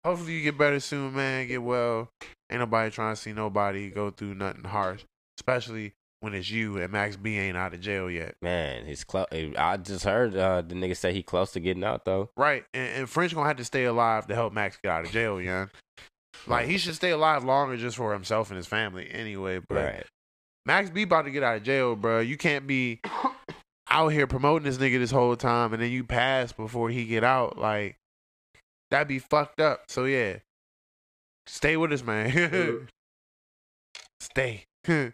[0.05, 1.47] hopefully you get better soon, man.
[1.47, 2.09] Get well.
[2.51, 5.05] Ain't nobody trying to see nobody go through nothing harsh,
[5.39, 8.35] especially when it's you and Max B ain't out of jail yet.
[8.43, 9.27] Man, he's close.
[9.33, 12.31] I just heard uh, the nigga say he close to getting out though.
[12.37, 15.12] Right, and, and French gonna have to stay alive to help Max get out of
[15.12, 15.71] jail, young.
[16.49, 19.61] Like he should stay alive longer just for himself and his family anyway.
[19.69, 20.07] But Right.
[20.67, 22.19] Max B about to get out of jail, bro.
[22.21, 23.01] You can't be
[23.89, 27.23] out here promoting this nigga this whole time and then you pass before he get
[27.25, 27.57] out.
[27.57, 27.97] Like
[28.91, 29.85] that'd be fucked up.
[29.89, 30.39] So yeah,
[31.47, 32.89] stay with us, man.
[34.21, 34.64] stay.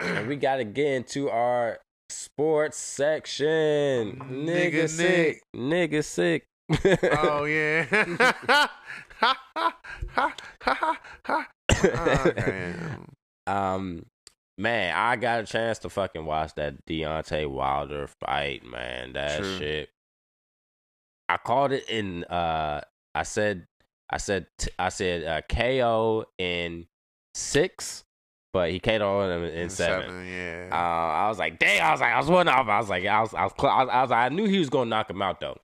[0.00, 4.16] And we gotta get into our sports section.
[4.30, 5.42] Nigga, Nigga sick.
[5.54, 6.44] Nigga sick.
[7.22, 7.86] oh yeah.
[11.82, 13.04] oh, damn.
[13.48, 14.06] Um,
[14.58, 19.14] man, I got a chance to fucking watch that Deontay Wilder fight, man.
[19.14, 19.58] That True.
[19.58, 19.90] shit.
[21.28, 22.24] I called it in.
[22.24, 22.80] Uh,
[23.14, 23.66] I said,
[24.10, 26.86] I said, t- I said uh, KO in
[27.34, 28.04] six,
[28.52, 30.10] but he KO'd him in seven.
[30.10, 30.68] Uh, yeah.
[30.72, 31.84] I was like, damn.
[31.84, 32.68] I was like, I was one off.
[32.68, 34.46] I was like, I was, I was, cl- I was, I was like, I knew
[34.46, 35.58] he was gonna knock him out though.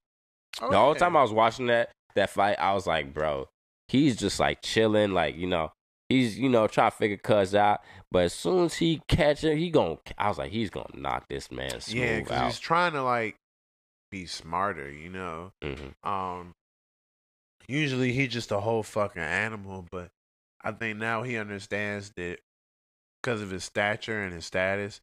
[0.60, 0.98] Oh, the whole yeah.
[0.98, 3.48] time I was watching that that fight, I was like, bro,
[3.88, 5.72] he's just like chilling, like you know,
[6.08, 7.80] he's you know trying to figure cuz out.
[8.10, 11.26] But as soon as he catch him, he gon' I was like, he's gonna knock
[11.28, 12.46] this man smooth yeah, because out.
[12.46, 13.36] he's trying to like
[14.10, 15.52] be smarter, you know.
[15.62, 15.94] Mhm.
[16.08, 16.52] Um,
[17.68, 20.10] usually he's just a whole fucking animal, but
[20.62, 22.38] I think now he understands that
[23.22, 25.00] because of his stature and his status,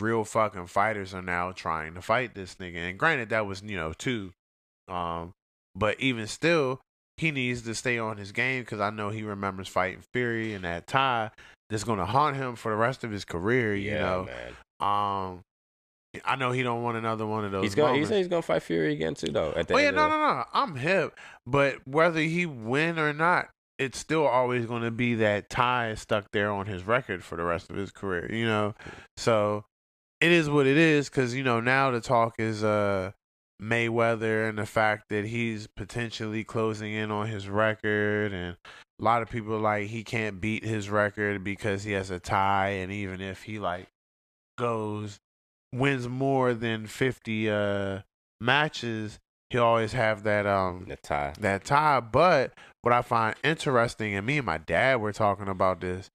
[0.00, 2.76] real fucking fighters are now trying to fight this nigga.
[2.90, 4.32] And granted, that was you know two,
[4.88, 5.34] um,
[5.74, 6.80] but even still,
[7.18, 10.64] he needs to stay on his game because I know he remembers fighting Fury and
[10.64, 11.30] that tie
[11.68, 13.74] that's gonna haunt him for the rest of his career.
[13.74, 14.28] You yeah, know,
[14.80, 15.32] man.
[15.34, 15.40] um,
[16.24, 17.64] I know he don't want another one of those.
[17.64, 18.08] He's gonna he moments.
[18.10, 19.52] said he's gonna fight Fury again too though.
[19.52, 20.44] At the Oh yeah, no, no, no.
[20.52, 23.48] I'm hip, but whether he win or not,
[23.78, 27.44] it's still always going to be that tie stuck there on his record for the
[27.44, 28.32] rest of his career.
[28.32, 28.74] You know,
[29.16, 29.64] so
[30.20, 31.08] it is what it is.
[31.08, 33.12] Because you know now the talk is uh
[33.60, 38.56] Mayweather and the fact that he's potentially closing in on his record, and
[39.00, 42.70] a lot of people like he can't beat his record because he has a tie,
[42.70, 43.88] and even if he like
[44.56, 45.20] goes
[45.72, 48.00] wins more than 50 uh
[48.40, 49.18] matches
[49.50, 51.32] he'll always have that um the tie.
[51.40, 52.52] that tie but
[52.82, 56.10] what i find interesting and me and my dad were talking about this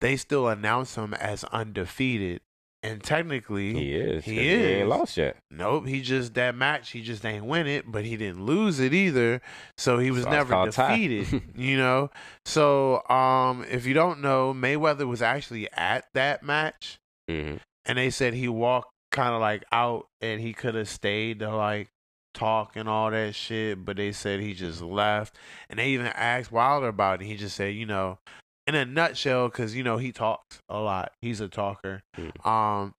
[0.00, 2.40] they still announce him as undefeated
[2.84, 4.24] and technically He is.
[4.24, 5.36] He 'cause He ain't lost yet.
[5.50, 8.92] nope he just that match he just ain't win it but he didn't lose it
[8.94, 9.40] either.
[9.78, 12.10] So he was So never defeated you know?
[12.44, 17.56] So um if you don't know mayweather was actually at that match hmm
[17.86, 21.54] and they said he walked kind of like out and he could have stayed to
[21.54, 21.88] like
[22.34, 25.36] talk and all that shit but they said he just left.
[25.70, 27.26] And they even asked wilder about it.
[27.26, 28.18] He just said you know
[28.66, 32.46] in a nutshell because you know he talks a lot he's a talker Mhm.
[32.46, 32.92] um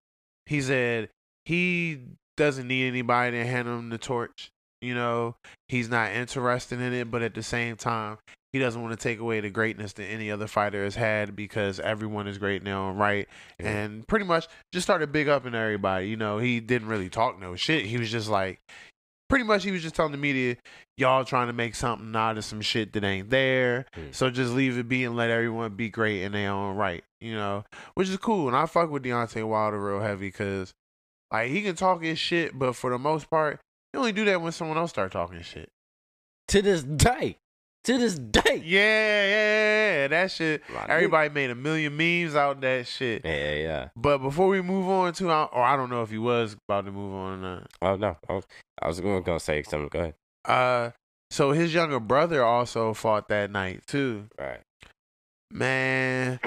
[0.45, 1.09] he said
[1.45, 1.99] he
[2.37, 4.49] doesn't need anybody to hand him the torch
[4.81, 5.35] you know
[5.69, 8.17] he's not interested in it but at the same time
[8.53, 11.79] he doesn't want to take away the greatness that any other fighter has had because
[11.79, 13.27] everyone is great now right
[13.59, 13.69] Yeah.
[13.69, 16.07] and pretty much just started big up in everybody.
[16.07, 17.85] You know, he didn't really talk no shit.
[17.85, 18.59] He was just like,
[19.29, 20.57] pretty much, he was just telling the media,
[20.97, 23.85] y'all trying to make something out of some shit that ain't there.
[23.95, 24.13] Mm.
[24.13, 27.03] So just leave it be and let everyone be great in their own right.
[27.21, 27.65] You know,
[27.95, 28.47] which is cool.
[28.47, 30.73] And I fuck with Deontay Wilder real heavy because,
[31.31, 33.59] like, he can talk his shit, but for the most part,
[33.91, 35.69] he only do that when someone else start talking shit.
[36.49, 37.37] To this day.
[37.85, 38.63] To this day.
[38.65, 40.63] Yeah, yeah, yeah, that shit.
[40.87, 43.23] Everybody made a million memes out that shit.
[43.23, 43.89] Yeah, yeah.
[43.95, 46.91] But before we move on to, or I don't know if he was about to
[46.91, 47.71] move on or not.
[47.83, 48.17] Oh no.
[48.27, 48.43] I was,
[48.81, 49.89] I was gonna, gonna say something.
[49.89, 50.15] Go ahead.
[50.45, 50.91] Uh,
[51.29, 54.29] so his younger brother also fought that night too.
[54.39, 54.61] Right.
[55.51, 56.39] Man,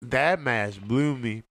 [0.00, 1.42] that match blew me.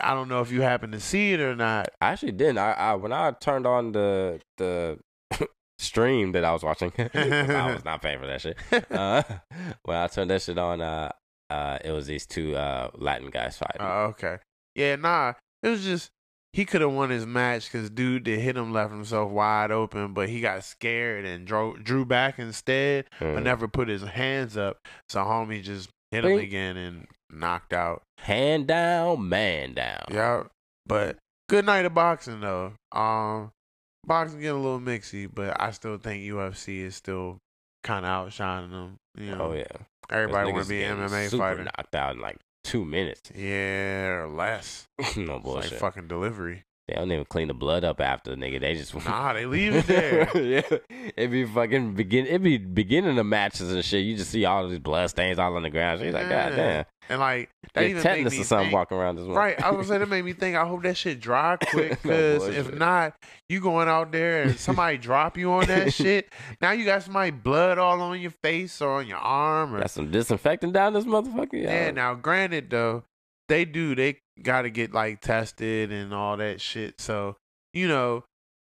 [0.00, 1.90] I don't know if you happen to see it or not.
[2.00, 2.56] I actually didn't.
[2.58, 4.98] I, I when I turned on the the
[5.84, 6.92] stream that I was watching.
[6.98, 8.56] I was not paying for that shit.
[8.90, 9.22] Uh,
[9.84, 11.10] when I turned that shit on, uh,
[11.50, 13.80] uh, it was these two uh Latin guys fighting.
[13.80, 14.38] Oh, okay.
[14.74, 15.34] Yeah, nah.
[15.62, 16.10] It was just
[16.52, 20.12] he could have won his match because dude that hit him left himself wide open,
[20.14, 23.42] but he got scared and drew drew back instead, but Mhm.
[23.42, 24.78] never put his hands up.
[25.08, 28.02] So homie just hit him again and knocked out.
[28.18, 30.04] Hand down, man down.
[30.10, 30.44] Yeah,
[30.86, 31.16] but
[31.48, 32.72] good night of boxing though.
[32.92, 33.50] Um,
[34.06, 37.38] boxing getting a little mixy, but I still think UFC is still
[37.82, 38.96] kind of outshining them.
[39.16, 39.64] You oh, know, Oh yeah.
[40.10, 41.64] everybody want to be an MMA super fighter.
[41.64, 43.30] Knocked out in like two minutes.
[43.34, 44.86] Yeah, or less.
[45.16, 45.70] no It's bullshit.
[45.72, 46.64] like fucking delivery.
[46.86, 48.60] They don't even clean the blood up after nigga.
[48.60, 50.28] They just Nah, they leave it there.
[50.36, 50.78] yeah,
[51.16, 52.26] it be fucking begin.
[52.26, 54.04] It be beginning of matches and shit.
[54.04, 56.00] You just see all these blood stains all on the ground.
[56.02, 59.24] She's like, God damn, and like that even tetanus or something think, walking around this
[59.24, 59.34] one.
[59.34, 60.56] Right, I was gonna say that made me think.
[60.56, 63.14] I hope that shit dry quick, No because if not,
[63.48, 66.30] you going out there and somebody drop you on that shit.
[66.60, 69.90] Now you got somebody blood all on your face or on your arm, or Got
[69.90, 71.62] some disinfectant down this motherfucker.
[71.62, 71.90] yeah.
[71.92, 73.04] Now, granted though,
[73.48, 77.00] they do they got to get like tested and all that shit.
[77.00, 77.36] So
[77.72, 78.24] you know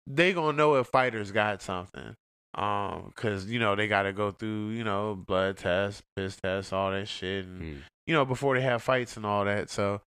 [0.07, 2.15] they gonna know if fighters got something.
[2.53, 6.71] Um, cause you know they got to go through you know blood tests, piss tests,
[6.71, 7.77] all that shit, and Mm.
[8.07, 9.69] you know, before they have fights and all that.
[9.69, 10.01] So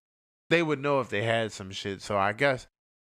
[0.49, 2.01] they would know if they had some shit.
[2.01, 2.67] So I guess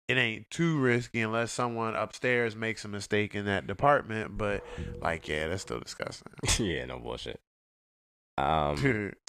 [0.07, 4.38] it ain't too risky unless someone upstairs makes a mistake in that department.
[4.38, 4.62] But
[5.01, 6.32] like, yeah, that's still disgusting.
[6.64, 7.40] yeah, no bullshit.
[8.38, 9.12] Um,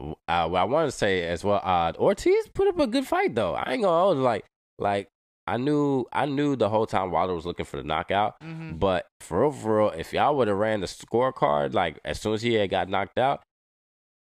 [0.00, 3.54] uh, I want to say as well, uh, Ortiz put up a good fight though.
[3.54, 4.44] I ain't gonna hold like,
[4.78, 5.08] like
[5.46, 8.40] I knew, I knew the whole time Wilder was looking for the knockout.
[8.40, 8.78] Mhm.
[8.78, 12.34] But for real, for real, if y'all would have ran the scorecard, like as soon
[12.34, 13.42] as he had got knocked out,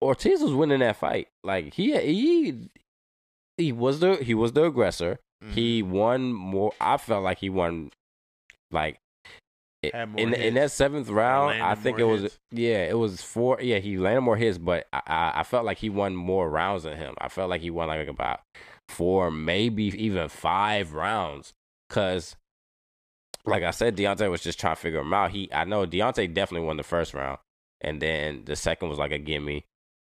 [0.02, 1.28] Ortiz was winning that fight.
[1.44, 2.68] Like he, he,
[3.56, 5.18] he was the he was the aggressor.
[5.42, 5.52] Mm-hmm.
[5.54, 6.72] He won more.
[6.80, 7.90] I felt like he won,
[8.70, 8.98] like.
[9.82, 12.38] It- Had more in in that seventh round, I think it was hits.
[12.50, 13.60] yeah, it was four.
[13.60, 16.84] Yeah, he landed more hits, but I, I I felt like he won more rounds
[16.84, 17.14] than him.
[17.18, 18.40] I felt like he won like about
[18.88, 21.52] four, maybe even five rounds.
[21.90, 22.36] Cause,
[23.44, 25.30] like I said, Deontay was just trying to figure him out.
[25.32, 27.38] He, I know Deontay definitely won the first round,
[27.80, 29.64] and then the second was like a gimme.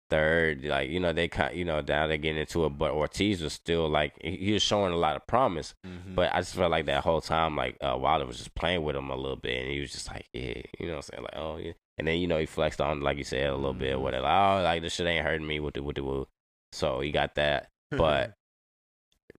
[0.08, 2.70] Third, like you know, they kind, you know, now they're getting into it.
[2.78, 5.74] But Ortiz was still like he was showing a lot of promise.
[5.84, 6.14] Mhm.
[6.14, 8.94] But I just felt like that whole time, like uh, Wilder was just playing with
[8.94, 11.22] him a little bit, and he was just like, yeah, you know what I'm saying,
[11.24, 11.72] like, oh yeah.
[11.98, 14.00] And then you know he flexed on, like you said, a little bit, Mhm.
[14.00, 14.26] whatever.
[14.26, 16.28] Oh, like this shit ain't hurting me with the with the woo.
[16.72, 18.34] So he got that, but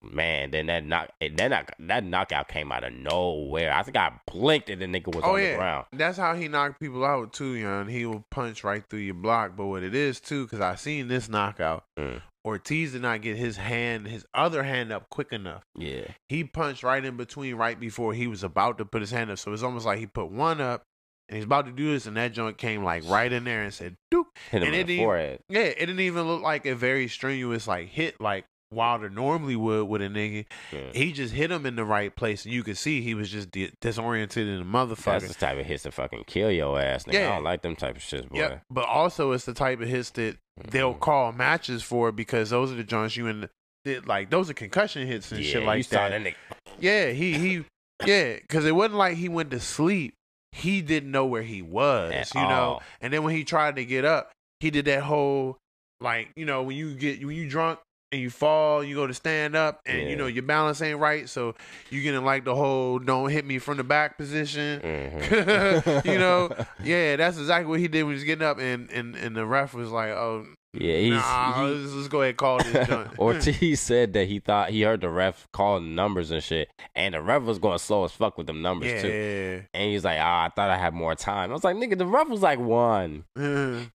[0.02, 3.74] man, then that knock, that knock, that knockout came out of nowhere.
[3.74, 5.86] I think I blinked and the nigga was oh on yeah, the ground.
[5.94, 7.88] that's how he knocked people out too, young.
[7.88, 9.56] He will punch right through your block.
[9.56, 12.22] But what it is too, because I seen this knockout, Mm.
[12.46, 15.64] Ortiz did not get his hand, his other hand up quick enough.
[15.76, 19.30] Yeah, he punched right in between right before he was about to put his hand
[19.32, 19.38] up.
[19.40, 20.84] So it's almost like he put one up
[21.28, 23.74] and he's about to do this, and that joint came like right in there and
[23.74, 24.28] said, Doop.
[24.50, 25.40] hit him And in it the didn't- forehead.
[25.50, 29.86] Yeah, it didn't even look like a very strenuous like hit like Wilder normally would
[29.88, 30.46] with a nigga.
[30.74, 30.80] Yeah.
[30.94, 33.50] He just hit him in the right place, and you could see he was just
[33.52, 35.28] di- disoriented in the That's motherfucker.
[35.28, 37.16] the type of hits that fucking kill your ass, nigga.
[37.16, 38.40] I don't like them type of shits, boy.
[38.40, 40.38] Yeah, but also it's the type of hits that
[40.70, 41.00] they'll Mhm.
[41.00, 43.50] call matches for because those are the joints you in.
[43.86, 46.22] The, like those are concussion hits and yeah, shit you like saw that.
[46.22, 46.36] that nigga.
[46.80, 47.64] Yeah, he he
[48.06, 50.14] yeah, because it wasn't like he went to sleep.
[50.52, 52.82] He didn't know where he was, At you know.
[53.00, 55.58] And then when he tried to get up, he did that whole
[56.02, 57.80] like you know when you get when you drunk
[58.12, 60.08] and you fall, you go to stand up, and Yeah.
[60.10, 61.56] you know your balance ain't right, so
[61.90, 64.80] you getting like the whole "don't hit me from the back" position.
[64.82, 66.06] Mhm.
[66.06, 66.50] you know,
[66.84, 69.46] yeah, that's exactly what he did when he was getting up, and and, and the
[69.46, 72.88] ref was like, "Oh, Yeah, he's, nah, he- let's, let's go ahead and call this
[72.88, 77.14] joint." Ortiz said that he thought he heard the ref calling numbers and shit, and
[77.14, 79.64] the ref was going slow as fuck with them numbers too.
[79.74, 82.06] And he's like, "Ah, I thought I had more time." I was like, "Nigga, the
[82.06, 83.24] ref was like one,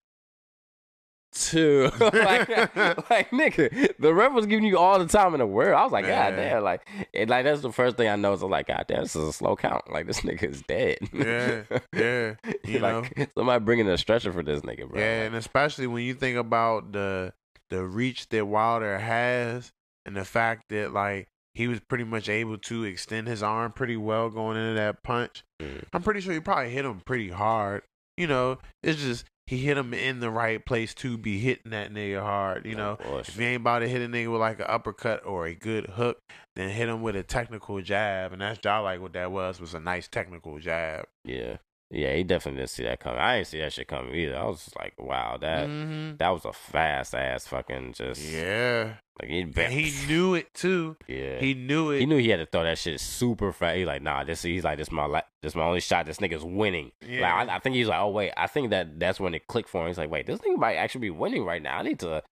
[1.33, 2.49] two, like,
[3.11, 5.93] like nigga, the ref was giving you all the time in the world." I was
[5.93, 6.31] like, Yeah.
[6.31, 8.43] "God damn!" Like, and like that's the first thing I noticed.
[8.43, 9.91] I was like, "God damn, this is a slow count.
[9.91, 11.63] Like this nigga is dead." yeah,
[11.93, 12.35] yeah.
[12.65, 13.05] You know,
[13.37, 15.01] somebody bringing a stretcher for this nigga, bro.
[15.01, 17.33] Yeah, Like, and especially when you think about the
[17.71, 19.73] the reach that Wilder has
[20.05, 23.97] and the fact that like he was pretty much able to extend his arm pretty
[23.97, 25.43] well going into that punch.
[25.61, 25.85] Mm.
[25.93, 27.83] I'm pretty sure he probably hit him pretty hard.
[28.17, 31.93] You know, it's just he hit him in the right place to be hitting that
[31.93, 32.65] nigga hard.
[32.65, 34.67] You oh, know, no if you ain't about to hit a nigga with like an
[34.69, 36.21] uppercut or a good hook,
[36.55, 39.75] then hit him with a technical jab, and that's just like what that was was
[39.75, 41.07] a nice technical jab.
[41.25, 41.57] Yeah.
[41.95, 43.19] Yeah, he definitely didn't see that coming.
[43.21, 44.37] I didn't see that shit coming either.
[44.37, 46.17] I was just like, wow, that Mhm.
[46.19, 50.97] that was a fast ass fucking just Yeah, like he and he knew it too.
[51.07, 51.39] yeah.
[51.39, 51.99] He knew it.
[52.01, 53.77] He knew he had to throw that shit super fast.
[53.77, 56.07] He like, nah, this he's like, this my la- this my only shot.
[56.07, 56.93] This nigga's winning.
[57.07, 57.21] Yeah.
[57.37, 59.69] Like, I, I think he's like, oh wait, I think that that's when it clicked
[59.69, 59.89] for him.
[59.89, 61.77] He's like, wait, this nigga might actually be winning right now.
[61.79, 62.23] I need to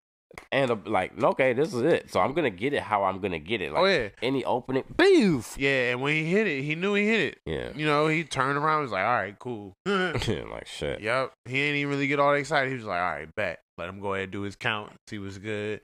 [0.53, 2.11] end up like, okay, this is it.
[2.11, 3.71] So I'm gonna get it how I'm gonna get it.
[3.71, 5.57] Oh, like oh yeah, any opening, boof.
[5.59, 5.91] yeah.
[5.91, 7.39] And when he hit it, he knew he hit it.
[7.47, 7.71] Yeah.
[7.75, 8.81] You know, he turned around.
[8.81, 9.75] he Was like, all right, cool.
[9.87, 11.01] like shit.
[11.01, 11.33] yep.
[11.45, 12.71] He didn't even really get all excited.
[12.71, 13.61] He was like, all right, bet.
[13.79, 14.93] Let him go ahead and do his count.
[15.09, 15.81] See what's good.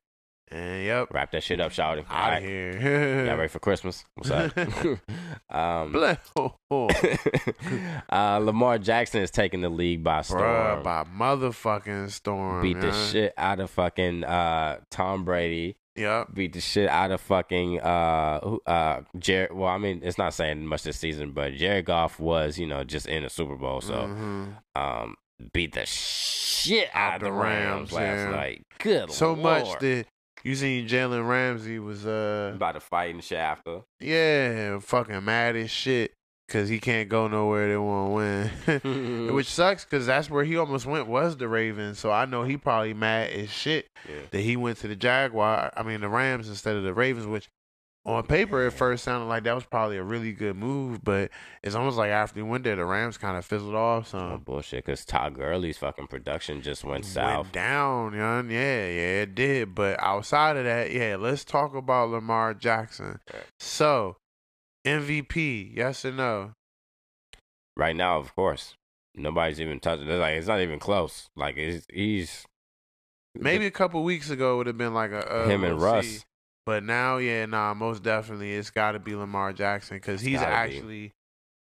[0.49, 2.05] And yep, Wrap that shit up, shout it.
[2.09, 3.24] out of here.
[3.26, 4.05] Y'all ready for Christmas?
[4.14, 4.57] What's up?
[5.51, 5.97] um,
[8.11, 10.42] uh, Lamar Jackson is taking the league by storm.
[10.42, 12.62] Bruh, by motherfucking storm.
[12.62, 15.76] Beat the shit out of fucking uh, Tom Brady.
[15.97, 16.34] Yep.
[16.34, 19.55] beat the shit out of fucking uh uh Jared.
[19.55, 22.84] Well, I mean, it's not saying much this season, but Jared Goff was you know
[22.84, 24.57] just in the Super Bowl, so Mhm.
[24.78, 25.14] um
[25.55, 28.30] beat the shit out, of the Rams, last yeah.
[28.30, 28.66] night.
[28.78, 29.80] Good So much Lord.
[29.80, 30.07] that
[30.47, 33.80] you seen Jalen Ramsey was uh about to fight and shit after.
[34.01, 36.12] yeah fucking mad as shit
[36.47, 39.28] because he can't go nowhere they won't win.
[39.34, 41.99] Which sucks because that's where he almost went was the Ravens.
[41.99, 44.20] So I know he probably mad as shit Yeah.
[44.30, 45.72] that he went to the Jaguar.
[45.76, 47.49] I mean the Rams instead of the Ravens, which
[48.07, 51.30] on paper it first sounded like that was probably a really good move, but
[51.62, 54.40] it's almost like after he went there, the Rams kind of fizzled off Oh, some.
[54.42, 57.50] bullshit, because Todd Gurley's fucking production just went south.
[57.50, 58.48] Down, young.
[58.50, 59.74] Yeah, yeah, it did.
[59.74, 63.18] But outside of that, yeah, let's talk about Lamar Jackson.
[63.59, 64.16] So,
[64.86, 66.52] MVP, yes or no?
[67.76, 68.74] Right now, of course,
[69.16, 70.09] nobody's even touching.
[70.09, 71.28] It's like it's not even close.
[71.36, 72.44] Like it's, he's
[73.34, 76.24] Maybe a couple weeks ago would have been like a uh, him and Russ.
[76.67, 80.69] But now, yeah, nah, most definitely, it's got to be Lamar Jackson because he's gotta
[80.69, 80.75] be.
[80.77, 81.12] actually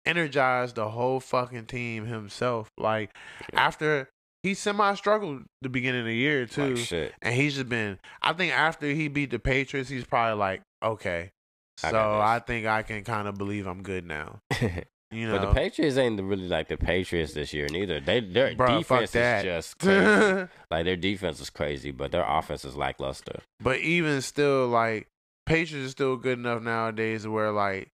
[0.07, 2.71] energized the whole fucking team himself.
[2.79, 3.11] Like
[3.53, 3.67] Yeah.
[3.67, 4.09] after
[4.43, 7.99] he semi struggled the beginning of the year too, Like and he's just been.
[8.23, 11.31] I think after he beat the Patriots, he's probably like, okay,
[11.79, 11.99] so this.
[11.99, 14.41] I think I can kind of believe I'm good now.
[15.13, 18.01] You know, But the Patriots ain't really like the Patriots this year neither.
[18.01, 20.49] They their Bruh, defense is just crazy.
[20.71, 23.41] like their defense is crazy, but their offense is lackluster.
[23.61, 25.07] But even still, like
[25.47, 27.91] Patriots is still good enough nowadays where like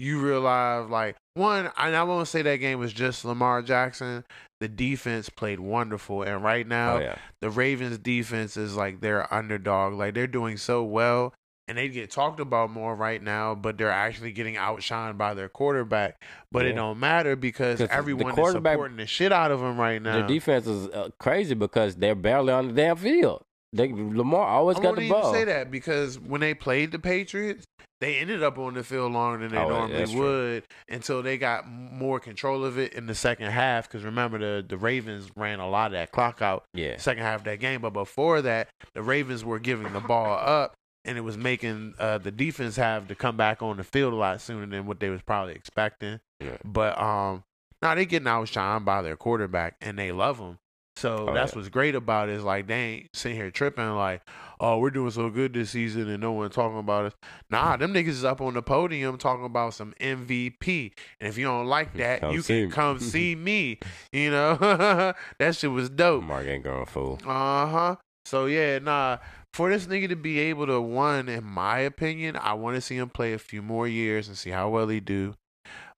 [0.00, 4.24] you realize like one, and I won't say that game was just Lamar Jackson.
[4.60, 9.00] The defense played wonderful, and right oh, now oh yeah, the Ravens defense is like
[9.00, 9.94] their underdog.
[9.94, 11.32] Like they're doing so well,
[11.68, 13.54] and they get talked about more right now.
[13.54, 16.16] But they're actually getting outshined by their quarterback.
[16.50, 19.78] But it don't matter because 'Cause the everyone is supporting the shit out of them
[19.78, 20.12] right now.
[20.18, 23.42] their defense is uh, crazy because they're barely on the damn field.
[23.72, 25.30] They Lamar always I got the even ball.
[25.32, 27.66] say that because when they played the Patriots,
[28.00, 31.68] they ended up on the field longer than they Oh, normally would until they got
[31.68, 33.86] more control of it in the second half.
[33.86, 37.40] Because remember, the the Ravens ran a lot of that clock out Yeah, second half
[37.40, 40.72] of that game, but before that, the Ravens were giving the ball up.
[41.04, 44.16] And it was making uh, the defense have to come back on the field a
[44.16, 46.20] lot sooner than what they was probably expecting.
[46.40, 46.56] Yeah.
[46.64, 47.44] But um,
[47.80, 50.58] now they getting outshined by their quarterback, and they love him.
[50.96, 51.58] So Oh, that's yeah.
[51.58, 54.20] what's great about it is like they ain't sitting here tripping like,
[54.58, 57.12] oh, we're doing so good this season and no one talking about us.
[57.50, 60.92] Nah, them niggas is up on the podium talking about some MVP.
[61.20, 62.70] And if you don't like that, Come you can me.
[62.72, 63.78] come see me.
[64.12, 64.56] You know,
[65.38, 66.24] that shit was dope.
[66.24, 67.20] Mark ain't going fool.
[67.24, 67.96] Uh huh.
[68.24, 69.18] So yeah, nah.
[69.58, 72.96] For this nigga to be able to one, in my opinion, I want to see
[72.96, 75.34] him play a few more years and see how well he do.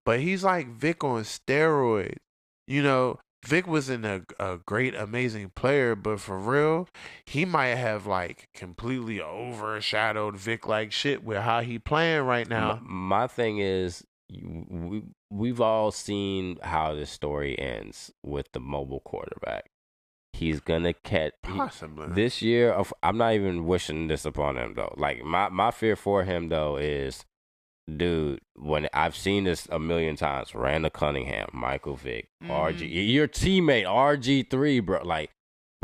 [0.03, 2.17] But he's like Vic on steroids.
[2.67, 6.89] You know, Vic wasn't a, a great, amazing player, but for real,
[7.27, 12.81] he might have like completely overshadowed Vic like shit with how he playing right now.
[12.83, 19.01] My, my thing is, we we've all seen how this story ends with the mobile
[19.01, 19.71] quarterback.
[20.41, 21.33] He's gonna catch.
[21.47, 22.07] he- Possibly.
[22.15, 24.95] this year of I'm not even wishing this upon him though.
[24.97, 27.25] Like my my fear for him though is
[27.95, 33.13] dude, when I've seen this a million times, Randall Cunningham, Michael Vick, RG Mhm.
[33.13, 35.03] your teammate RG3, bro.
[35.03, 35.31] Like,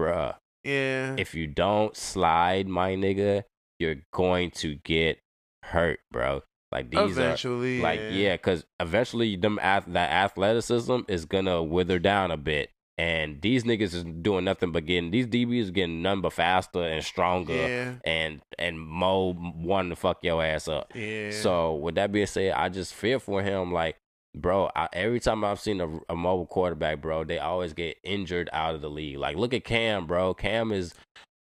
[0.00, 1.16] bruh, yeah.
[1.18, 3.42] if you don't slide, my nigga,
[3.78, 5.18] you're going to get
[5.64, 6.42] hurt, bro.
[6.72, 7.80] Like these Eventually.
[7.80, 12.70] are like yeah, because eventually them ath- that athleticism is gonna wither down a bit.
[12.98, 17.04] And these niggas is doing nothing but getting these DBs getting none but faster and
[17.04, 17.94] stronger Yeah.
[18.04, 20.92] and and Mo wanting to fuck your ass up.
[20.94, 21.30] Yeah.
[21.30, 23.70] So with that being said, I just fear for him.
[23.70, 23.96] Like,
[24.34, 28.48] bro, I, every time I've seen a, a mobile quarterback, bro, they always get injured
[28.52, 29.18] out of the league.
[29.18, 30.32] Like, look at Cam, bro.
[30.32, 30.94] Cam is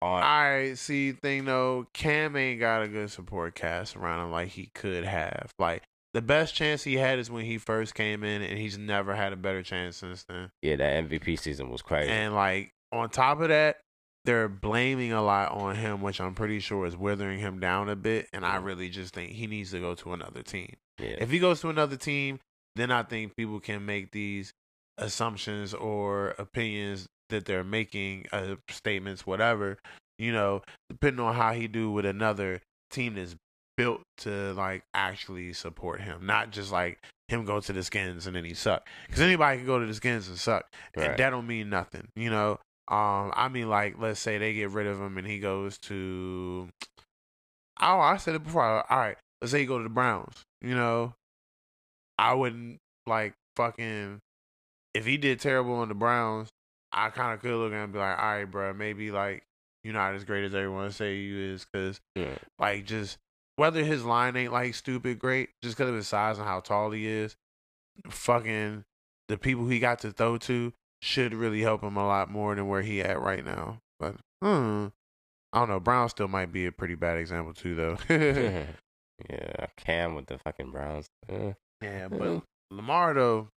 [0.00, 0.22] on.
[0.22, 4.48] All right, see, thing though, Cam ain't got a good support cast around him like
[4.48, 5.50] he could have.
[5.58, 5.82] Like
[6.14, 9.32] the best chance he had is when he first came in, and he's never had
[9.32, 10.50] a better chance since then.
[10.60, 12.10] yeah, that MVP season was crazy.
[12.10, 13.78] And like on top of that,
[14.24, 17.96] they're blaming a lot on him, which I'm pretty sure is withering him down a
[17.96, 18.28] bit.
[18.32, 20.76] And I really just think he needs to go to another team.
[21.00, 21.16] yeah.
[21.18, 22.38] If he goes to another team,
[22.76, 24.52] then I think people can make these
[24.98, 29.78] assumptions or opinions that they're making, uh, statements, whatever.
[30.18, 32.60] You know, depending on how he do with another
[32.90, 33.34] team that's
[33.76, 38.36] built to like actually support him, not just like him go to the Skins and
[38.36, 38.86] then he suck.
[39.06, 40.66] Because anybody can go to the Skins and suck,
[40.96, 41.10] Right.
[41.10, 42.08] and that don't mean nothing.
[42.16, 42.50] You know,
[42.88, 46.68] um, I mean like let's say they get rid of him and he goes to.
[47.80, 48.62] Oh, I said it before.
[48.64, 50.42] All right, let's say he go to the Browns.
[50.60, 51.14] You know,
[52.18, 54.18] I wouldn't like fucking
[54.94, 56.48] if he did terrible on the Browns.
[56.92, 59.42] I kind of could look at him and be like, all right, bro, maybe like
[59.82, 61.66] you're not as great as everyone say you is.
[61.74, 62.36] Cause Yeah.
[62.58, 63.16] like just
[63.56, 66.90] whether his line ain't like stupid great, just because of his size and how tall
[66.90, 67.36] he is,
[68.10, 68.84] fucking
[69.28, 72.68] the people he got to throw to should really help him a lot more than
[72.68, 73.78] where he at right now.
[73.98, 74.86] But hmm,
[75.52, 75.80] I don't know.
[75.80, 77.98] Brown still might be a pretty bad example too, though.
[78.08, 81.08] yeah, Cam with the fucking Browns.
[81.28, 81.52] Eh.
[81.82, 82.08] yeah, Yeah.
[82.08, 83.48] but Lamar though,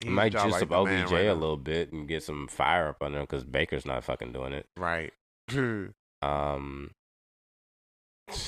[0.00, 3.02] he Might juice like up OBJ right a little bit and get some fire up
[3.02, 4.66] under him because Baker's not fucking doing it.
[4.76, 5.12] right?
[6.22, 6.92] Um,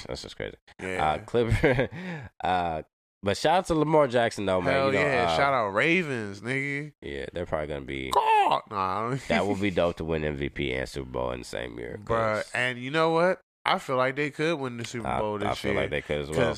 [0.06, 0.56] that's just crazy.
[0.82, 1.04] yeah.
[1.12, 1.88] Uh, Clipper.
[2.44, 2.82] uh,
[3.22, 4.74] but shout out to Lamar Jackson though, man.
[4.74, 5.24] Hell you know, yeah!
[5.30, 6.92] uh, Shout out Ravens, nigga.
[7.00, 8.10] Yeah, they're probably gonna be.
[8.10, 11.78] God, nah, That would be dope to win MVP and Super Bowl in the same
[11.78, 13.40] year, Bruh, and you know what?
[13.64, 15.80] I feel like they could win the Super I, Bowl this I feel year.
[15.80, 16.56] like they could as well.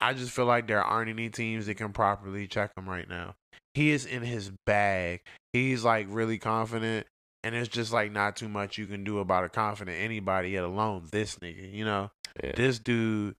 [0.00, 3.34] I just feel like there aren't any teams that can properly check him right now.
[3.74, 5.20] He is in his bag.
[5.52, 7.06] He's like really confident,
[7.44, 10.64] and it's just like not too much you can do about a confident anybody, let
[10.64, 11.70] alone this nigga.
[11.70, 12.10] You know,
[12.42, 12.52] Yeah.
[12.56, 13.34] this dude.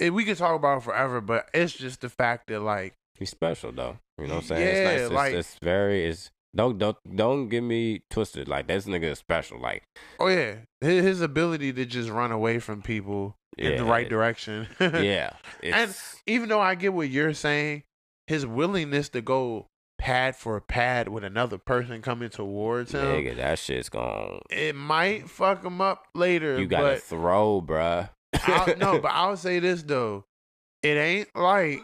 [0.00, 3.30] eh, we could talk about it forever, but it's just the fact that like He's
[3.30, 3.98] special though.
[4.18, 4.60] You know what I'm saying?
[4.62, 5.12] Yeah, it's nice.
[5.12, 6.06] Like- it's very.
[6.06, 8.48] It's don't don't don't get me twisted.
[8.48, 9.60] Like this nigga is special.
[9.60, 9.82] Like
[10.18, 14.08] Oh yeah, his, his ability to just run away from people in the yeah, right
[14.08, 14.66] direction.
[14.80, 15.32] Yeah,
[15.62, 15.94] And
[16.26, 17.84] even though I get what you're saying,
[18.26, 19.66] his willingness to go
[19.98, 24.40] pad for pad with another person coming towards him, nigga, that shit's gone.
[24.50, 26.58] it might fuck him up later.
[26.58, 28.10] You gotta but throw, bruh.
[28.34, 30.24] I, no, but I'll say this though,
[30.82, 31.80] it ain't like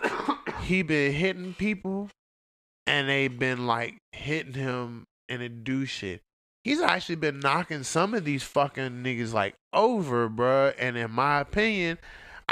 [0.63, 2.11] he been hitting people,
[2.87, 6.23] and they been like hitting him and it do shit.
[6.65, 10.75] He's actually been knocking some of these fucking niggas like over, bruh.
[10.79, 11.99] And in my opinion,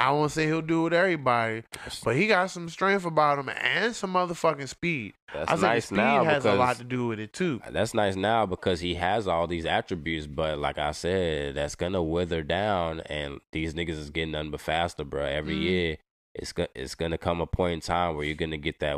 [0.01, 1.63] I won't say he'll do it with everybody,
[2.03, 5.13] but he got some strength about him and some motherfucking speed.
[5.35, 7.61] That's I think nice speed now has because a lot to do with it too.
[7.71, 12.03] that's nice now because he has all these attributes, but like I said, that's gonna
[12.03, 15.25] wither down, and these niggas is getting nothing but faster, bro.
[15.25, 15.61] Every Mhm.
[15.63, 15.97] year,
[16.35, 18.97] it's gonna it's gonna come a point in time where you're gonna get that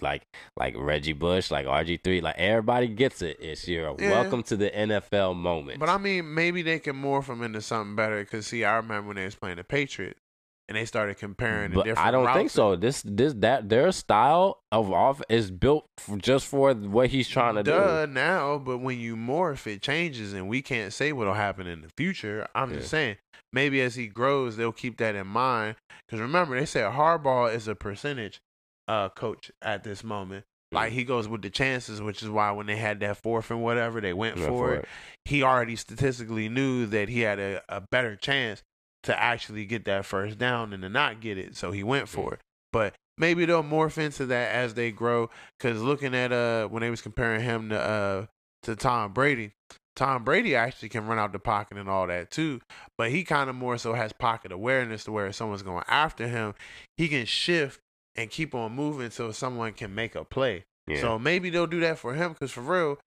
[0.00, 0.22] like
[0.56, 3.36] like Reggie Bush, like RG three, like everybody gets it.
[3.38, 4.10] It's your Yeah.
[4.10, 5.78] welcome to the NFL moment.
[5.78, 8.24] But I mean, maybe they can morph him into something better.
[8.24, 10.20] Cause see, I remember when they was playing the Patriots
[10.68, 11.70] and they started comparing.
[11.70, 12.76] the But I don't think so.
[12.76, 15.86] This this that their style of off is built
[16.18, 18.12] just for what he's trying to Duh, do.
[18.12, 21.88] now, but when you morph, it changes, and we can't say what'll happen in the
[21.96, 22.46] future.
[22.54, 23.16] I'm just saying,
[23.52, 25.76] maybe as he grows, they'll keep that in mind.
[26.06, 28.40] Because remember, they said Harbaugh is a percentage
[28.86, 30.44] uh, coach at this moment.
[30.70, 33.62] Like he goes with the chances, which is why when they had that fourth and
[33.62, 34.78] whatever, they went Went for, for it.
[34.80, 34.88] it.
[35.24, 38.62] He already statistically knew that he had a, a better chance
[39.08, 42.34] to actually get that first down and to not get it, so he went for
[42.34, 42.40] it.
[42.74, 45.30] But maybe they'll morph into that as they grow.
[45.58, 48.26] Because looking at uh when they was comparing him to uh
[48.64, 49.52] to Tom Brady,
[49.96, 52.60] Tom Brady actually can run out the pocket and all that too.
[52.98, 56.28] But he kind of more so has pocket awareness to where if someone's going after
[56.28, 56.52] him,
[56.98, 57.80] he can shift
[58.14, 60.64] and keep on moving so someone can make a play.
[60.86, 61.00] Yeah.
[61.00, 62.98] So maybe they'll do that for him because for real,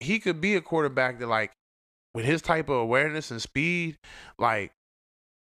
[0.00, 1.52] he could be a quarterback that like
[2.14, 3.96] with his type of awareness and speed,
[4.38, 4.72] like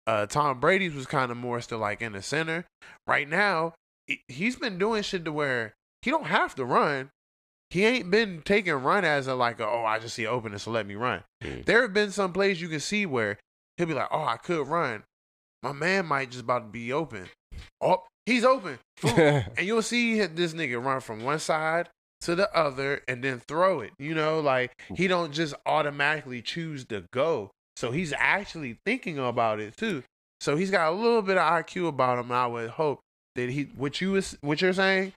[0.07, 2.65] uh Tom Brady's was kind of more still like in the center.
[3.07, 3.73] Right now,
[4.07, 7.09] he- he's been doing shit to where he don't have to run.
[7.71, 10.71] He ain't been taking run as a like a, oh I just see open so
[10.71, 11.23] let me run.
[11.43, 11.65] Mm.
[11.65, 13.37] There have been some plays you can see where
[13.77, 15.03] he'll be like oh I could run,
[15.63, 17.27] my man might just about to be open.
[17.81, 21.89] Oh he's open, and you'll see this nigga run from one side
[22.21, 23.91] to the other and then throw it.
[23.99, 27.51] You know, like he don't just automatically choose to go.
[27.75, 30.03] So he's actually thinking about it too.
[30.39, 32.25] So he's got a little bit of IQ about him.
[32.31, 32.99] And I would hope
[33.35, 35.13] that he, what you was, what you're saying,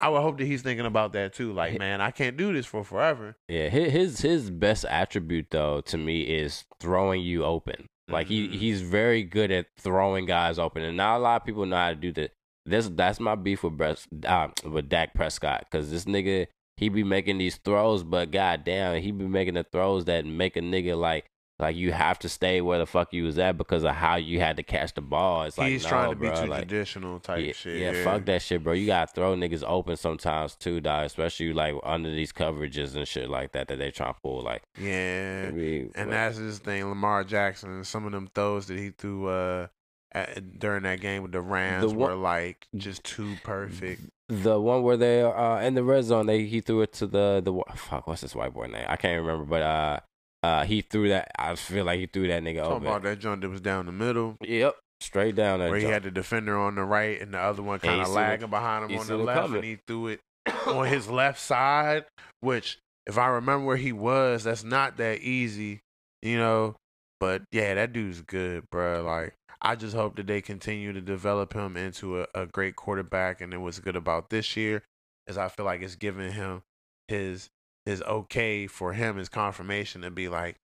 [0.00, 1.52] I would hope that he's thinking about that too.
[1.52, 3.34] Like, man, I can't do this for forever.
[3.48, 7.86] Yeah, his his best attribute though to me is throwing you open.
[8.08, 8.30] Like Mhm.
[8.30, 11.76] he he's very good at throwing guys open, and not a lot of people know
[11.76, 12.30] how to do that.
[12.66, 16.46] This that's my beef with Bres- uh, with Dak Prescott because this nigga
[16.76, 20.60] he be making these throws, but goddamn, he be making the throws that make a
[20.60, 21.24] nigga like
[21.58, 24.40] like you have to stay where the fuck you was at because of how you
[24.40, 25.44] had to catch the ball.
[25.44, 27.80] It's like he's no, trying to be too like, traditional type yeah, shit.
[27.80, 28.74] yeah, fuck that shit, bro.
[28.74, 31.06] You gotta throw niggas open sometimes too, dog.
[31.06, 34.42] Especially like under these coverages and shit like that that they trying to pull.
[34.42, 35.46] Like, Yeah.
[35.48, 37.82] I mean, And that's his thing, Lamar Jackson.
[37.84, 39.68] Some of them throws that he threw uh,
[40.12, 44.02] at, during that game with the Rams one- were like just too perfect.
[44.28, 47.40] the one where they uh in the red zone, they he threw it to the
[47.42, 48.06] the fuck.
[48.06, 48.84] What's this white boy name?
[48.88, 50.00] I can't remember, but uh,
[50.42, 51.30] uh, he threw that.
[51.38, 52.62] I feel like he threw that nigga over.
[52.62, 52.86] Talking open.
[52.86, 55.70] about that joint that was down the middle, Yep, straight down that.
[55.70, 58.50] where he had the defender on the right and the other one kind of lagging
[58.50, 59.56] behind him on the seen left, coming.
[59.58, 60.20] and he threw it
[60.66, 62.04] on his left side.
[62.40, 65.80] Which, if I remember where he was, that's not that easy,
[66.22, 66.76] you know.
[67.18, 69.02] But yeah, that dude's good, bro.
[69.02, 73.40] Like I just hope that they continue to develop him into a, a great quarterback.
[73.40, 74.82] And then what's good about this year
[75.26, 76.60] is I feel like it's giving him
[77.08, 77.48] his
[77.86, 80.56] his okay for him his confirmation to be like,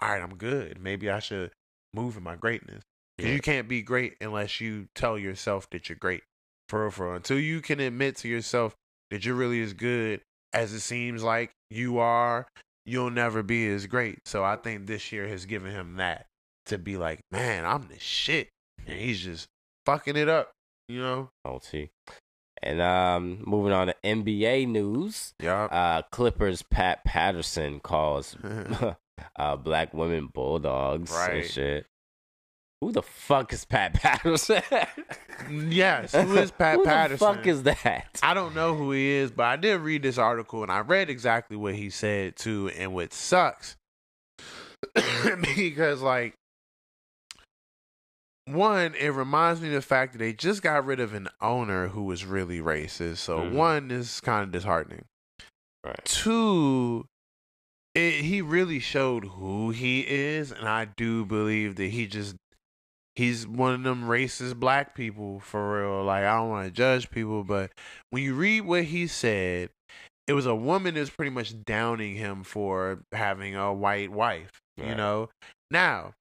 [0.00, 0.80] all right, I'm good.
[0.80, 1.50] Maybe I should
[1.92, 2.82] move in my greatness.
[3.16, 3.34] Because Yeah.
[3.34, 6.22] you can't be great unless you tell yourself that you're great.
[6.68, 7.16] For real, for real.
[7.16, 8.74] Until you can admit to yourself
[9.10, 10.20] that you're really as good
[10.52, 12.46] as it seems like you are,
[12.86, 14.20] you'll never be as great.
[14.24, 16.26] So I think this year has given him that
[16.66, 18.48] to be like, man, I'm the shit.
[18.86, 19.46] And he's just
[19.84, 20.52] fucking it up,
[20.88, 21.30] you know?
[21.44, 21.88] OT.
[22.62, 25.34] And um, moving on to NBA news.
[25.40, 25.64] Yeah.
[25.64, 28.36] Uh, Clippers Pat Patterson calls
[29.36, 31.42] uh, black women bulldogs Right.
[31.42, 31.86] and shit.
[32.80, 34.62] Who the fuck is Pat Patterson?
[35.50, 36.14] yes.
[36.14, 37.26] Who is Pat Who Patterson?
[37.28, 38.20] Who the fuck is that?
[38.22, 41.10] I don't know who he is, but I did read this article and I read
[41.10, 42.70] exactly what he said too.
[42.78, 43.74] And what sucks
[45.56, 46.34] because, like,
[48.52, 51.88] one, it reminds me of the fact that they just got rid of an owner
[51.88, 53.18] who was really racist.
[53.18, 53.52] So, Mhm.
[53.52, 55.04] one, this is kind of disheartening.
[55.84, 56.04] Right.
[56.04, 57.06] Two,
[57.94, 62.36] it, he really showed who he is, and I do believe that he just
[63.16, 66.04] he's one of them racist black people for real.
[66.04, 67.72] Like I don't want to judge people, but
[68.10, 69.70] when you read what he said,
[70.28, 74.60] it was a woman that's pretty much downing him for having a white wife.
[74.76, 75.30] You know,
[75.72, 76.12] now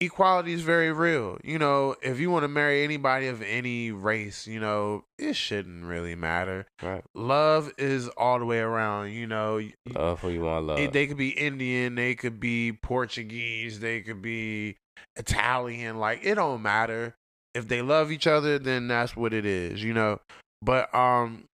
[0.00, 1.38] equality is very real.
[1.42, 5.84] You know, if you want to marry anybody of any race, you know, it shouldn't
[5.84, 6.66] really matter.
[6.82, 7.02] Right.
[7.14, 9.12] Love is all the way around.
[9.12, 9.60] You know,
[9.94, 10.92] Love who you want love.
[10.92, 14.76] they could be Indian, they could be Portuguese, they could be
[15.16, 15.98] Italian.
[15.98, 17.16] Like it don't matter.
[17.54, 20.20] If they love each other, then that's what it is, you know.
[20.60, 21.48] But um,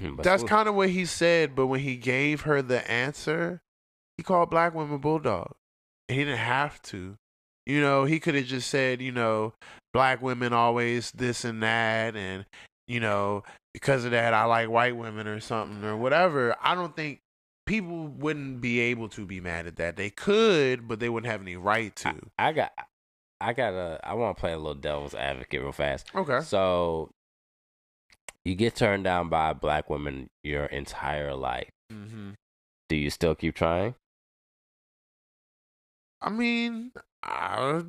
[0.00, 1.54] But that's kind of what he said.
[1.54, 3.60] But when he gave her the answer,
[4.16, 5.52] he called black women bulldog.
[6.08, 7.16] He didn't have to.
[7.70, 9.54] You know, he could have just said, you know,
[9.92, 12.44] black women always this and that, and
[12.88, 16.56] you know, because of that, I like white women or something or whatever.
[16.60, 17.20] I don't think
[17.66, 19.96] people wouldn't be able to be mad at that.
[19.96, 22.16] They could, but they wouldn't have any right to.
[22.36, 22.72] I got,
[23.40, 24.00] I got a.
[24.02, 26.08] I want to play a little devil's advocate real fast.
[26.12, 26.40] Okay.
[26.40, 27.10] So,
[28.44, 31.70] you get turned down by black women your entire life.
[31.92, 32.30] Mm-hmm.
[32.88, 33.94] Do you still keep trying?
[36.20, 36.90] I mean,
[37.22, 37.82] I.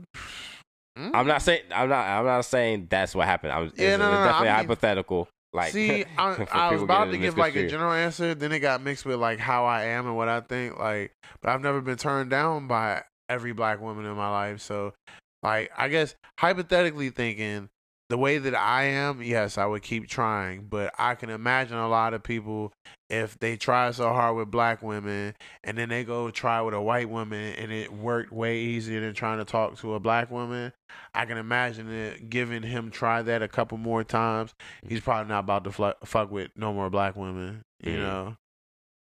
[0.97, 1.11] Mm.
[1.13, 1.61] I'm not saying.
[1.73, 2.05] I'm not.
[2.05, 3.53] I'm not saying that's what happened.
[3.53, 3.71] I'm.
[3.75, 5.27] Yeah, no, no, definitely I mean- hypothetical.
[5.53, 8.81] Like, See, I, I was about to give like a general answer, then it got
[8.81, 10.79] mixed with like how I am and what I think.
[10.79, 14.61] Like, but I've never been turned down by every black woman in my life.
[14.61, 14.93] So,
[15.43, 17.67] like, I guess hypothetically thinking,
[18.11, 20.63] the way that I am, yes, I would keep trying.
[20.69, 22.73] But I can imagine a lot of people
[23.09, 25.33] if they try so hard with black women
[25.63, 29.13] and then they go try with a white woman and it worked way easier than
[29.13, 30.73] trying to talk to a black woman.
[31.13, 34.53] I can imagine it giving him try that a couple more times.
[34.85, 37.63] He's probably not about to fuck with no more black women.
[37.81, 37.99] You Mm.
[37.99, 38.35] know,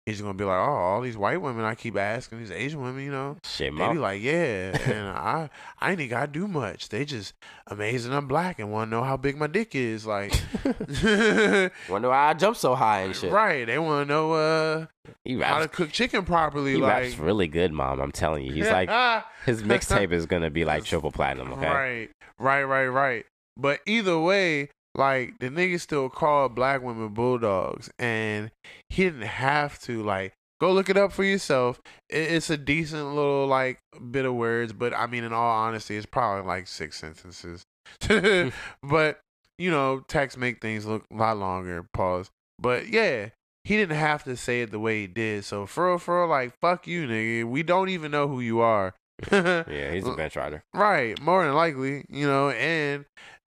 [0.09, 3.03] he's gonna be like, oh, all these white women I keep asking, these Asian women,
[3.03, 5.49] you know, shit, they my, be like, yeah, and I
[5.79, 6.89] I ain't gotta do much.
[6.89, 7.33] They just
[7.67, 8.13] amazing.
[8.13, 10.05] I'm black and want to know how big my dick is.
[10.05, 10.33] Like,
[10.65, 13.31] wonder why I jump so high and shit.
[13.31, 13.65] right?
[13.65, 14.85] They want to know uh
[15.23, 16.73] He how to cook chicken properly.
[16.73, 17.99] He like, raps really good, mom.
[17.99, 18.53] I'm telling you.
[18.53, 18.89] He's like
[19.45, 21.53] his mixtape is gonna be like triple platinum.
[21.53, 21.67] Okay.
[21.67, 23.25] Right, right, right, right.
[23.57, 24.69] But either way,
[24.99, 28.51] like the nigga still called black women bulldogs, and
[28.89, 30.03] he didn't have to.
[30.03, 31.81] Like, go look it up for yourself.
[32.09, 33.79] It's a decent little like
[34.11, 37.63] bit of words, but I mean, in all honesty, it's probably like six sentences.
[38.83, 39.19] but
[39.57, 41.87] you know, text make things look a lot longer.
[41.93, 42.29] Pause.
[42.59, 43.29] But yeah.
[43.65, 45.43] He didn't have to say it the way he did.
[45.43, 47.43] So for real, for real, like fuck you, nigga.
[47.43, 48.95] We don't even know who you are.
[49.31, 50.63] Yeah, he's a bench rider.
[50.73, 52.49] Right, more than likely, you know.
[52.49, 53.05] And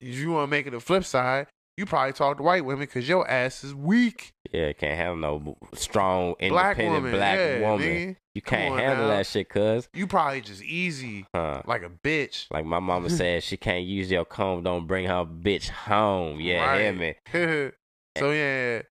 [0.07, 2.81] if you want to make it a flip side, you probably talk to white women
[2.87, 4.31] because your ass is weak.
[4.53, 7.89] Yeah, can't have no strong, Black independent woman, black yeah, woman.
[7.89, 8.17] nigga.
[8.37, 9.17] You can't handle now.
[9.17, 9.89] that shit, cuz.
[9.93, 11.63] You probably just easy Huh.
[11.67, 12.47] like a bitch.
[12.53, 14.63] Like my mama said, she can't use your comb.
[14.63, 16.41] Don't bring her bitch home.
[16.41, 17.15] Yeah, hear me.
[18.19, 18.83] so yeah,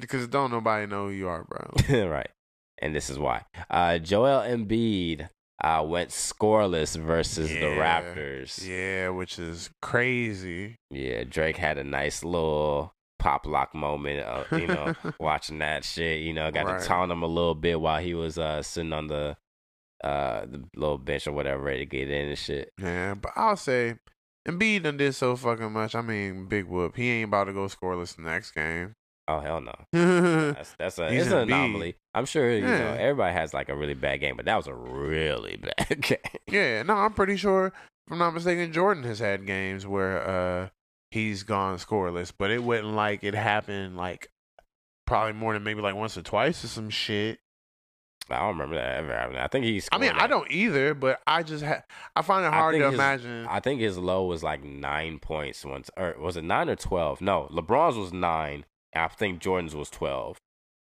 [0.00, 2.06] because don't nobody know who you are, bro.
[2.08, 2.30] right.
[2.78, 3.42] And this is why.
[3.70, 5.28] Uh, Joel Embiid
[5.62, 8.66] uh, went scoreless versus the Raptors.
[8.66, 10.76] Yeah, which is crazy.
[10.90, 14.26] Yeah, Drake had a nice little pop lock moment.
[14.26, 16.20] Uh, you know, watching that shit.
[16.22, 16.80] You know, got Right.
[16.80, 19.36] to taunt him a little bit while he was uh, sitting on the
[20.02, 22.72] uh the little bench or whatever, ready to get in and shit.
[22.80, 23.94] Yeah, but I'll say
[24.48, 25.94] Embiid done did so fucking much.
[25.94, 26.96] I mean, big whoop.
[26.96, 28.96] He ain't about to go scoreless the next game.
[29.28, 29.72] Oh hell no.
[30.52, 31.96] That's that's a He's it's an anomaly.
[32.14, 34.74] I'm sure you know everybody has like a really bad game, but that was a
[34.74, 36.18] really bad game.
[36.48, 37.66] yeah, no, I'm pretty sure.
[37.66, 40.68] If I'm not mistaken, Jordan has had games where uh
[41.12, 44.28] he's gone scoreless, but it wasn't like it happened like
[45.06, 47.38] probably more than maybe like once or twice or some shit.
[48.30, 49.40] I don't remember that ever happening.
[49.40, 49.88] I think he's.
[49.92, 51.82] I mean, I don't either, but I just ha-
[52.16, 53.46] I find it hard to his- imagine.
[53.48, 57.20] I think his low was like nine points once, or was it nine or twelve?
[57.20, 58.64] No, LeBron's was nine.
[58.94, 60.38] I think Jordan's was twelve,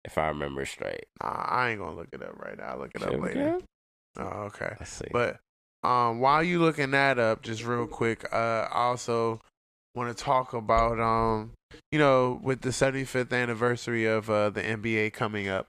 [0.03, 1.06] if I remember straight.
[1.22, 2.65] Nah, I ain't gonna look it up right now.
[2.65, 3.60] I'll look it up later.
[4.18, 4.76] Oh, okay.
[4.80, 5.07] Let's see.
[5.11, 5.40] But
[5.84, 9.41] um, while you looking that up, just real quick, uh, I also
[9.95, 11.52] want to talk about um,
[11.91, 15.68] you know, with the 75th anniversary of uh, the NBA coming up,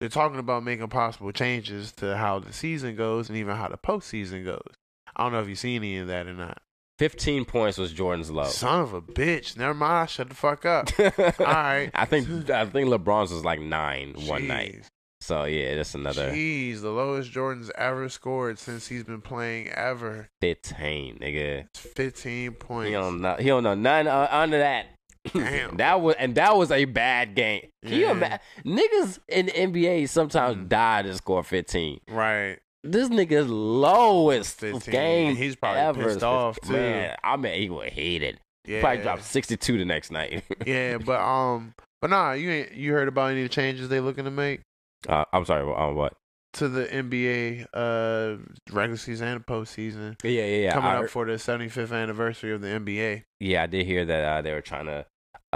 [0.00, 3.78] they're talking about making possible changes to how the season goes and even how the
[3.78, 4.74] postseason goes.
[5.14, 6.60] I don't know if you've seen any of that or not.
[6.98, 8.44] Fifteen points was Jordan's low.
[8.46, 9.56] Son of a bitch!
[9.56, 10.08] Never mind.
[10.10, 10.88] Shut the fuck up.
[10.98, 11.90] All right.
[11.94, 14.88] I think I think LeBron's was like nine one night.
[15.20, 20.28] So yeah, that's another Jeez, the lowest Jordan's ever scored since he's been playing ever.
[20.40, 21.64] fifteen, nigga.
[21.66, 22.88] It's 15 points.
[22.88, 23.34] He don't know.
[23.38, 24.86] He don't know none uh, under that.
[25.34, 25.76] Damn.
[25.78, 27.66] that was and that was a bad game.
[27.84, 28.10] Can you Yeah.
[28.12, 28.38] imagine?
[28.64, 30.68] Niggas in the NBA sometimes Mm.
[30.68, 31.98] die to score fifteen.
[32.08, 32.58] Right.
[32.90, 34.92] This nigga's lowest 15.
[34.92, 35.36] game.
[35.36, 36.72] He's probably ever pissed is off, too.
[36.72, 38.38] Man, I mean, he would hate it.
[38.66, 38.80] Yeah.
[38.80, 40.42] Probably dropped sixty two the next night.
[40.66, 44.30] yeah, but um, but nah, you ain't you heard about any changes they looking to
[44.30, 44.60] make
[45.08, 45.62] uh, I'm sorry.
[45.62, 46.14] On what?
[46.54, 48.38] to the NBA uh
[48.72, 50.72] regular season and postseason Yeah, yeah, yeah.
[50.72, 53.24] coming I up heard- for the 75th anniversary of the NBA.
[53.40, 55.04] Yeah, I did hear that uh, they were trying to,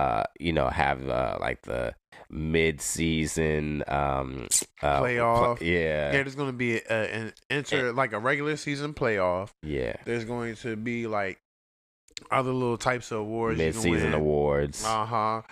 [0.00, 1.94] uh, you know, have uh, like the
[2.30, 4.46] mid-season um,
[4.82, 5.58] uh, Playoff.
[5.58, 9.50] pla- yeah, Yeah, there's going to be a, an enter like a regular season playoff.
[9.62, 11.38] yeah, There's going to be like
[12.30, 13.58] other little types of awards.
[13.58, 14.84] mid-season awards.
[14.84, 15.42] Uh huh.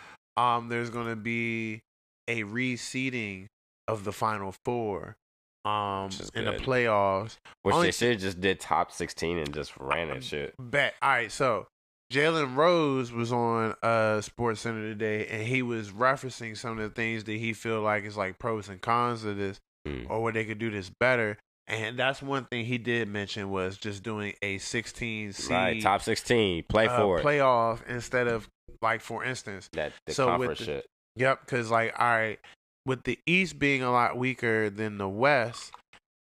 [0.43, 1.81] Um, there's going to be
[2.29, 3.47] a reseeding
[3.89, 5.17] of the final four.
[5.65, 7.37] Um, in the playoffs.
[7.63, 10.55] Which only- they should have just did top sixteen and just ran that shit.
[10.59, 10.95] Bet.
[11.03, 11.67] All right, so
[12.13, 16.95] Jalen Rose was on uh Sports Center today, and he was referencing some of the
[16.95, 20.11] things that he feel like is like pros and cons of this, Mm.
[20.11, 21.39] or where they could do this better.
[21.67, 26.01] And that's one thing he did mention was just doing a 16 seed Right, top
[26.03, 27.25] sixteen, play uh, for it.
[27.25, 28.49] playoff instead of
[28.83, 29.69] like for instance.
[29.75, 30.87] that the so with conference the- shit.
[31.17, 32.39] Yep, because like all right,
[32.87, 35.73] with the East being a lot weaker than the West,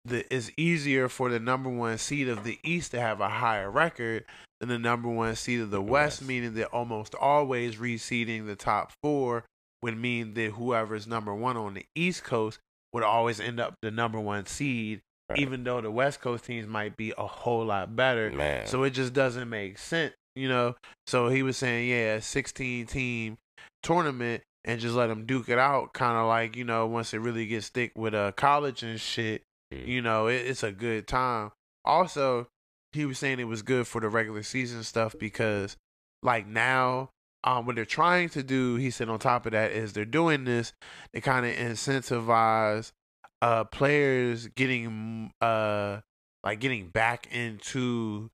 [0.05, 3.71] the it's easier for the number one seed of the East to have a higher
[3.71, 4.25] record
[4.61, 6.23] than the number one seed of the West, West.
[6.29, 9.45] meaning that almost always reseeding the top four
[9.83, 12.59] would mean that whoever's number one on the East Coast
[12.93, 15.01] would always end up the number one seed,
[15.31, 15.39] Right.
[15.39, 18.31] even though the West Coast teams might be a whole lot better.
[18.31, 20.75] Man, So it just doesn't make sense, you know.
[21.07, 23.39] So he was saying, yeah, 16 team
[23.83, 27.19] tournament and just let them duke it out, kind of like you know once it
[27.19, 29.43] really gets thick with uh college and shit.
[29.71, 31.53] You know, it, it's a good time.
[31.85, 32.49] Also,
[32.93, 35.77] he was saying it was good for the regular season stuff because,
[36.23, 37.11] like now,
[37.45, 40.45] um, what they're trying to do, he said, on top of that, is they're doing
[40.45, 40.73] this.
[41.13, 42.93] They kind of incentivize
[43.43, 46.01] uh players getting uh
[46.45, 48.31] like getting back into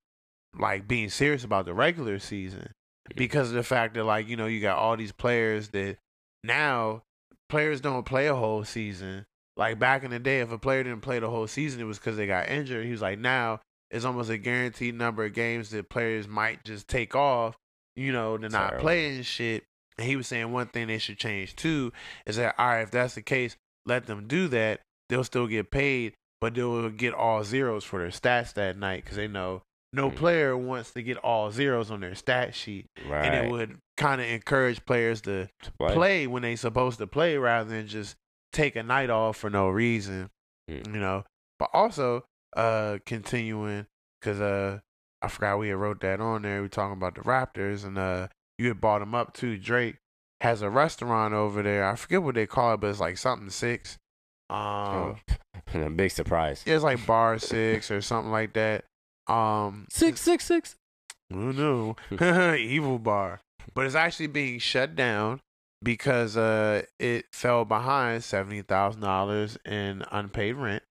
[0.59, 2.73] like being serious about the regular season
[3.15, 5.97] because of the fact that like you know you got all these players that
[6.43, 7.03] now
[7.49, 9.27] players don't play a whole season
[9.57, 11.99] like back in the day if a player didn't play the whole season it was
[11.99, 13.61] because they got injured he was like now
[13.91, 17.57] it's almost a guaranteed number of games that players might just take off
[17.95, 19.65] you know to not play and shit
[19.99, 21.93] and he was saying one thing they should change too
[22.27, 23.57] is that all right if that's the case
[23.87, 28.09] let them do that they'll still get paid but they'll get all zeros for their
[28.09, 29.63] stats that night because they know
[29.93, 30.17] no Mm.
[30.17, 33.25] player wants to get all zeros on their stat sheet right.
[33.25, 36.27] and it would kind of encourage players to To play.
[36.27, 38.17] when they're supposed to play rather than just
[38.53, 40.31] take a night off for no reason
[40.69, 40.95] Mm.
[40.95, 41.23] you know
[41.61, 42.25] but also
[42.57, 43.87] uh continuing
[44.21, 44.81] because uh
[45.23, 48.27] i forgot we had wrote that on there we talking about the raptors and uh
[48.59, 49.95] you had bought them up too drake
[50.41, 53.49] has a restaurant over there i forget what they call it but it's like something
[53.49, 53.97] six
[54.51, 55.17] um Oh,
[55.75, 56.63] a big surprise.
[56.67, 58.85] it's like bar six or something like that
[59.29, 60.75] um Six six six.
[61.33, 61.97] Oh no,
[62.57, 63.41] evil bar.
[63.75, 65.41] But it's actually being shut down
[65.83, 70.83] because uh it fell behind seventy thousand dollars in unpaid rent,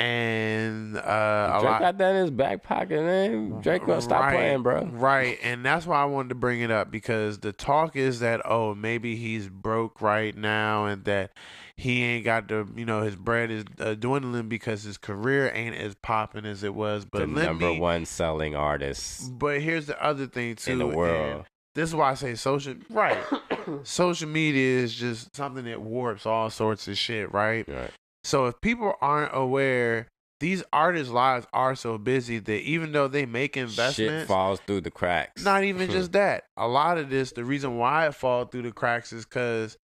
[0.00, 1.80] and uh Drake lot.
[1.80, 3.60] got that in his back pocket, man.
[3.60, 4.86] Drake gonna stop Right, playing, bro.
[4.86, 8.40] Right, and that's why I wanted to bring it up because the talk is that
[8.44, 11.32] oh maybe he's broke right now and that
[11.76, 15.76] he ain't got the you know his bread is uh, dwindling because his career ain't
[15.76, 17.04] as popping as it was.
[17.04, 20.86] But the number me- one selling artist But here's the other thing too, in the
[20.86, 21.46] world.
[21.74, 23.18] This is why I say social right.
[23.84, 27.66] social media is just something that warps all sorts of shit, right?
[27.68, 27.90] Right.
[28.24, 30.06] So if people aren't aware,
[30.40, 34.80] these artists' lives are so busy that even though they make investments, Shit falls through
[34.82, 35.44] the cracks.
[35.44, 36.44] not even just that.
[36.56, 39.76] A lot of this, the reason why it falls through the cracks is because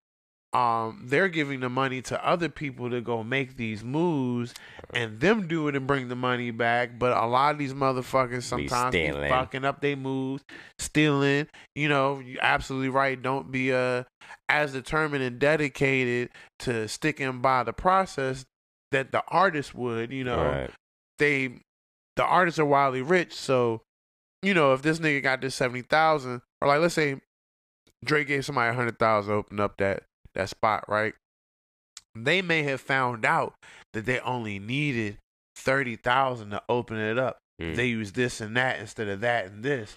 [0.53, 4.53] um they're giving the money to other people to go make these moves
[4.93, 6.97] and them do it and bring the money back.
[6.97, 9.29] But a lot of these motherfuckers sometimes be stealing.
[9.29, 10.43] fucking up their moves,
[10.79, 11.47] stealing.
[11.75, 13.21] You know, you absolutely right.
[13.21, 14.03] Don't be uh
[14.49, 16.29] as determined and dedicated
[16.59, 18.45] to sticking by the process
[18.91, 20.13] that the artist would.
[20.13, 20.69] You know, Right.
[21.19, 21.59] they
[22.15, 23.81] the artists are wildly rich, so
[24.41, 27.19] you know if this nigga got this seventy thousand, or like let's say
[28.05, 30.03] Drake gave somebody a hundred thousand to open up that
[30.37, 31.13] that spot, right?
[32.15, 33.53] They may have found out
[33.93, 35.17] that they only needed
[35.55, 37.37] thirty thousand to open it up.
[37.61, 37.75] Mm.
[37.75, 39.95] They use this and that instead of that and this.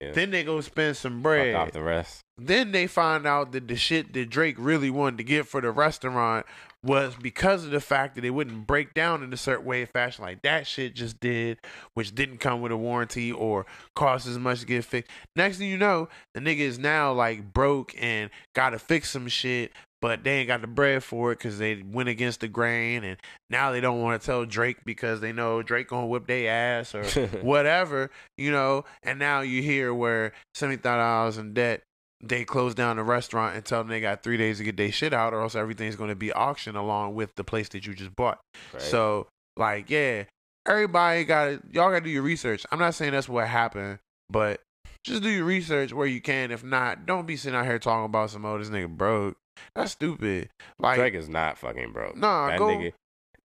[0.00, 0.12] Yeah.
[0.12, 1.54] Then they go spend some Fuck bread.
[1.54, 2.22] off the rest.
[2.38, 5.70] Then they find out that the shit that Drake really wanted to get for the
[5.70, 6.46] restaurant
[6.82, 9.90] was because of the fact that it wouldn't break down in a certain way of
[9.90, 11.58] fashion like that shit just did,
[11.94, 15.10] which didn't come with a warranty or cost as much to get fixed.
[15.36, 19.72] Next thing you know, the nigga is now like broke and gotta fix some shit,
[20.00, 23.18] but they ain't got the bread for it because they went against the grain, and
[23.50, 26.94] now they don't want to tell Drake because they know Drake gonna whip their ass
[26.94, 27.04] or
[27.42, 28.84] whatever, you know.
[29.02, 31.82] And now you hear where seventy thousand dollars in debt,
[32.22, 34.92] they close down the restaurant and tell them they got three days to get their
[34.92, 37.94] shit out, or else everything's going to be auctioned along with the place that you
[37.94, 38.40] just bought.
[38.72, 38.82] Right.
[38.82, 39.26] So,
[39.56, 40.24] like, yeah,
[40.66, 42.66] everybody got to y'all got to do your research.
[42.70, 43.98] I'm not saying that's what happened,
[44.28, 44.60] but
[45.04, 46.50] just do your research where you can.
[46.50, 49.36] If not, don't be sitting out here talking about some oh this nigga broke.
[49.74, 50.50] That's stupid.
[50.78, 52.16] Like, Drake is not fucking broke.
[52.16, 52.92] Nah, that go- nigga.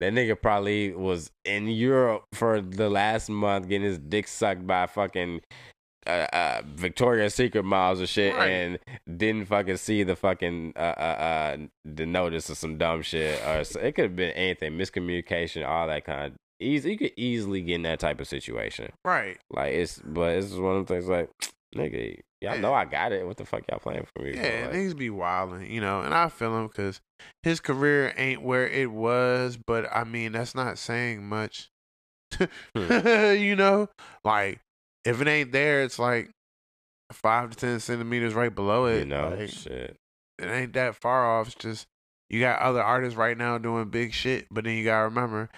[0.00, 4.86] That nigga probably was in Europe for the last month getting his dick sucked by
[4.86, 5.40] fucking
[6.06, 8.48] uh, uh, Victoria's Secret miles and shit, Right.
[8.50, 8.78] and
[9.18, 13.60] didn't fucking see the fucking uh, uh, uh, the notice of some dumb shit, or
[13.80, 16.32] it could have been anything, miscommunication, all that kind.
[16.32, 18.90] of Easy, you could easily get in that type of situation.
[19.04, 19.38] right.
[19.50, 21.08] Like it's, but it's one of the things.
[21.08, 21.28] Like,
[21.74, 22.60] nigga, y'all Yeah.
[22.60, 23.26] know I got it.
[23.26, 24.34] What the fuck y'all playing for me?
[24.36, 27.00] Yeah, Like, niggas be wilding, you know, and I feel him because
[27.42, 31.70] his career ain't where it was, but I mean, that's not saying much.
[32.74, 33.88] you know,
[34.24, 34.60] like
[35.04, 36.30] if it ain't there, it's like
[37.12, 39.00] five to ten centimeters right below it.
[39.00, 39.96] you know, Like, shit.
[40.38, 41.46] it ain't that far off.
[41.48, 41.86] It's just
[42.30, 45.50] you got other artists right now doing big shit, but then you gotta remember,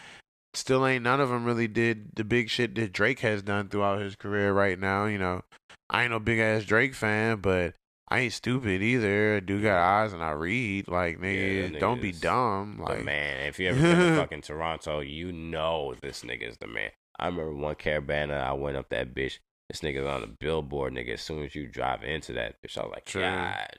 [0.54, 4.00] still ain't none of them really did the big shit that Drake has done throughout
[4.00, 5.06] his career right now.
[5.06, 5.42] You know,
[5.88, 7.74] I ain't no big ass Drake fan, but
[8.08, 9.36] I ain't stupid either.
[9.36, 10.88] I do got eyes and I read.
[10.88, 12.80] Like nigga, that don't be dumb.
[12.82, 13.46] Like man.
[13.46, 16.90] If you ever been to fucking Toronto, you know this nigga's the man.
[17.18, 19.38] I remember one Caravana, I went up that bitch.
[19.68, 21.14] This nigga's on a billboard, nigga.
[21.14, 23.22] As soon as you drive into that bitch, I was like, True.
[23.22, 23.78] God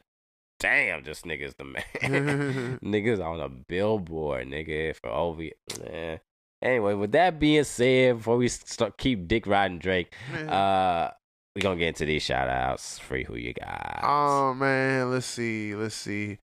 [0.60, 1.84] damn, this nigga's the man.
[2.84, 5.40] niggas on a billboard, nigga, for OV.
[5.84, 6.20] Man.
[6.62, 10.14] Anyway, with that being said, before we start keep dick riding Drake,
[10.48, 11.10] uh,
[11.56, 12.98] we gonna get into these shout outs.
[12.98, 14.00] Free who you got.
[14.04, 16.40] Oh man, let's see, let's see.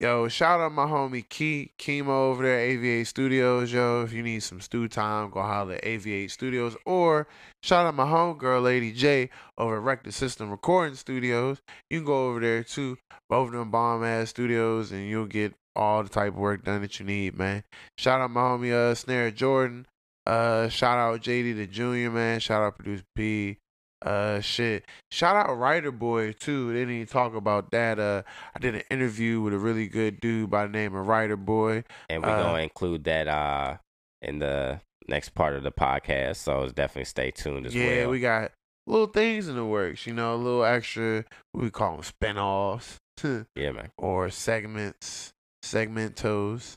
[0.00, 3.72] Yo, shout out my homie Key Chemo over there AV8 Studios.
[3.72, 6.76] Yo, if you need some stew time, go holler at AV8 Studios.
[6.86, 7.26] Or
[7.64, 11.60] shout out my homegirl Lady J over at Rector System Recording Studios.
[11.90, 12.96] You can go over there too.
[13.28, 16.82] Both of them bomb ass studios, and you'll get all the type of work done
[16.82, 17.64] that you need, man.
[17.96, 19.84] Shout out my homie uh Snare Jordan.
[20.24, 22.38] Uh, shout out JD the Junior, man.
[22.38, 23.58] Shout out Producer P.
[24.00, 24.84] Uh, shit.
[25.10, 26.72] Shout out Writer Boy too.
[26.72, 27.98] They didn't even talk about that.
[27.98, 28.22] Uh,
[28.54, 31.84] I did an interview with a really good dude by the name of Writer Boy.
[32.08, 33.76] and we're uh, gonna include that uh
[34.22, 36.36] in the next part of the podcast.
[36.36, 37.96] So definitely stay tuned as yeah, well.
[37.96, 38.52] Yeah, we got
[38.86, 40.06] little things in the works.
[40.06, 41.24] You know, a little extra.
[41.54, 42.98] We call them spinoffs
[43.56, 43.90] yeah, man.
[43.98, 45.32] or segments,
[45.64, 46.76] segmentos.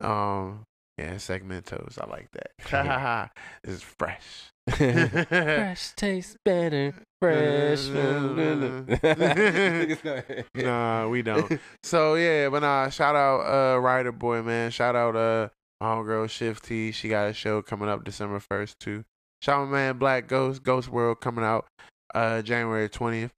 [0.00, 0.64] Um,
[0.98, 1.98] yeah, segmentos.
[2.00, 2.50] I like that.
[2.70, 3.30] Ha ha ha.
[3.62, 4.51] This is fresh.
[4.70, 6.94] Fresh tastes better.
[7.20, 7.88] Fresh.
[10.54, 11.60] nah, we don't.
[11.82, 14.70] So yeah, but nah, shout out uh Rider Boy, man.
[14.70, 15.48] Shout out uh
[15.82, 16.92] homegirl Shift T.
[16.92, 19.04] She got a show coming up December first too.
[19.40, 21.66] Shout out man Black Ghost, Ghost World coming out
[22.14, 23.32] uh January twentieth.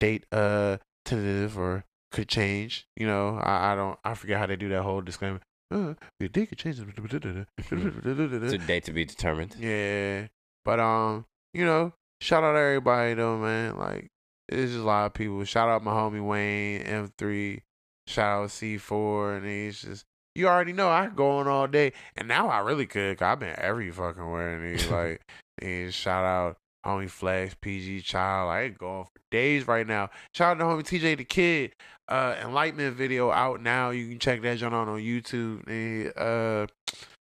[0.00, 2.88] Date uh tentative or could change.
[2.96, 5.40] You know, I, I don't I forget how they do that whole disclaimer.
[5.70, 6.80] Uh, the date could change.
[6.80, 9.56] it's a date to be determined.
[9.58, 10.26] Yeah.
[10.64, 13.76] But um, you know, shout out everybody though, man.
[13.76, 14.10] Like
[14.48, 15.44] it's just a lot of people.
[15.44, 17.60] Shout out my homie Wayne, M3,
[18.06, 20.04] shout out C4, and he's just
[20.34, 21.92] you already know I go on all day.
[22.16, 25.20] And now I really could, cause I've been every fucking where and he's like
[25.60, 28.50] and shout out Homie Flex, PG Child.
[28.50, 30.10] I ain't going for days right now.
[30.34, 31.72] Shout out to homie TJ the Kid.
[32.06, 33.90] Uh, Enlightenment video out now.
[33.90, 35.66] You can check that joint out on YouTube.
[35.66, 36.66] And, uh,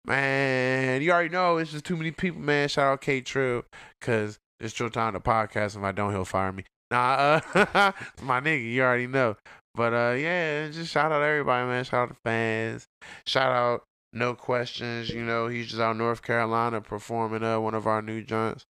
[0.06, 2.68] man, you already know it's just too many people, man.
[2.70, 3.64] Shout out K Trill,
[4.02, 5.76] cause it's Trill Time to podcast.
[5.76, 6.64] If I don't, he'll fire me.
[6.92, 7.92] Nah, uh,
[8.22, 9.36] my nigga, you already know.
[9.74, 11.84] But uh, yeah, just shout out everybody, man.
[11.84, 12.88] Shout out the fans.
[13.26, 13.84] Shout out
[14.14, 15.10] no questions.
[15.10, 18.66] You know, he's just out North Carolina performing uh one of our new joints.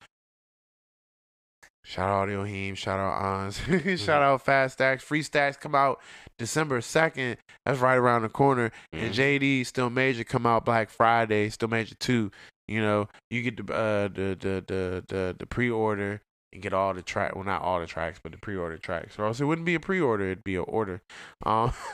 [1.86, 3.60] Shout out Audio Heem, shout out Ons,
[4.02, 5.04] shout out Fast Stacks.
[5.04, 6.02] Free Stacks come out
[6.40, 7.38] December 2nd.
[7.64, 8.72] That's right around the corner.
[8.92, 9.40] And Mhm.
[9.40, 12.32] JD Still Major come out Black Friday, Still Major 2.
[12.68, 16.22] You know, you get the uh the the the the, the pre-order
[16.52, 19.20] and get all the track well not all the tracks, but the pre-order tracks.
[19.20, 21.02] Or else it wouldn't be a pre-order, it'd be an order.
[21.46, 21.72] Um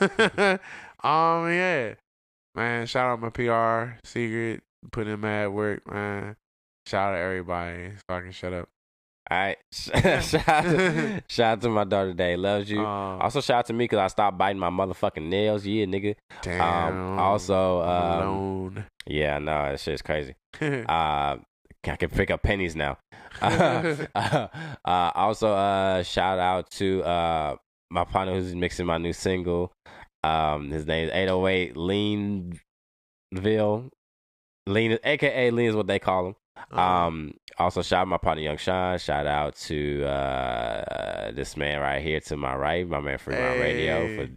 [1.04, 1.94] um yeah.
[2.54, 6.36] Man, shout out my PR secret, put in mad work, man.
[6.86, 7.90] Shout out to everybody.
[8.08, 8.68] So I can shut up.
[9.32, 9.56] All right.
[9.72, 12.36] shout, out, shout out to my daughter today.
[12.36, 12.80] Loves you.
[12.80, 15.64] Um, also, shout out to me because I stopped biting my motherfucking nails.
[15.64, 16.16] Yeah, nigga.
[16.42, 16.60] damn.
[16.60, 18.84] Um, also, um, alone.
[19.06, 20.34] yeah, no, that shit's crazy.
[20.62, 21.38] Uh,
[21.84, 22.98] I can pick up pennies now.
[23.40, 24.48] uh, uh,
[24.84, 27.56] also, uh, shout out to uh,
[27.90, 29.72] my partner who's mixing my new single.
[30.22, 32.60] Um, his name is 808 Leanville.
[34.68, 36.36] Lean, aka Lean is what they call him.
[36.70, 36.80] Uh-huh.
[37.06, 38.98] Um, also shout out my partner Young Sean.
[38.98, 43.56] Shout out to uh this man right here to my right, my man Free My
[43.56, 44.30] Radio for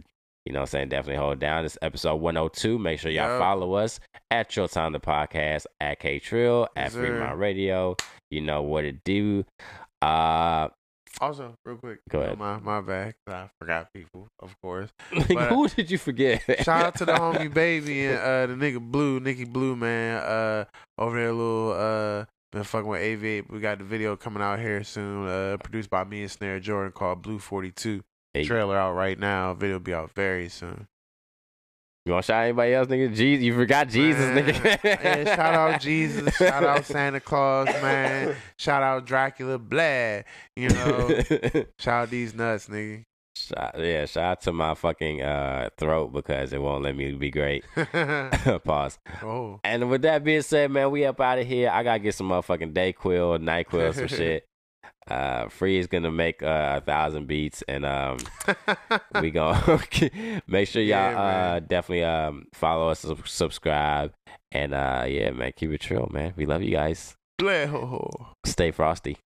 [0.44, 1.64] you know I'm saying, definitely hold down.
[1.64, 2.78] This episode 102.
[2.78, 3.40] Make sure y'all Yup.
[3.40, 3.98] follow us
[4.30, 7.10] at Your Time the Podcast, at K Trill, at Yes, Free.
[7.10, 7.96] My Radio.
[8.30, 9.44] You know what to do.
[10.02, 10.68] Uh
[11.20, 12.00] also, real quick.
[12.08, 12.38] Go ahead.
[12.38, 13.14] My my bad.
[13.26, 14.90] I forgot people, of course.
[15.28, 16.42] But, who did you forget?
[16.64, 20.18] Shout out to the homie baby and uh the nigga Blue, Nikki Blue man.
[20.22, 20.64] Uh
[20.98, 23.50] over there little uh been fucking with AV8.
[23.50, 26.92] We got the video coming out here soon, uh produced by me and Snare Jordan
[26.92, 28.02] called Blue 42.
[28.44, 29.54] Trailer out right now.
[29.54, 30.86] Video will be out very soon.
[32.06, 33.12] You want to shout anybody else, nigga?
[33.12, 34.44] Jesus, you forgot Jesus, Man.
[34.46, 34.78] nigga.
[34.84, 36.36] Yeah, shout out Jesus.
[36.36, 38.36] Shout out Santa Claus, man.
[38.56, 40.24] Shout out Dracula Blad.
[40.54, 41.08] You know,
[41.80, 43.02] shout out these nuts, nigga.
[43.34, 47.32] Shout, yeah, shout out to my fucking uh, throat because it won't let me be
[47.32, 47.64] great.
[48.64, 48.98] Pause.
[49.24, 51.70] oh, And with that being said, man, we up out of here.
[51.70, 54.45] I gotta get some motherfucking Dayquil, Nyquil, some shit.
[55.08, 58.18] Uh, Free is gonna make uh, a thousand beats, and um,
[59.20, 59.80] we gonna
[60.48, 64.12] make sure y'all Yeah, uh definitely um follow us, subscribe,
[64.52, 66.34] and uh yeah, man, keep it trill, man.
[66.36, 67.16] We love you guys.
[67.38, 68.28] Play ho ho.
[68.44, 69.16] Stay frosty.